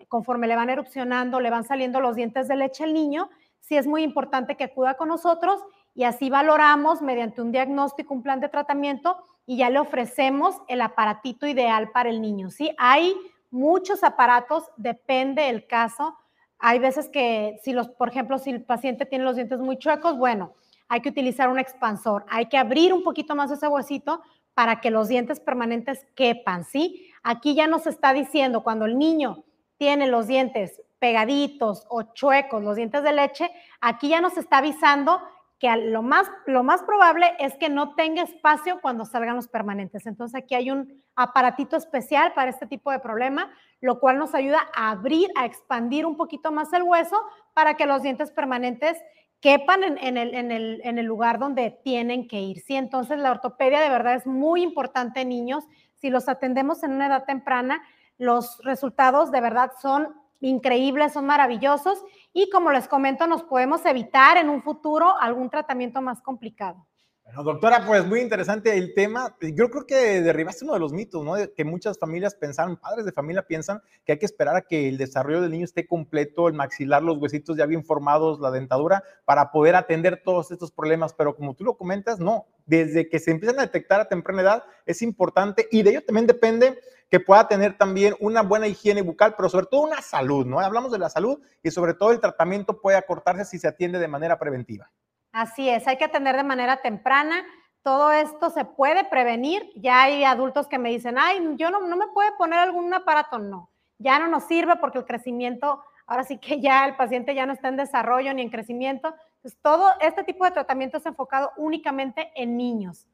conforme 0.08 0.48
le 0.48 0.56
van 0.56 0.72
erupcionando, 0.72 1.40
le 1.40 1.52
van 1.52 1.66
saliendo 1.66 2.02
los 2.02 2.16
dientes 2.16 2.48
de 2.48 2.56
leche 2.56 2.84
al 2.84 2.94
niño, 2.96 3.30
sí 3.68 3.76
es 3.76 3.88
muy 3.88 4.04
importante 4.04 4.56
que 4.56 4.66
acuda 4.66 4.96
con 4.96 5.10
nosotros 5.10 5.60
y 5.96 6.04
así 6.04 6.30
valoramos 6.30 7.02
mediante 7.02 7.42
un 7.42 7.52
diagnóstico, 7.52 8.14
un 8.14 8.22
plan 8.22 8.40
de 8.40 8.50
tratamiento 8.50 9.18
y 9.46 9.58
ya 9.58 9.70
le 9.70 9.80
ofrecemos 9.80 10.56
el 10.68 10.82
aparatito 10.82 11.48
ideal 11.48 11.90
para 11.92 12.10
el 12.10 12.22
niño. 12.22 12.50
Sí, 12.52 12.72
hay 12.78 13.16
muchos 13.50 14.04
aparatos, 14.04 14.70
depende 14.78 15.44
del 15.44 15.66
caso. 15.66 16.16
Hay 16.60 16.80
veces 16.80 17.10
que 17.10 17.60
si 17.64 17.74
los, 17.74 17.90
por 17.90 18.10
ejemplo, 18.10 18.38
si 18.38 18.52
el 18.52 18.64
paciente 18.64 19.06
tiene 19.06 19.24
los 19.24 19.36
dientes 19.36 19.60
muy 19.60 19.78
chuecos, 19.78 20.18
bueno, 20.18 20.54
hay 20.88 21.02
que 21.02 21.10
utilizar 21.10 21.50
un 21.50 21.58
expansor, 21.58 22.26
hay 22.30 22.48
que 22.48 22.58
abrir 22.58 22.94
un 22.94 23.04
poquito 23.04 23.36
más 23.36 23.50
ese 23.50 23.68
huesito 23.68 24.22
para 24.54 24.80
que 24.80 24.92
los 24.92 25.08
dientes 25.08 25.40
permanentes 25.40 26.06
quepan, 26.16 26.64
¿sí? 26.64 27.10
Aquí 27.24 27.56
ya 27.56 27.68
nos 27.68 27.88
está 27.88 28.14
diciendo 28.14 28.64
cuando 28.64 28.86
el 28.86 28.98
niño 28.98 29.44
tiene 29.78 30.08
los 30.08 30.28
dientes 30.28 30.82
pegaditos 31.06 31.86
o 31.88 32.02
chuecos, 32.16 32.64
los 32.64 32.78
dientes 32.78 33.04
de 33.04 33.14
leche, 33.14 33.52
aquí 33.80 34.10
ya 34.10 34.22
nos 34.22 34.38
está 34.38 34.58
avisando 34.58 35.22
que 35.60 35.70
lo 35.76 36.02
más, 36.02 36.26
lo 36.48 36.64
más 36.64 36.82
probable 36.82 37.32
es 37.38 37.54
que 37.58 37.70
no 37.70 37.94
tenga 37.94 38.24
espacio 38.24 38.80
cuando 38.82 39.06
salgan 39.06 39.36
los 39.36 39.48
permanentes. 39.48 40.08
Entonces 40.08 40.42
aquí 40.42 40.56
hay 40.56 40.72
un 40.72 41.04
aparatito 41.16 41.78
especial 41.78 42.34
para 42.34 42.50
este 42.50 42.66
tipo 42.66 42.92
de 42.92 42.98
problema, 42.98 43.52
lo 43.82 44.00
cual 44.00 44.18
nos 44.18 44.34
ayuda 44.34 44.68
a 44.76 44.90
abrir, 44.90 45.30
a 45.36 45.46
expandir 45.46 46.08
un 46.08 46.18
poquito 46.18 46.52
más 46.52 46.74
el 46.74 46.82
hueso 46.82 47.22
para 47.54 47.76
que 47.76 47.86
los 47.86 48.02
dientes 48.02 48.32
permanentes 48.32 48.98
quepan 49.40 49.84
en, 49.84 50.18
el, 50.18 50.34
en, 50.34 50.98
el, 50.98 51.06
lugar 51.06 51.38
donde 51.38 51.70
tienen 51.84 52.28
que 52.28 52.42
ir. 52.42 52.62
¿sí? 52.62 52.76
Entonces, 52.76 53.20
la 53.20 53.30
ortopedia 53.30 53.80
de 53.80 53.90
verdad 53.90 54.16
es 54.16 54.26
muy 54.26 54.64
importante 54.64 55.22
en 55.22 55.30
niños. 55.30 55.66
Si 55.94 56.10
los 56.10 56.28
atendemos 56.28 56.82
en 56.82 56.94
una 56.94 57.06
edad 57.06 57.26
temprana, 57.26 57.84
los 58.18 58.60
resultados 58.64 59.30
de 59.30 59.42
verdad 59.42 59.72
son 59.80 60.25
increíbles, 60.40 61.14
son 61.14 61.26
maravillosos 61.26 62.04
y 62.34 62.50
como 62.50 62.72
les 62.72 62.88
comento, 62.88 63.28
nos 63.28 63.44
podemos 63.44 63.86
evitar 63.86 64.38
en 64.38 64.50
un 64.50 64.62
futuro 64.62 65.16
algún 65.20 65.50
tratamiento 65.50 66.02
más 66.02 66.22
complicado. 66.22 66.86
Bueno, 67.26 67.42
doctora, 67.42 67.84
pues 67.88 68.06
muy 68.06 68.22
interesante 68.22 68.78
el 68.78 68.94
tema. 68.94 69.36
Yo 69.42 69.72
creo 69.72 69.88
que 69.88 70.22
derribaste 70.22 70.64
uno 70.64 70.76
de 70.76 70.80
los 70.80 70.94
mitos, 70.94 71.26
¿no? 71.26 71.34
que 71.56 71.66
muchas 71.66 71.98
familias 71.98 72.36
pensaron, 72.36 72.78
padres 72.78 73.04
de 73.04 73.12
familia 73.12 73.42
piensan 73.42 73.82
que 74.06 74.12
hay 74.12 74.20
que 74.20 74.28
esperar 74.28 74.56
a 74.56 74.62
que 74.62 74.88
el 74.88 75.00
desarrollo 75.00 75.42
del 75.42 75.50
niño 75.50 75.66
esté 75.66 75.88
completo, 75.88 76.48
el 76.48 76.54
maxilar, 76.54 77.02
los 77.02 77.18
huesitos 77.18 77.58
ya 77.58 77.66
bien 77.66 77.84
formados, 77.84 78.40
la 78.40 78.52
dentadura, 78.52 79.04
para 79.26 79.52
poder 79.52 79.76
atender 79.76 80.22
todos 80.24 80.52
estos 80.52 80.72
problemas. 80.72 81.16
Pero 81.16 81.36
como 81.36 81.56
tú 81.56 81.64
lo 81.64 81.78
comentas, 81.78 82.20
no. 82.20 82.46
Desde 82.68 83.10
que 83.10 83.18
se 83.18 83.32
empiezan 83.32 83.58
a 83.58 83.64
detectar 83.64 84.00
a 84.00 84.08
temprana 84.08 84.44
edad 84.44 84.64
es 84.86 85.02
importante 85.02 85.68
y 85.72 85.82
de 85.82 85.90
ello 85.90 86.06
también 86.06 86.28
depende 86.28 86.80
que 87.10 87.20
pueda 87.20 87.48
tener 87.48 87.76
también 87.76 88.16
una 88.20 88.44
buena 88.44 88.68
higiene 88.68 89.02
bucal, 89.02 89.34
pero 89.36 89.50
sobre 89.50 89.66
todo 89.66 89.82
una 89.82 90.04
salud, 90.04 90.46
¿no? 90.46 90.60
Hablamos 90.60 90.92
de 90.92 91.00
la 91.00 91.10
salud 91.10 91.40
y 91.64 91.72
sobre 91.72 91.96
todo 91.96 92.12
el 92.12 92.20
tratamiento 92.20 92.80
puede 92.80 92.98
acortarse 92.98 93.46
si 93.46 93.58
se 93.58 93.68
atiende 93.68 93.98
de 93.98 94.08
manera 94.08 94.38
preventiva. 94.38 94.92
Así 95.36 95.68
es, 95.68 95.86
hay 95.86 95.98
que 95.98 96.06
atender 96.06 96.38
de 96.38 96.46
manera 96.46 96.78
temprana. 96.78 97.44
Todo 97.84 98.14
esto 98.14 98.50
se 98.52 98.64
puede 98.64 99.04
prevenir. 99.04 99.70
Ya 99.76 100.04
hay 100.04 100.24
adultos 100.24 100.66
que 100.66 100.80
me 100.80 100.90
dicen, 100.90 101.18
ay, 101.20 101.42
yo 101.58 101.70
no, 101.72 101.82
no 101.82 101.98
me 101.98 102.08
puede 102.08 102.32
poner 102.38 102.58
algún 102.58 102.94
aparato. 102.94 103.38
No, 103.38 103.70
ya 103.98 104.18
no 104.18 104.30
nos 104.30 104.46
sirve 104.46 104.78
porque 104.78 105.00
el 105.00 105.06
crecimiento, 105.06 105.84
ahora 106.08 106.24
sí 106.24 106.38
que 106.38 106.62
ya 106.62 106.86
el 106.86 106.96
paciente 106.96 107.36
ya 107.36 107.46
no 107.46 107.52
está 107.52 107.68
en 107.68 107.76
desarrollo 107.76 108.34
ni 108.34 108.44
en 108.44 108.50
crecimiento. 108.50 109.14
Entonces, 109.36 109.60
todo 109.62 109.92
este 110.00 110.24
tipo 110.24 110.46
de 110.46 110.52
tratamiento 110.52 111.00
es 111.00 111.06
enfocado 111.06 111.52
únicamente 111.58 112.32
en 112.36 112.56
niños. 112.56 113.06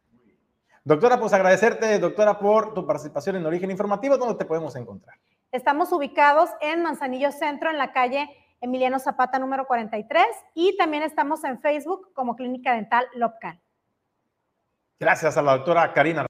Doctora, 0.84 1.20
pues 1.20 1.34
agradecerte, 1.34 1.98
doctora, 1.98 2.38
por 2.38 2.76
tu 2.76 2.86
participación 2.86 3.38
en 3.38 3.48
Origen 3.48 3.72
Informativo. 3.72 4.20
¿Dónde 4.20 4.36
te 4.36 4.46
podemos 4.46 4.76
encontrar? 4.76 5.18
Estamos 5.52 5.92
ubicados 5.92 6.52
en 6.62 6.84
Manzanillo 6.84 7.32
Centro, 7.32 7.72
en 7.72 7.80
la 7.80 7.92
calle 7.92 8.30
Emiliano 8.62 9.00
Zapata 9.00 9.40
número 9.40 9.66
43 9.66 10.24
y 10.54 10.78
también 10.78 11.04
estamos 11.04 11.44
en 11.44 11.60
Facebook 11.60 12.14
como 12.14 12.36
Clínica 12.36 12.74
Dental 12.76 13.06
Lopcal. 13.16 13.60
Gracias 15.00 15.36
a 15.36 15.42
la 15.42 15.58
doctora 15.58 15.92
Karina. 15.94 16.28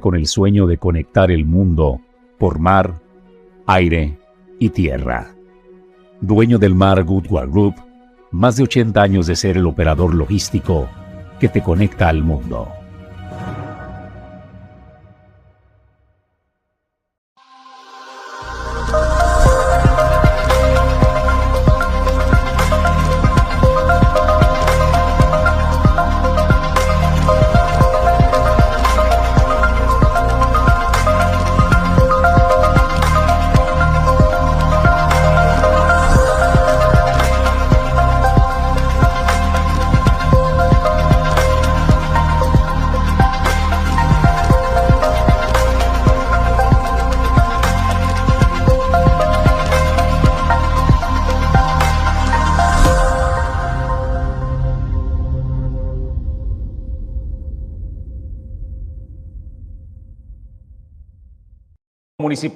Con 0.00 0.16
el 0.16 0.26
sueño 0.26 0.66
de 0.66 0.76
conectar 0.76 1.30
el 1.30 1.46
mundo 1.46 2.00
por 2.38 2.58
mar, 2.58 3.00
aire 3.66 4.18
y 4.58 4.68
tierra. 4.70 5.34
Dueño 6.20 6.58
del 6.58 6.74
Mar 6.74 7.02
Goodward 7.04 7.50
Group, 7.50 7.74
más 8.30 8.56
de 8.56 8.64
80 8.64 9.00
años 9.00 9.26
de 9.26 9.36
ser 9.36 9.56
el 9.56 9.66
operador 9.66 10.14
logístico 10.14 10.88
que 11.40 11.48
te 11.48 11.62
conecta 11.62 12.08
al 12.08 12.22
mundo. 12.22 12.68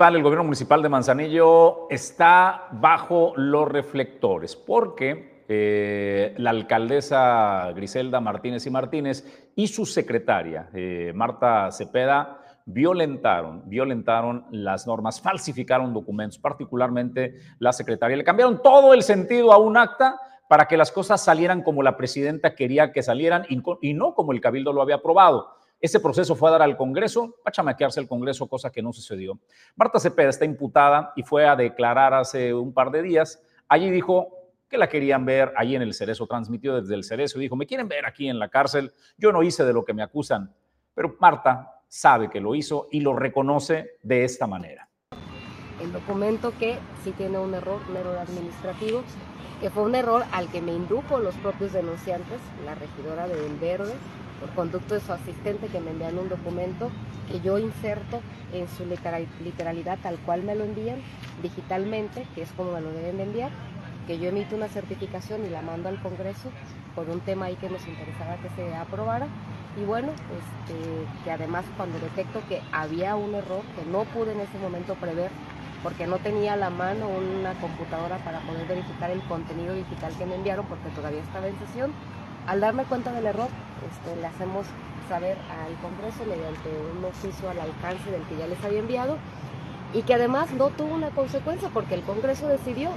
El 0.06 0.22
gobierno 0.22 0.44
municipal 0.44 0.80
de 0.80 0.88
Manzanillo 0.88 1.88
está 1.90 2.68
bajo 2.70 3.32
los 3.36 3.68
reflectores 3.68 4.54
porque 4.54 5.44
eh, 5.48 6.34
la 6.38 6.50
alcaldesa 6.50 7.72
Griselda 7.74 8.20
Martínez 8.20 8.64
y 8.66 8.70
Martínez 8.70 9.50
y 9.56 9.66
su 9.66 9.84
secretaria 9.84 10.70
eh, 10.72 11.12
Marta 11.14 11.70
Cepeda 11.72 12.38
violentaron, 12.64 13.68
violentaron 13.68 14.46
las 14.52 14.86
normas, 14.86 15.20
falsificaron 15.20 15.92
documentos, 15.92 16.38
particularmente 16.38 17.34
la 17.58 17.72
secretaria. 17.72 18.16
Le 18.16 18.24
cambiaron 18.24 18.62
todo 18.62 18.94
el 18.94 19.02
sentido 19.02 19.52
a 19.52 19.58
un 19.58 19.76
acta 19.76 20.16
para 20.48 20.66
que 20.66 20.76
las 20.76 20.92
cosas 20.92 21.22
salieran 21.22 21.62
como 21.62 21.82
la 21.82 21.96
presidenta 21.96 22.54
quería 22.54 22.92
que 22.92 23.02
salieran 23.02 23.44
y 23.80 23.94
no 23.94 24.14
como 24.14 24.32
el 24.32 24.40
cabildo 24.40 24.72
lo 24.72 24.80
había 24.80 24.96
aprobado. 24.96 25.57
Ese 25.80 26.00
proceso 26.00 26.34
fue 26.34 26.48
a 26.48 26.52
dar 26.52 26.62
al 26.62 26.76
Congreso, 26.76 27.36
a 27.44 27.52
chamaquearse 27.52 28.00
el 28.00 28.08
Congreso, 28.08 28.48
cosa 28.48 28.70
que 28.70 28.82
no 28.82 28.92
sucedió. 28.92 29.38
Marta 29.76 30.00
Cepeda 30.00 30.30
está 30.30 30.44
imputada 30.44 31.12
y 31.14 31.22
fue 31.22 31.46
a 31.46 31.54
declarar 31.54 32.14
hace 32.14 32.52
un 32.52 32.72
par 32.72 32.90
de 32.90 33.00
días. 33.00 33.40
Allí 33.68 33.88
dijo 33.88 34.28
que 34.68 34.76
la 34.76 34.88
querían 34.88 35.24
ver 35.24 35.52
allí 35.56 35.76
en 35.76 35.82
el 35.82 35.94
Cerezo, 35.94 36.26
transmitió 36.26 36.80
desde 36.80 36.96
el 36.96 37.04
Cerezo 37.04 37.38
y 37.38 37.42
dijo, 37.42 37.54
me 37.54 37.66
quieren 37.66 37.86
ver 37.86 38.06
aquí 38.06 38.28
en 38.28 38.40
la 38.40 38.48
cárcel, 38.48 38.92
yo 39.16 39.30
no 39.30 39.44
hice 39.44 39.64
de 39.64 39.72
lo 39.72 39.84
que 39.84 39.94
me 39.94 40.02
acusan, 40.02 40.52
pero 40.94 41.16
Marta 41.20 41.80
sabe 41.86 42.28
que 42.28 42.40
lo 42.40 42.56
hizo 42.56 42.88
y 42.90 43.00
lo 43.00 43.14
reconoce 43.14 43.98
de 44.02 44.24
esta 44.24 44.48
manera. 44.48 44.88
El 45.80 45.92
documento 45.92 46.52
que 46.58 46.76
sí 47.04 47.12
tiene 47.12 47.38
un 47.38 47.54
error, 47.54 47.80
un 47.88 47.96
error 47.96 48.18
administrativo, 48.18 49.02
que 49.60 49.70
fue 49.70 49.84
un 49.84 49.94
error 49.94 50.24
al 50.32 50.50
que 50.50 50.60
me 50.60 50.72
indujo 50.72 51.18
los 51.18 51.36
propios 51.36 51.72
denunciantes, 51.72 52.40
la 52.64 52.74
regidora 52.74 53.28
de 53.28 53.46
El 53.46 53.56
Verde, 53.58 53.94
por 54.40 54.50
conducto 54.50 54.94
de 54.94 55.00
su 55.00 55.12
asistente 55.12 55.66
que 55.68 55.80
me 55.80 55.90
envían 55.90 56.18
un 56.18 56.28
documento 56.28 56.90
que 57.30 57.40
yo 57.40 57.58
inserto 57.58 58.20
en 58.52 58.66
su 58.68 58.84
literalidad 58.86 59.98
tal 60.02 60.16
cual 60.18 60.42
me 60.42 60.54
lo 60.54 60.64
envían 60.64 61.00
digitalmente, 61.42 62.26
que 62.34 62.42
es 62.42 62.50
como 62.52 62.72
me 62.72 62.80
lo 62.80 62.90
deben 62.90 63.18
de 63.18 63.24
enviar, 63.24 63.50
que 64.06 64.18
yo 64.18 64.30
emito 64.30 64.56
una 64.56 64.68
certificación 64.68 65.44
y 65.44 65.50
la 65.50 65.60
mando 65.60 65.88
al 65.88 66.00
Congreso 66.00 66.50
por 66.94 67.10
un 67.10 67.20
tema 67.20 67.46
ahí 67.46 67.56
que 67.56 67.68
nos 67.68 67.86
interesaba 67.86 68.36
que 68.36 68.48
se 68.56 68.74
aprobara 68.74 69.26
Y 69.78 69.84
bueno, 69.84 70.08
este, 70.08 70.74
que 71.22 71.30
además 71.30 71.64
cuando 71.76 71.98
detecto 72.00 72.40
que 72.48 72.60
había 72.72 73.14
un 73.14 73.34
error 73.34 73.62
que 73.76 73.88
no 73.88 74.04
pude 74.04 74.32
en 74.32 74.40
ese 74.40 74.58
momento 74.58 74.94
prever, 74.94 75.30
porque 75.82 76.06
no 76.06 76.16
tenía 76.18 76.54
a 76.54 76.56
la 76.56 76.70
mano 76.70 77.06
una 77.08 77.52
computadora 77.60 78.16
para 78.24 78.40
poder 78.40 78.66
verificar 78.66 79.10
el 79.10 79.20
contenido 79.22 79.74
digital 79.74 80.12
que 80.18 80.26
me 80.26 80.34
enviaron 80.34 80.66
porque 80.66 80.88
todavía 80.88 81.20
estaba 81.20 81.46
en 81.46 81.58
sesión. 81.60 81.92
Al 82.46 82.60
darme 82.60 82.84
cuenta 82.84 83.12
del 83.12 83.26
error, 83.26 83.48
este, 83.90 84.20
le 84.20 84.26
hacemos 84.26 84.66
saber 85.08 85.36
al 85.50 85.74
Congreso 85.80 86.24
mediante 86.26 86.68
un 86.68 87.04
oficio 87.04 87.48
al 87.50 87.60
alcance 87.60 88.10
del 88.10 88.22
que 88.22 88.36
ya 88.36 88.46
les 88.46 88.62
había 88.64 88.80
enviado 88.80 89.16
y 89.92 90.02
que 90.02 90.14
además 90.14 90.52
no 90.52 90.68
tuvo 90.68 90.94
una 90.94 91.10
consecuencia 91.10 91.70
porque 91.72 91.94
el 91.94 92.02
Congreso 92.02 92.46
decidió, 92.48 92.90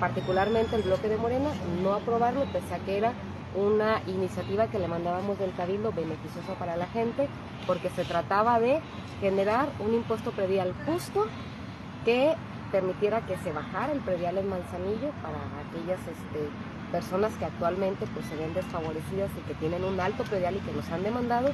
particularmente 0.00 0.76
el 0.76 0.82
bloque 0.82 1.08
de 1.08 1.18
Morena, 1.18 1.50
no 1.82 1.94
aprobarlo 1.94 2.44
pese 2.52 2.74
a 2.74 2.78
que 2.78 2.98
era 2.98 3.12
una 3.54 4.00
iniciativa 4.06 4.68
que 4.68 4.78
le 4.78 4.88
mandábamos 4.88 5.38
del 5.38 5.52
Cabildo 5.52 5.92
beneficiosa 5.92 6.54
para 6.58 6.76
la 6.76 6.86
gente 6.86 7.28
porque 7.66 7.90
se 7.90 8.04
trataba 8.04 8.58
de 8.58 8.80
generar 9.20 9.68
un 9.78 9.94
impuesto 9.94 10.32
predial 10.32 10.74
justo 10.86 11.26
que 12.04 12.34
permitiera 12.72 13.20
que 13.20 13.36
se 13.36 13.52
bajara 13.52 13.92
el 13.92 14.00
predial 14.00 14.38
en 14.38 14.48
Manzanillo 14.48 15.10
para 15.22 15.38
aquellas 15.68 16.00
este, 16.00 16.48
personas 16.92 17.32
que 17.34 17.46
actualmente 17.46 18.06
pues, 18.14 18.26
se 18.26 18.36
ven 18.36 18.54
desfavorecidas 18.54 19.30
y 19.36 19.40
que 19.48 19.54
tienen 19.54 19.82
un 19.82 19.98
alto 19.98 20.22
predial 20.24 20.56
y 20.56 20.60
que 20.60 20.72
nos 20.72 20.88
han 20.90 21.02
demandado 21.02 21.50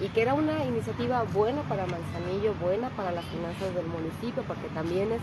y 0.00 0.08
que 0.08 0.22
era 0.22 0.34
una 0.34 0.64
iniciativa 0.64 1.22
buena 1.32 1.62
para 1.62 1.86
Manzanillo, 1.86 2.54
buena 2.54 2.88
para 2.90 3.12
las 3.12 3.24
finanzas 3.26 3.72
del 3.74 3.86
municipio, 3.86 4.42
porque 4.48 4.66
también 4.74 5.12
es 5.12 5.20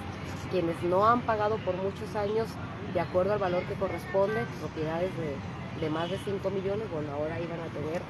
quienes 0.52 0.82
no 0.84 1.06
han 1.06 1.22
pagado 1.22 1.58
por 1.58 1.76
muchos 1.76 2.16
años 2.16 2.48
de 2.94 3.00
acuerdo 3.02 3.34
al 3.34 3.40
valor 3.40 3.64
que 3.64 3.74
corresponde, 3.74 4.46
propiedades 4.62 5.12
de, 5.18 5.36
de 5.82 5.90
más 5.90 6.10
de 6.10 6.18
5 6.18 6.50
millones, 6.50 6.90
bueno, 6.94 7.12
ahora 7.12 7.40
iban 7.40 7.60
a 7.60 7.68
tener, 7.74 8.02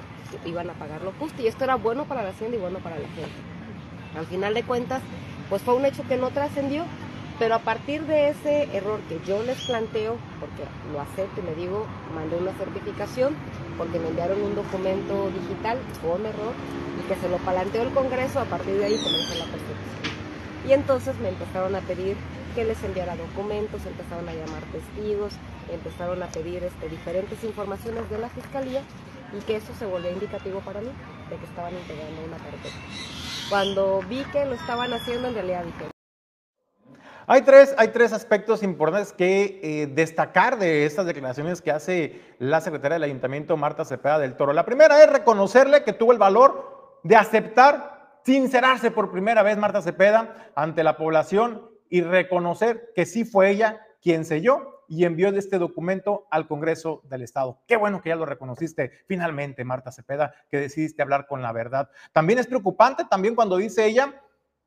iban 0.46 0.70
a 0.70 0.74
pagar 0.74 1.02
lo 1.02 1.12
justo 1.14 1.42
y 1.42 1.48
esto 1.48 1.64
era 1.64 1.76
bueno 1.76 2.06
para 2.06 2.22
la 2.22 2.30
hacienda 2.30 2.58
y 2.58 2.60
bueno 2.60 2.80
para 2.80 3.00
la 3.00 3.08
gente. 3.08 3.32
Al 4.18 4.26
final 4.26 4.54
de 4.54 4.64
cuentas, 4.64 5.02
pues 5.50 5.62
fue 5.62 5.74
un 5.74 5.86
hecho 5.86 6.04
que 6.08 6.18
no 6.18 6.30
trascendió, 6.30 6.84
pero 7.40 7.56
a 7.56 7.60
partir 7.60 8.04
de 8.04 8.30
ese 8.30 8.64
error 8.76 9.00
que 9.08 9.20
yo 9.26 9.42
les 9.44 9.66
planteo, 9.66 10.18
porque 10.42 10.64
lo 10.92 11.00
acepto 11.00 11.40
y 11.40 11.46
le 11.46 11.56
digo, 11.56 11.88
mandé 12.14 12.36
una 12.36 12.52
certificación, 12.54 13.34
porque 13.78 13.98
me 13.98 14.10
enviaron 14.10 14.42
un 14.42 14.56
documento 14.56 15.32
digital 15.32 15.78
con 16.02 16.26
error 16.26 16.54
y 17.00 17.08
que 17.08 17.16
se 17.16 17.30
lo 17.30 17.38
planteó 17.38 17.84
el 17.84 17.94
Congreso, 17.94 18.42
a 18.42 18.46
partir 18.46 18.76
de 18.76 18.86
ahí 18.86 18.98
comenzó 18.98 19.36
la 19.36 19.46
persecución. 19.46 19.80
Y 20.68 20.74
entonces 20.74 21.18
me 21.20 21.30
empezaron 21.30 21.74
a 21.76 21.80
pedir 21.80 22.18
que 22.56 22.66
les 22.66 22.84
enviara 22.84 23.16
documentos, 23.16 23.86
empezaron 23.86 24.28
a 24.28 24.34
llamar 24.34 24.64
testigos, 24.74 25.32
empezaron 25.72 26.22
a 26.22 26.28
pedir 26.28 26.62
este, 26.64 26.90
diferentes 26.90 27.42
informaciones 27.46 28.10
de 28.10 28.18
la 28.18 28.28
Fiscalía 28.30 28.82
y 29.32 29.42
que 29.46 29.56
eso 29.56 29.72
se 29.80 29.86
volvió 29.86 30.12
indicativo 30.12 30.60
para 30.60 30.82
mí 30.82 30.92
de 31.30 31.38
que 31.38 31.46
estaban 31.46 31.74
integrando 31.74 32.22
una 32.26 32.38
carpeta. 32.38 32.76
Cuando 33.50 34.02
vi 34.10 34.24
que 34.34 34.46
lo 34.46 34.56
estaban 34.56 34.92
haciendo, 34.92 35.30
en 35.30 35.36
realidad 35.36 35.64
dije... 35.64 35.99
Hay 37.32 37.44
tres, 37.44 37.76
hay 37.78 37.90
tres 37.90 38.12
aspectos 38.12 38.64
importantes 38.64 39.14
que 39.14 39.60
eh, 39.62 39.86
destacar 39.86 40.58
de 40.58 40.88
estas 40.88 41.06
declaraciones 41.06 41.62
que 41.62 41.70
hace 41.70 42.20
la 42.40 42.60
secretaria 42.60 42.96
del 42.96 43.04
Ayuntamiento, 43.04 43.56
Marta 43.56 43.86
Cepeda 43.86 44.18
del 44.18 44.36
Toro. 44.36 44.52
La 44.52 44.66
primera 44.66 45.04
es 45.04 45.12
reconocerle 45.12 45.84
que 45.84 45.94
tuvo 45.94 46.12
el 46.12 46.18
valor 46.18 46.98
de 47.04 47.16
aceptar, 47.16 48.18
sincerarse 48.26 48.90
por 48.90 49.12
primera 49.12 49.44
vez 49.44 49.60
Marta 49.60 49.84
Cepeda 49.84 50.52
ante 50.56 50.84
la 50.84 50.98
población 50.98 51.70
y 51.88 52.02
reconocer 52.02 52.94
que 52.96 53.06
sí 53.06 53.26
fue 53.26 53.52
ella 53.52 53.80
quien 54.02 54.26
selló 54.26 54.86
y 54.88 55.06
envió 55.06 55.30
este 55.30 55.60
documento 55.60 56.26
al 56.32 56.48
Congreso 56.48 57.04
del 57.04 57.22
Estado. 57.22 57.60
Qué 57.68 57.78
bueno 57.78 58.02
que 58.02 58.10
ya 58.10 58.16
lo 58.16 58.26
reconociste 58.26 58.92
finalmente, 59.06 59.64
Marta 59.64 59.92
Cepeda, 59.92 60.34
que 60.50 60.58
decidiste 60.58 61.04
hablar 61.04 61.28
con 61.28 61.44
la 61.44 61.52
verdad. 61.52 61.92
También 62.12 62.40
es 62.40 62.48
preocupante, 62.48 63.06
también 63.08 63.36
cuando 63.36 63.58
dice 63.58 63.86
ella 63.86 64.20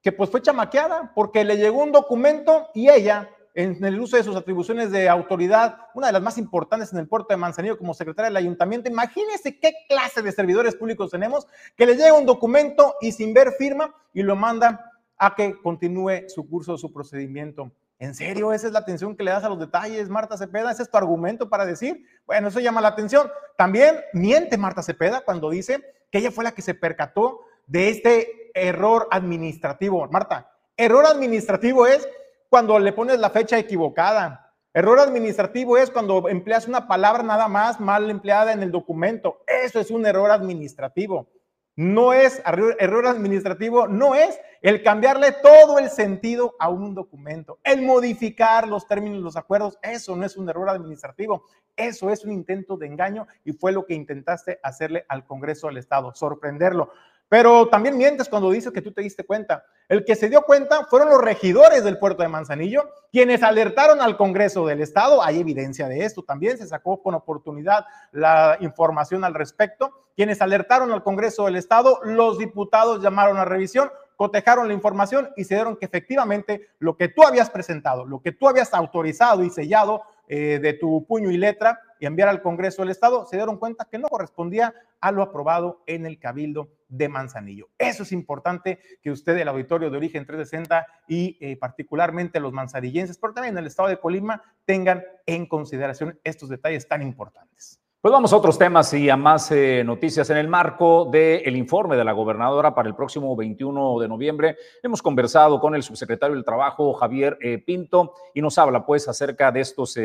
que 0.02 0.12
pues 0.12 0.30
fue 0.30 0.42
chamaqueada 0.42 1.12
porque 1.14 1.44
le 1.44 1.56
llegó 1.56 1.82
un 1.82 1.92
documento 1.92 2.68
y 2.74 2.90
ella, 2.90 3.30
en 3.54 3.82
el 3.84 4.00
uso 4.00 4.16
de 4.16 4.24
sus 4.24 4.34
atribuciones 4.34 4.90
de 4.90 5.08
autoridad, 5.08 5.76
una 5.94 6.08
de 6.08 6.12
las 6.14 6.22
más 6.22 6.38
importantes 6.38 6.92
en 6.92 6.98
el 6.98 7.08
puerto 7.08 7.28
de 7.30 7.36
Manzanillo 7.36 7.78
como 7.78 7.94
secretaria 7.94 8.28
del 8.28 8.36
ayuntamiento, 8.36 8.90
imagínense 8.90 9.58
qué 9.60 9.72
clase 9.88 10.22
de 10.22 10.32
servidores 10.32 10.74
públicos 10.74 11.10
tenemos, 11.10 11.46
que 11.76 11.86
le 11.86 11.94
llega 11.94 12.14
un 12.14 12.26
documento 12.26 12.96
y 13.00 13.12
sin 13.12 13.32
ver 13.32 13.52
firma 13.52 13.94
y 14.12 14.22
lo 14.22 14.34
manda 14.34 14.92
a 15.16 15.34
que 15.36 15.60
continúe 15.62 16.28
su 16.28 16.48
curso, 16.48 16.76
su 16.76 16.92
procedimiento. 16.92 17.70
¿En 18.00 18.16
serio? 18.16 18.52
¿Esa 18.52 18.66
es 18.66 18.72
la 18.72 18.80
atención 18.80 19.14
que 19.14 19.22
le 19.22 19.30
das 19.30 19.44
a 19.44 19.48
los 19.48 19.60
detalles, 19.60 20.08
Marta 20.08 20.36
Cepeda? 20.36 20.72
¿Ese 20.72 20.82
es 20.82 20.90
tu 20.90 20.96
argumento 20.96 21.48
para 21.48 21.64
decir? 21.64 22.04
Bueno, 22.26 22.48
eso 22.48 22.58
llama 22.58 22.80
la 22.80 22.88
atención. 22.88 23.30
También 23.56 24.00
miente 24.12 24.58
Marta 24.58 24.82
Cepeda 24.82 25.20
cuando 25.20 25.50
dice 25.50 25.80
que 26.10 26.18
ella 26.18 26.32
fue 26.32 26.42
la 26.42 26.50
que 26.50 26.62
se 26.62 26.74
percató 26.74 27.42
de 27.68 27.90
este 27.90 28.41
error 28.54 29.08
administrativo. 29.10 30.08
Marta, 30.08 30.50
error 30.76 31.06
administrativo 31.06 31.86
es 31.86 32.08
cuando 32.48 32.78
le 32.78 32.92
pones 32.92 33.18
la 33.18 33.30
fecha 33.30 33.58
equivocada. 33.58 34.52
Error 34.74 35.00
administrativo 35.00 35.76
es 35.76 35.90
cuando 35.90 36.28
empleas 36.28 36.66
una 36.66 36.88
palabra 36.88 37.22
nada 37.22 37.48
más 37.48 37.78
mal 37.78 38.08
empleada 38.10 38.52
en 38.52 38.62
el 38.62 38.70
documento. 38.70 39.42
Eso 39.46 39.80
es 39.80 39.90
un 39.90 40.06
error 40.06 40.30
administrativo. 40.30 41.28
No 41.76 42.12
es 42.12 42.42
error 42.44 43.06
administrativo, 43.06 43.88
no 43.88 44.14
es 44.14 44.38
el 44.60 44.82
cambiarle 44.82 45.32
todo 45.32 45.78
el 45.78 45.88
sentido 45.88 46.54
a 46.58 46.68
un 46.68 46.94
documento, 46.94 47.60
el 47.64 47.80
modificar 47.80 48.68
los 48.68 48.86
términos, 48.86 49.22
los 49.22 49.36
acuerdos, 49.38 49.78
eso 49.82 50.14
no 50.14 50.26
es 50.26 50.36
un 50.36 50.50
error 50.50 50.68
administrativo, 50.68 51.44
eso 51.74 52.10
es 52.10 52.26
un 52.26 52.32
intento 52.32 52.76
de 52.76 52.88
engaño 52.88 53.26
y 53.42 53.52
fue 53.52 53.72
lo 53.72 53.86
que 53.86 53.94
intentaste 53.94 54.60
hacerle 54.62 55.06
al 55.08 55.24
Congreso 55.24 55.68
del 55.68 55.78
Estado, 55.78 56.14
sorprenderlo. 56.14 56.92
Pero 57.28 57.68
también 57.68 57.96
mientes 57.96 58.28
cuando 58.28 58.50
dices 58.50 58.72
que 58.72 58.82
tú 58.82 58.92
te 58.92 59.02
diste 59.02 59.24
cuenta. 59.24 59.64
El 59.88 60.04
que 60.04 60.16
se 60.16 60.28
dio 60.28 60.42
cuenta 60.42 60.84
fueron 60.86 61.08
los 61.10 61.20
regidores 61.20 61.82
del 61.84 61.98
puerto 61.98 62.22
de 62.22 62.28
Manzanillo, 62.28 62.90
quienes 63.10 63.42
alertaron 63.42 64.00
al 64.00 64.16
Congreso 64.16 64.66
del 64.66 64.80
Estado. 64.80 65.22
Hay 65.22 65.40
evidencia 65.40 65.88
de 65.88 66.04
esto 66.04 66.22
también, 66.22 66.58
se 66.58 66.66
sacó 66.66 67.02
con 67.02 67.14
oportunidad 67.14 67.86
la 68.10 68.56
información 68.60 69.24
al 69.24 69.34
respecto. 69.34 69.92
Quienes 70.14 70.42
alertaron 70.42 70.92
al 70.92 71.02
Congreso 71.02 71.46
del 71.46 71.56
Estado, 71.56 72.00
los 72.04 72.38
diputados 72.38 73.02
llamaron 73.02 73.38
a 73.38 73.44
revisión, 73.44 73.90
cotejaron 74.16 74.68
la 74.68 74.74
información 74.74 75.30
y 75.36 75.44
se 75.44 75.54
dieron 75.54 75.76
que 75.76 75.86
efectivamente 75.86 76.68
lo 76.78 76.96
que 76.96 77.08
tú 77.08 77.22
habías 77.22 77.50
presentado, 77.50 78.04
lo 78.04 78.20
que 78.20 78.32
tú 78.32 78.48
habías 78.48 78.72
autorizado 78.74 79.42
y 79.42 79.50
sellado 79.50 80.02
eh, 80.28 80.58
de 80.62 80.74
tu 80.74 81.04
puño 81.06 81.30
y 81.30 81.36
letra 81.36 81.80
y 81.98 82.06
enviar 82.06 82.28
al 82.28 82.40
Congreso 82.40 82.82
del 82.82 82.90
Estado, 82.90 83.26
se 83.26 83.36
dieron 83.36 83.58
cuenta 83.58 83.86
que 83.90 83.98
no 83.98 84.08
correspondía 84.08 84.74
a 85.00 85.12
lo 85.12 85.22
aprobado 85.22 85.82
en 85.86 86.06
el 86.06 86.18
Cabildo 86.18 86.68
de 86.92 87.08
Manzanillo. 87.08 87.70
Eso 87.78 88.02
es 88.02 88.12
importante 88.12 88.78
que 89.00 89.10
usted, 89.10 89.36
el 89.38 89.48
auditorio 89.48 89.90
de 89.90 89.96
origen 89.96 90.26
360 90.26 90.86
y 91.08 91.38
eh, 91.40 91.56
particularmente 91.56 92.38
los 92.38 92.52
manzanillenses, 92.52 93.18
pero 93.18 93.32
también 93.32 93.56
el 93.56 93.66
estado 93.66 93.88
de 93.88 93.98
Colima, 93.98 94.42
tengan 94.66 95.02
en 95.26 95.46
consideración 95.46 96.20
estos 96.22 96.50
detalles 96.50 96.86
tan 96.86 97.02
importantes. 97.02 97.80
Pues 98.00 98.12
vamos 98.12 98.32
a 98.32 98.36
otros 98.36 98.58
temas 98.58 98.92
y 98.94 99.08
a 99.08 99.16
más 99.16 99.52
eh, 99.52 99.82
noticias. 99.84 100.28
En 100.28 100.36
el 100.36 100.48
marco 100.48 101.08
del 101.10 101.56
informe 101.56 101.96
de 101.96 102.04
la 102.04 102.12
gobernadora 102.12 102.74
para 102.74 102.88
el 102.88 102.96
próximo 102.96 103.34
21 103.36 104.00
de 104.00 104.08
noviembre, 104.08 104.56
hemos 104.82 105.00
conversado 105.00 105.60
con 105.60 105.74
el 105.74 105.84
subsecretario 105.84 106.34
del 106.34 106.44
Trabajo, 106.44 106.92
Javier 106.94 107.38
eh, 107.40 107.58
Pinto, 107.58 108.12
y 108.34 108.42
nos 108.42 108.58
habla 108.58 108.84
pues 108.84 109.08
acerca 109.08 109.52
de 109.52 109.60
estos 109.60 109.96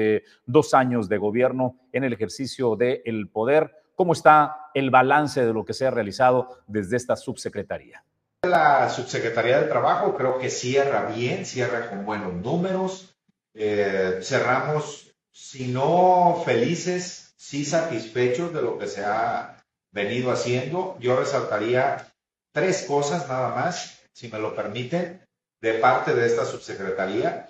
dos 0.45 0.73
años 0.73 1.09
de 1.09 1.17
gobierno 1.17 1.75
en 1.91 2.03
el 2.03 2.13
ejercicio 2.13 2.75
del 2.75 3.29
poder 3.29 3.73
¿Cómo 3.97 4.13
está 4.13 4.69
el 4.75 4.91
balance 4.91 5.43
de 5.43 5.51
lo 5.51 5.65
que 5.65 5.73
se 5.73 5.87
ha 5.87 5.89
realizado 5.89 6.59
desde 6.67 6.97
esta 6.97 7.15
subsecretaría? 7.15 8.03
La 8.43 8.87
subsecretaría 8.91 9.59
de 9.59 9.67
Trabajo 9.67 10.15
creo 10.15 10.37
que 10.37 10.51
cierra 10.51 11.05
bien, 11.05 11.47
cierra 11.47 11.89
con 11.89 12.05
buenos 12.05 12.31
números. 12.35 13.17
Eh, 13.55 14.19
cerramos, 14.21 15.15
si 15.31 15.69
no 15.69 16.43
felices, 16.45 17.33
sí 17.37 17.65
satisfechos 17.65 18.53
de 18.53 18.61
lo 18.61 18.77
que 18.77 18.85
se 18.85 19.03
ha 19.03 19.65
venido 19.91 20.31
haciendo. 20.31 20.95
Yo 20.99 21.19
resaltaría 21.19 22.05
tres 22.51 22.83
cosas 22.83 23.27
nada 23.27 23.55
más, 23.55 23.99
si 24.13 24.27
me 24.27 24.37
lo 24.37 24.55
permiten, 24.55 25.25
de 25.59 25.73
parte 25.73 26.13
de 26.13 26.27
esta 26.27 26.45
subsecretaría. 26.45 27.49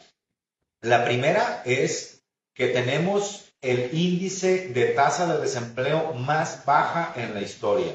La 0.79 1.03
primera 1.03 1.61
es 1.65 2.23
que 2.53 2.69
tenemos 2.69 3.46
el 3.67 3.89
índice 3.93 4.69
de 4.69 4.85
tasa 4.87 5.33
de 5.33 5.41
desempleo 5.41 6.13
más 6.13 6.63
baja 6.65 7.13
en 7.15 7.33
la 7.33 7.41
historia. 7.41 7.91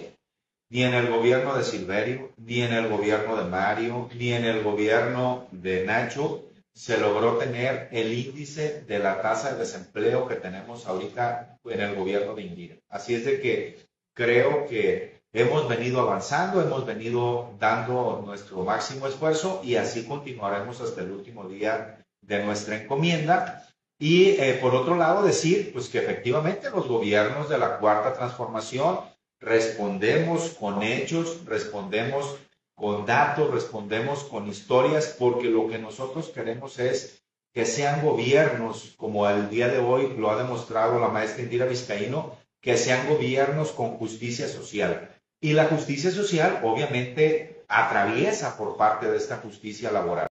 Ni 0.70 0.84
en 0.84 0.94
el 0.94 1.10
gobierno 1.10 1.56
de 1.56 1.64
Silverio, 1.64 2.30
ni 2.36 2.62
en 2.62 2.72
el 2.72 2.88
gobierno 2.88 3.36
de 3.36 3.44
Mario, 3.44 4.08
ni 4.14 4.32
en 4.32 4.44
el 4.44 4.62
gobierno 4.62 5.46
de 5.50 5.84
Nacho 5.84 6.44
se 6.74 6.98
logró 6.98 7.36
tener 7.36 7.88
el 7.92 8.12
índice 8.12 8.82
de 8.86 8.98
la 8.98 9.20
tasa 9.20 9.52
de 9.52 9.60
desempleo 9.60 10.26
que 10.26 10.36
tenemos 10.36 10.86
ahorita 10.86 11.58
en 11.64 11.80
el 11.80 11.94
gobierno 11.94 12.34
de 12.34 12.42
Indira. 12.42 12.76
Así 12.88 13.14
es 13.14 13.24
de 13.24 13.40
que 13.40 13.78
creo 14.14 14.66
que 14.66 15.20
hemos 15.32 15.68
venido 15.68 16.00
avanzando, 16.00 16.62
hemos 16.62 16.86
venido 16.86 17.54
dando 17.58 18.22
nuestro 18.24 18.64
máximo 18.64 19.06
esfuerzo 19.06 19.60
y 19.64 19.76
así 19.76 20.04
continuaremos 20.04 20.80
hasta 20.80 21.02
el 21.02 21.12
último 21.12 21.48
día 21.48 21.98
de 22.22 22.44
nuestra 22.44 22.80
encomienda. 22.80 23.68
Y 24.02 24.30
eh, 24.30 24.58
por 24.60 24.74
otro 24.74 24.96
lado, 24.96 25.22
decir 25.22 25.70
pues 25.72 25.88
que 25.88 25.98
efectivamente 25.98 26.68
los 26.70 26.88
gobiernos 26.88 27.48
de 27.48 27.56
la 27.56 27.78
cuarta 27.78 28.12
transformación 28.12 28.98
respondemos 29.38 30.48
con 30.58 30.82
hechos, 30.82 31.44
respondemos 31.44 32.36
con 32.74 33.06
datos, 33.06 33.52
respondemos 33.52 34.24
con 34.24 34.48
historias, 34.48 35.14
porque 35.16 35.48
lo 35.48 35.68
que 35.68 35.78
nosotros 35.78 36.30
queremos 36.30 36.80
es 36.80 37.22
que 37.54 37.64
sean 37.64 38.02
gobiernos, 38.04 38.94
como 38.96 39.28
el 39.30 39.48
día 39.48 39.68
de 39.68 39.78
hoy 39.78 40.12
lo 40.18 40.32
ha 40.32 40.36
demostrado 40.36 40.98
la 40.98 41.06
maestra 41.06 41.44
Indira 41.44 41.66
Vizcaíno, 41.66 42.36
que 42.60 42.76
sean 42.76 43.08
gobiernos 43.08 43.70
con 43.70 43.98
justicia 43.98 44.48
social. 44.48 45.14
Y 45.40 45.52
la 45.52 45.66
justicia 45.66 46.10
social 46.10 46.58
obviamente 46.64 47.62
atraviesa 47.68 48.58
por 48.58 48.76
parte 48.76 49.08
de 49.08 49.16
esta 49.16 49.36
justicia 49.36 49.92
laboral. 49.92 50.31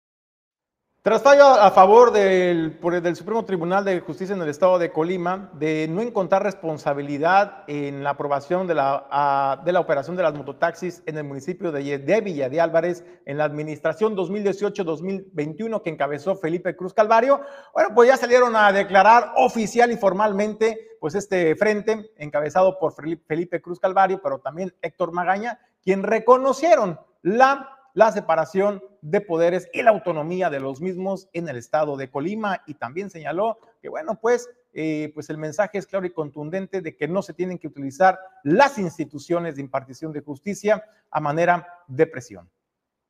Tras 1.05 1.21
fallo 1.21 1.45
a 1.45 1.69
favor 1.69 2.11
del, 2.11 2.79
del, 2.81 3.15
Supremo 3.15 3.45
Tribunal 3.45 3.85
de 3.85 3.99
Justicia 3.99 4.35
en 4.35 4.41
el 4.41 4.49
Estado 4.49 4.79
de 4.79 4.91
Colima 4.91 5.51
de 5.53 5.87
no 5.87 6.01
encontrar 6.01 6.41
responsabilidad 6.41 7.63
en 7.67 8.03
la 8.03 8.09
aprobación 8.09 8.65
de 8.65 8.73
la, 8.73 9.61
de 9.63 9.71
la 9.71 9.81
operación 9.81 10.15
de 10.15 10.23
las 10.23 10.33
mototaxis 10.33 11.03
en 11.05 11.19
el 11.19 11.23
municipio 11.23 11.71
de, 11.71 11.99
de 11.99 12.21
Villa 12.21 12.49
de 12.49 12.59
Álvarez 12.59 13.05
en 13.27 13.37
la 13.37 13.43
administración 13.43 14.17
2018-2021 14.17 15.83
que 15.83 15.91
encabezó 15.91 16.37
Felipe 16.37 16.75
Cruz 16.75 16.95
Calvario, 16.95 17.39
bueno, 17.71 17.89
pues 17.93 18.09
ya 18.09 18.17
salieron 18.17 18.55
a 18.55 18.71
declarar 18.71 19.33
oficial 19.35 19.91
y 19.91 19.97
formalmente 19.97 20.97
pues 20.99 21.13
este 21.13 21.55
frente 21.55 22.09
encabezado 22.17 22.79
por 22.79 22.95
Felipe 22.95 23.61
Cruz 23.61 23.79
Calvario, 23.79 24.21
pero 24.23 24.39
también 24.39 24.73
Héctor 24.81 25.11
Magaña, 25.11 25.59
quien 25.83 26.01
reconocieron 26.01 26.99
la 27.21 27.74
la 27.95 28.11
separación 28.11 28.83
de 29.01 29.21
poderes 29.21 29.69
y 29.73 29.81
la 29.81 29.91
autonomía 29.91 30.49
de 30.49 30.59
los 30.59 30.81
mismos 30.81 31.29
en 31.33 31.47
el 31.47 31.55
estado 31.55 31.95
de 31.95 32.11
Colima 32.11 32.61
y 32.67 32.75
también 32.75 33.09
señaló 33.09 33.57
que, 33.81 33.87
bueno, 33.89 34.19
pues, 34.21 34.49
eh, 34.73 35.11
pues 35.15 35.29
el 35.29 35.37
mensaje 35.37 35.77
es 35.77 35.87
claro 35.87 36.05
y 36.05 36.11
contundente 36.11 36.81
de 36.81 36.95
que 36.97 37.07
no 37.07 37.21
se 37.21 37.33
tienen 37.33 37.57
que 37.57 37.67
utilizar 37.67 38.19
las 38.43 38.77
instituciones 38.77 39.55
de 39.55 39.61
impartición 39.61 40.11
de 40.11 40.19
justicia 40.19 40.83
a 41.09 41.21
manera 41.21 41.65
de 41.87 42.05
presión. 42.05 42.49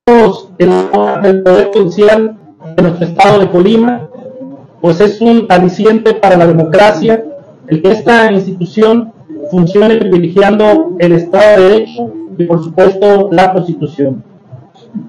El 0.06 1.42
poder 1.42 1.72
judicial 1.74 2.38
de 2.76 2.82
nuestro 2.82 3.06
estado 3.08 3.40
de 3.40 3.50
Colima, 3.50 4.08
pues 4.80 5.00
es 5.00 5.20
un 5.20 5.46
aliciente 5.48 6.14
para 6.14 6.36
la 6.36 6.46
democracia, 6.46 7.24
el 7.66 7.82
que 7.82 7.90
esta 7.90 8.30
institución 8.30 9.12
funcione 9.50 9.96
privilegiando 9.96 10.94
el 11.00 11.12
Estado 11.12 11.60
de 11.60 11.68
Derecho 11.68 12.12
y, 12.38 12.44
por 12.44 12.62
supuesto, 12.62 13.30
la 13.32 13.52
Constitución. 13.52 14.35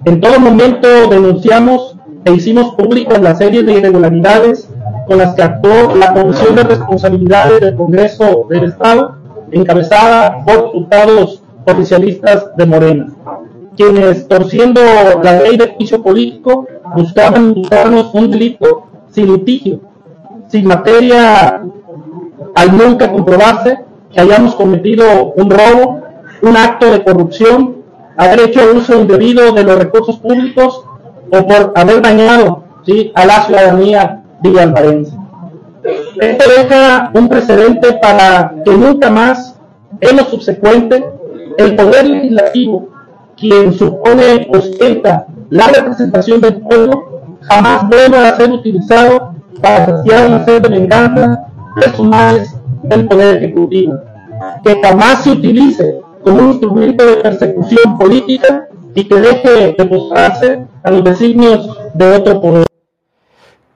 En 0.06 0.22
todo 0.22 0.40
momento 0.40 0.88
denunciamos 1.10 1.98
e 2.26 2.34
hicimos 2.34 2.76
públicas 2.76 3.22
la 3.22 3.36
serie 3.36 3.64
de 3.64 3.74
irregularidades 3.74 4.70
con 5.08 5.18
las 5.18 5.34
que 5.36 5.44
actuó 5.44 5.96
la 5.96 6.14
Comisión 6.14 6.56
de 6.56 6.64
Responsabilidades 6.64 7.62
del 7.62 7.76
Congreso 7.76 8.46
del 8.50 8.66
Estado, 8.66 9.18
encabezada 9.52 10.44
por 10.46 10.74
diputados 10.74 11.42
oficialistas 11.66 12.56
de 12.56 12.66
Morena, 12.66 13.08
quienes, 13.76 14.28
torciendo 14.28 14.82
la 15.24 15.42
ley 15.42 15.58
de 15.58 15.74
juicio 15.76 16.02
político, 16.02 16.66
buscaban 16.96 17.54
buscarnos 17.54 18.14
un 18.14 18.32
delito 18.32 18.88
sin 19.12 19.34
litigio, 19.34 19.80
sin 20.48 20.68
materia 20.68 21.62
al 22.56 22.78
nunca 22.78 23.12
comprobarse 23.12 23.80
que 24.12 24.20
hayamos 24.20 24.56
cometido 24.56 25.34
un 25.36 25.50
robo, 25.50 26.02
un 26.42 26.58
acto 26.58 26.92
de 26.92 27.04
corrupción 27.04 27.78
haber 28.18 28.42
hecho 28.42 28.62
uso 28.74 29.00
indebido 29.00 29.52
de 29.54 29.64
los 29.64 29.78
recursos 29.78 30.18
públicos 30.18 30.84
o 31.32 31.48
por 31.48 31.74
haber 31.76 32.02
dañado 32.02 32.64
¿sí? 32.86 33.12
a 33.16 33.26
la 33.26 33.44
ciudadanía 33.44 34.24
villalvarense. 34.42 35.16
Esto 36.20 36.46
deja 36.50 37.12
un 37.14 37.30
precedente 37.30 37.94
para 37.94 38.56
que 38.66 38.72
nunca 38.72 39.10
más, 39.10 39.56
en 40.02 40.18
lo 40.18 40.26
subsecuente, 40.26 41.06
el 41.58 41.76
Poder 41.76 42.08
Legislativo, 42.08 42.90
quien 43.38 43.74
supone 43.74 44.48
ostenta 44.54 45.28
la 45.50 45.68
representación 45.68 46.42
del 46.42 46.58
pueblo, 46.58 47.38
jamás 47.42 47.88
vuelva 47.88 48.28
a 48.28 48.36
ser 48.36 48.52
utilizado 48.52 49.34
para 49.62 49.86
saciar 49.86 50.28
una 50.28 50.46
sed 50.46 50.62
de 50.62 50.70
venganza 50.70 51.48
personales 51.76 52.56
del 52.84 53.08
Poder 53.08 53.38
Ejecutivo. 53.38 53.94
Que 54.64 54.80
jamás 54.82 55.24
se 55.24 55.32
utilice 55.32 56.00
como 56.24 56.42
un 56.42 56.52
instrumento 56.52 57.06
de 57.06 57.18
persecución 57.18 57.98
política 57.98 58.68
y 58.94 59.04
que 59.04 59.16
deje 59.16 59.76
de 59.78 59.86
mostrarse 59.86 60.66
a 60.84 60.92
los 60.92 61.04
designios 61.04 61.78
de 61.94 62.16
otro 62.16 62.42
poder. 62.42 62.67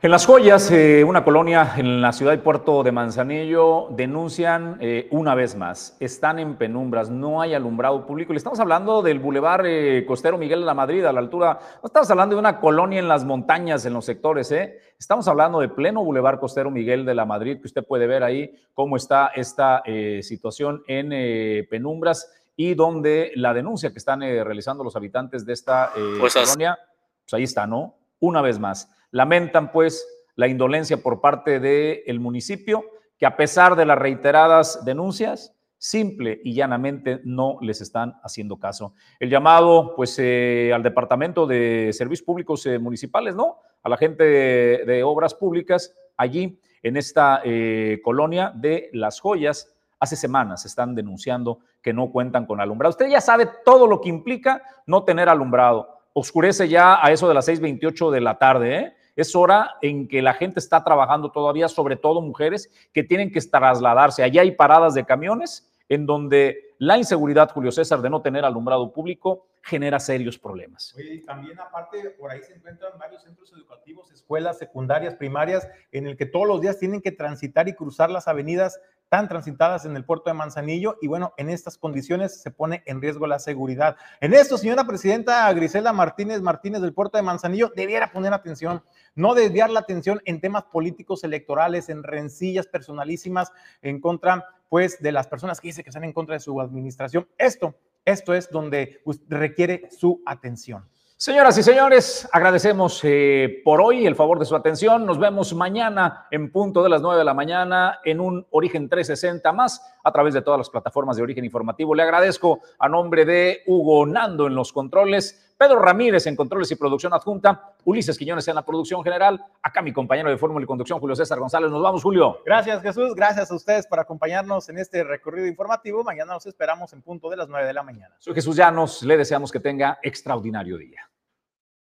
En 0.03 0.09
Las 0.09 0.25
Joyas, 0.25 0.71
eh, 0.71 1.03
una 1.03 1.23
colonia 1.23 1.75
en 1.77 2.01
la 2.01 2.11
ciudad 2.11 2.33
y 2.33 2.37
puerto 2.37 2.81
de 2.81 2.91
Manzanillo, 2.91 3.89
denuncian 3.91 4.79
eh, 4.81 5.07
una 5.11 5.35
vez 5.35 5.55
más, 5.55 5.95
están 5.99 6.39
en 6.39 6.55
penumbras, 6.55 7.11
no 7.11 7.39
hay 7.39 7.53
alumbrado 7.53 8.07
público. 8.07 8.33
Le 8.33 8.37
estamos 8.37 8.59
hablando 8.59 9.03
del 9.03 9.19
bulevar 9.19 9.63
eh, 9.67 10.03
costero 10.07 10.39
Miguel 10.39 10.61
de 10.61 10.65
la 10.65 10.73
Madrid, 10.73 11.05
a 11.05 11.13
la 11.13 11.19
altura, 11.19 11.59
no 11.83 11.85
estamos 11.85 12.09
hablando 12.09 12.35
de 12.35 12.39
una 12.39 12.59
colonia 12.59 12.97
en 12.97 13.07
las 13.07 13.23
montañas, 13.25 13.85
en 13.85 13.93
los 13.93 14.03
sectores, 14.03 14.51
¿eh? 14.51 14.79
estamos 14.97 15.27
hablando 15.27 15.59
de 15.59 15.69
pleno 15.69 16.03
bulevar 16.03 16.39
costero 16.39 16.71
Miguel 16.71 17.05
de 17.05 17.13
la 17.13 17.27
Madrid, 17.27 17.59
que 17.61 17.67
usted 17.67 17.85
puede 17.85 18.07
ver 18.07 18.23
ahí 18.23 18.55
cómo 18.73 18.97
está 18.97 19.27
esta 19.35 19.83
situación 20.23 20.81
en 20.87 21.67
penumbras 21.69 22.27
y 22.55 22.73
donde 22.73 23.33
la 23.35 23.53
denuncia 23.53 23.91
que 23.91 23.99
están 23.99 24.21
realizando 24.21 24.83
los 24.83 24.95
habitantes 24.95 25.45
de 25.45 25.53
esta 25.53 25.91
pues 26.19 26.33
colonia, 26.33 26.75
pues 27.23 27.33
ahí 27.35 27.43
está, 27.43 27.67
¿no? 27.67 27.97
Una 28.19 28.41
vez 28.41 28.57
más 28.57 28.89
Lamentan 29.11 29.71
pues 29.71 30.05
la 30.35 30.47
indolencia 30.47 30.97
por 30.97 31.21
parte 31.21 31.59
del 31.59 32.19
municipio, 32.19 32.85
que 33.17 33.25
a 33.25 33.37
pesar 33.37 33.75
de 33.75 33.85
las 33.85 33.99
reiteradas 33.99 34.83
denuncias, 34.85 35.53
simple 35.81 36.39
y 36.43 36.53
llanamente 36.53 37.21
no 37.23 37.57
les 37.59 37.81
están 37.81 38.19
haciendo 38.23 38.57
caso. 38.57 38.93
El 39.19 39.31
llamado 39.31 39.95
pues 39.95 40.15
eh, 40.19 40.71
al 40.73 40.83
Departamento 40.83 41.47
de 41.47 41.89
Servicios 41.91 42.23
Públicos 42.23 42.63
eh, 42.67 42.77
Municipales, 42.77 43.35
¿no? 43.35 43.57
A 43.81 43.89
la 43.89 43.97
gente 43.97 44.23
de, 44.23 45.03
Obras 45.03 45.33
Públicas 45.33 45.91
allí 46.17 46.59
en 46.83 46.97
esta 46.97 47.41
eh, 47.43 47.99
colonia 48.03 48.51
de 48.55 48.91
Las 48.93 49.19
Joyas. 49.19 49.73
Hace 49.99 50.15
semanas 50.15 50.65
están 50.65 50.93
denunciando 50.93 51.59
que 51.81 51.93
no 51.93 52.11
cuentan 52.11 52.45
con 52.45 52.61
alumbrado. 52.61 52.91
Usted 52.91 53.09
ya 53.09 53.19
sabe 53.19 53.49
todo 53.65 53.87
lo 53.87 54.01
que 54.01 54.09
implica 54.09 54.61
no 54.85 55.03
tener 55.03 55.29
alumbrado. 55.29 55.97
Oscurece 56.13 56.69
ya 56.69 57.03
a 57.03 57.11
eso 57.11 57.27
de 57.27 57.33
las 57.33 57.47
6.28 57.47 58.11
de 58.11 58.21
la 58.21 58.37
tarde, 58.37 58.77
¿eh? 58.77 58.93
Es 59.15 59.35
hora 59.35 59.75
en 59.81 60.07
que 60.07 60.21
la 60.21 60.33
gente 60.33 60.59
está 60.59 60.83
trabajando 60.83 61.31
todavía, 61.31 61.67
sobre 61.67 61.95
todo 61.95 62.21
mujeres 62.21 62.71
que 62.93 63.03
tienen 63.03 63.31
que 63.31 63.41
trasladarse. 63.41 64.23
Allá 64.23 64.41
hay 64.41 64.51
paradas 64.51 64.93
de 64.93 65.05
camiones 65.05 65.71
en 65.89 66.05
donde 66.05 66.75
la 66.77 66.97
inseguridad, 66.97 67.51
Julio 67.51 67.71
César, 67.71 68.01
de 68.01 68.09
no 68.09 68.21
tener 68.21 68.45
alumbrado 68.45 68.93
público 68.93 69.47
genera 69.61 69.99
serios 69.99 70.39
problemas. 70.39 70.95
y 70.97 71.19
también 71.21 71.59
aparte, 71.59 72.11
por 72.11 72.31
ahí 72.31 72.41
se 72.41 72.55
encuentran 72.55 72.97
varios 72.97 73.23
centros 73.23 73.51
educativos, 73.53 74.09
escuelas 74.11 74.57
secundarias, 74.57 75.15
primarias, 75.15 75.67
en 75.91 76.07
el 76.07 76.17
que 76.17 76.25
todos 76.25 76.47
los 76.47 76.61
días 76.61 76.79
tienen 76.79 77.01
que 77.01 77.11
transitar 77.11 77.67
y 77.67 77.75
cruzar 77.75 78.09
las 78.09 78.27
avenidas 78.27 78.79
tan 79.11 79.27
transitadas 79.27 79.83
en 79.83 79.97
el 79.97 80.05
puerto 80.05 80.29
de 80.29 80.35
Manzanillo 80.35 80.95
y 81.01 81.07
bueno, 81.07 81.33
en 81.35 81.49
estas 81.49 81.77
condiciones 81.77 82.41
se 82.41 82.49
pone 82.49 82.81
en 82.85 83.01
riesgo 83.01 83.27
la 83.27 83.39
seguridad. 83.39 83.97
En 84.21 84.33
esto, 84.33 84.57
señora 84.57 84.85
presidenta 84.85 85.51
Grisela 85.51 85.91
Martínez 85.91 86.41
Martínez 86.41 86.81
del 86.81 86.93
puerto 86.93 87.17
de 87.17 87.23
Manzanillo 87.23 87.73
debiera 87.75 88.13
poner 88.13 88.33
atención, 88.33 88.85
no 89.13 89.33
desviar 89.33 89.69
la 89.69 89.81
atención 89.81 90.21
en 90.23 90.39
temas 90.39 90.63
políticos 90.63 91.25
electorales, 91.25 91.89
en 91.89 92.03
rencillas 92.03 92.67
personalísimas 92.67 93.51
en 93.81 93.99
contra 93.99 94.45
pues 94.69 95.01
de 95.01 95.11
las 95.11 95.27
personas 95.27 95.59
que 95.59 95.67
dice 95.67 95.83
que 95.83 95.89
están 95.89 96.05
en 96.05 96.13
contra 96.13 96.35
de 96.35 96.39
su 96.39 96.61
administración. 96.61 97.27
Esto, 97.37 97.75
esto 98.05 98.33
es 98.33 98.49
donde 98.49 99.01
pues, 99.03 99.19
requiere 99.27 99.89
su 99.91 100.21
atención. 100.25 100.87
Señoras 101.23 101.55
y 101.59 101.61
señores, 101.61 102.27
agradecemos 102.31 102.99
eh, 103.03 103.61
por 103.63 103.79
hoy 103.79 104.07
el 104.07 104.15
favor 104.15 104.39
de 104.39 104.45
su 104.45 104.55
atención. 104.55 105.05
Nos 105.05 105.19
vemos 105.19 105.53
mañana 105.53 106.25
en 106.31 106.51
punto 106.51 106.81
de 106.81 106.89
las 106.89 107.03
9 107.03 107.19
de 107.19 107.23
la 107.23 107.35
mañana 107.35 107.99
en 108.03 108.19
un 108.19 108.47
Origen 108.49 108.89
360 108.89 109.53
más 109.53 109.87
a 110.03 110.11
través 110.11 110.33
de 110.33 110.41
todas 110.41 110.57
las 110.57 110.71
plataformas 110.71 111.17
de 111.17 111.21
Origen 111.21 111.45
Informativo. 111.45 111.93
Le 111.93 112.01
agradezco 112.01 112.61
a 112.79 112.89
nombre 112.89 113.23
de 113.23 113.61
Hugo 113.67 114.07
Nando 114.07 114.47
en 114.47 114.55
los 114.55 114.73
controles, 114.73 115.50
Pedro 115.61 115.77
Ramírez 115.77 116.25
en 116.25 116.35
controles 116.35 116.71
y 116.71 116.75
producción 116.75 117.13
adjunta, 117.13 117.75
Ulises 117.85 118.17
Quiñones 118.17 118.47
en 118.47 118.55
la 118.55 118.65
producción 118.65 119.03
general, 119.03 119.45
acá 119.61 119.83
mi 119.83 119.93
compañero 119.93 120.31
de 120.31 120.35
fórmula 120.35 120.63
y 120.63 120.65
conducción, 120.65 120.99
Julio 120.99 121.15
César 121.15 121.37
González. 121.37 121.69
Nos 121.69 121.83
vamos, 121.83 122.01
Julio. 122.01 122.39
Gracias, 122.43 122.81
Jesús. 122.81 123.13
Gracias 123.13 123.51
a 123.51 123.53
ustedes 123.53 123.85
por 123.85 123.99
acompañarnos 123.99 124.67
en 124.69 124.79
este 124.79 125.03
recorrido 125.03 125.45
informativo. 125.45 126.03
Mañana 126.03 126.33
nos 126.33 126.47
esperamos 126.47 126.91
en 126.93 127.03
punto 127.03 127.29
de 127.29 127.37
las 127.37 127.47
9 127.47 127.67
de 127.67 127.73
la 127.73 127.83
mañana. 127.83 128.15
Soy 128.17 128.33
Jesús 128.33 128.55
Llanos. 128.55 129.03
Le 129.03 129.15
deseamos 129.15 129.51
que 129.51 129.59
tenga 129.59 129.99
extraordinario 130.01 130.79
día. 130.79 131.07